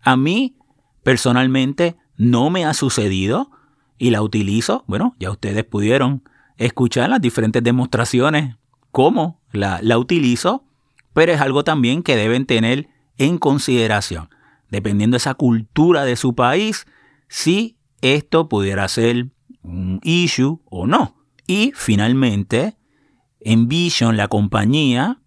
A 0.00 0.16
mí, 0.16 0.56
personalmente, 1.02 1.96
no 2.16 2.50
me 2.50 2.64
ha 2.64 2.74
sucedido 2.74 3.50
y 3.98 4.10
la 4.10 4.22
utilizo. 4.22 4.84
Bueno, 4.86 5.14
ya 5.18 5.30
ustedes 5.30 5.64
pudieron 5.64 6.22
escuchar 6.56 7.10
las 7.10 7.20
diferentes 7.20 7.62
demostraciones 7.62 8.56
cómo 8.92 9.40
la, 9.52 9.78
la 9.82 9.98
utilizo, 9.98 10.64
pero 11.12 11.32
es 11.32 11.40
algo 11.40 11.64
también 11.64 12.02
que 12.02 12.16
deben 12.16 12.46
tener 12.46 12.88
en 13.18 13.38
consideración, 13.38 14.30
dependiendo 14.70 15.16
de 15.16 15.18
esa 15.18 15.34
cultura 15.34 16.04
de 16.04 16.16
su 16.16 16.34
país, 16.34 16.86
si 17.28 17.76
esto 18.00 18.48
pudiera 18.48 18.88
ser 18.88 19.28
un 19.62 20.00
issue 20.02 20.60
o 20.66 20.86
no. 20.86 21.16
Y 21.46 21.72
finalmente, 21.74 22.76
Envision, 23.40 24.16
la 24.16 24.28
compañía, 24.28 25.20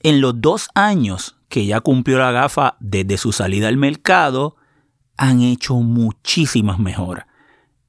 en 0.00 0.20
los 0.20 0.40
dos 0.40 0.68
años 0.74 1.36
que 1.48 1.66
ya 1.66 1.80
cumplió 1.80 2.18
la 2.18 2.30
gafa 2.30 2.76
desde 2.80 3.18
su 3.18 3.32
salida 3.32 3.68
al 3.68 3.76
mercado, 3.76 4.56
han 5.16 5.40
hecho 5.40 5.76
muchísimas 5.76 6.78
mejoras. 6.78 7.26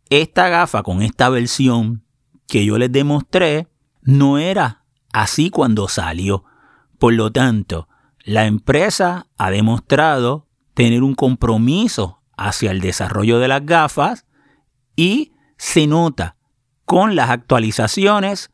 Esta 0.09 0.49
gafa 0.49 0.81
con 0.83 1.01
esta 1.01 1.29
versión 1.29 2.03
que 2.47 2.65
yo 2.65 2.77
les 2.77 2.91
demostré 2.91 3.67
no 4.01 4.39
era 4.39 4.85
así 5.13 5.49
cuando 5.51 5.87
salió. 5.87 6.45
Por 6.97 7.13
lo 7.13 7.31
tanto, 7.31 7.87
la 8.23 8.45
empresa 8.45 9.27
ha 9.37 9.51
demostrado 9.51 10.47
tener 10.73 11.03
un 11.03 11.13
compromiso 11.13 12.21
hacia 12.35 12.71
el 12.71 12.81
desarrollo 12.81 13.39
de 13.39 13.47
las 13.47 13.65
gafas 13.65 14.25
y 14.95 15.33
se 15.57 15.87
nota 15.87 16.37
con 16.85 17.15
las 17.15 17.29
actualizaciones 17.29 18.51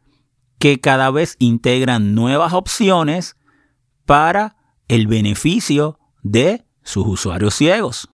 que 0.60 0.80
cada 0.80 1.10
vez 1.12 1.36
integran 1.40 2.16
nuevas 2.16 2.54
opciones 2.54 3.38
para 4.06 4.58
el 4.88 5.08
beneficio 5.08 6.00
de 6.22 6.66
sus 6.84 7.06
usuarios 7.08 7.56
ciegos. 7.56 8.10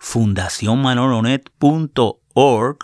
fundacionmanolonet.org, 0.00 2.78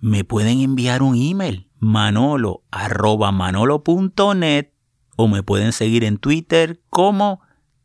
me 0.00 0.24
pueden 0.24 0.60
enviar 0.60 1.02
un 1.02 1.14
email 1.14 1.65
manolo 1.78 2.64
arroba 2.70 3.32
manolo.net 3.32 4.72
o 5.16 5.28
me 5.28 5.42
pueden 5.42 5.72
seguir 5.72 6.04
en 6.04 6.18
Twitter 6.18 6.82
como 6.90 7.40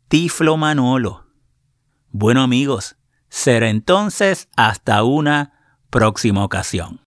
Tiflo 0.07 0.57
Manolo. 0.57 1.25
Bueno 2.09 2.41
amigos, 2.41 2.97
será 3.29 3.69
entonces 3.69 4.49
hasta 4.55 5.03
una 5.03 5.79
próxima 5.89 6.43
ocasión. 6.43 7.00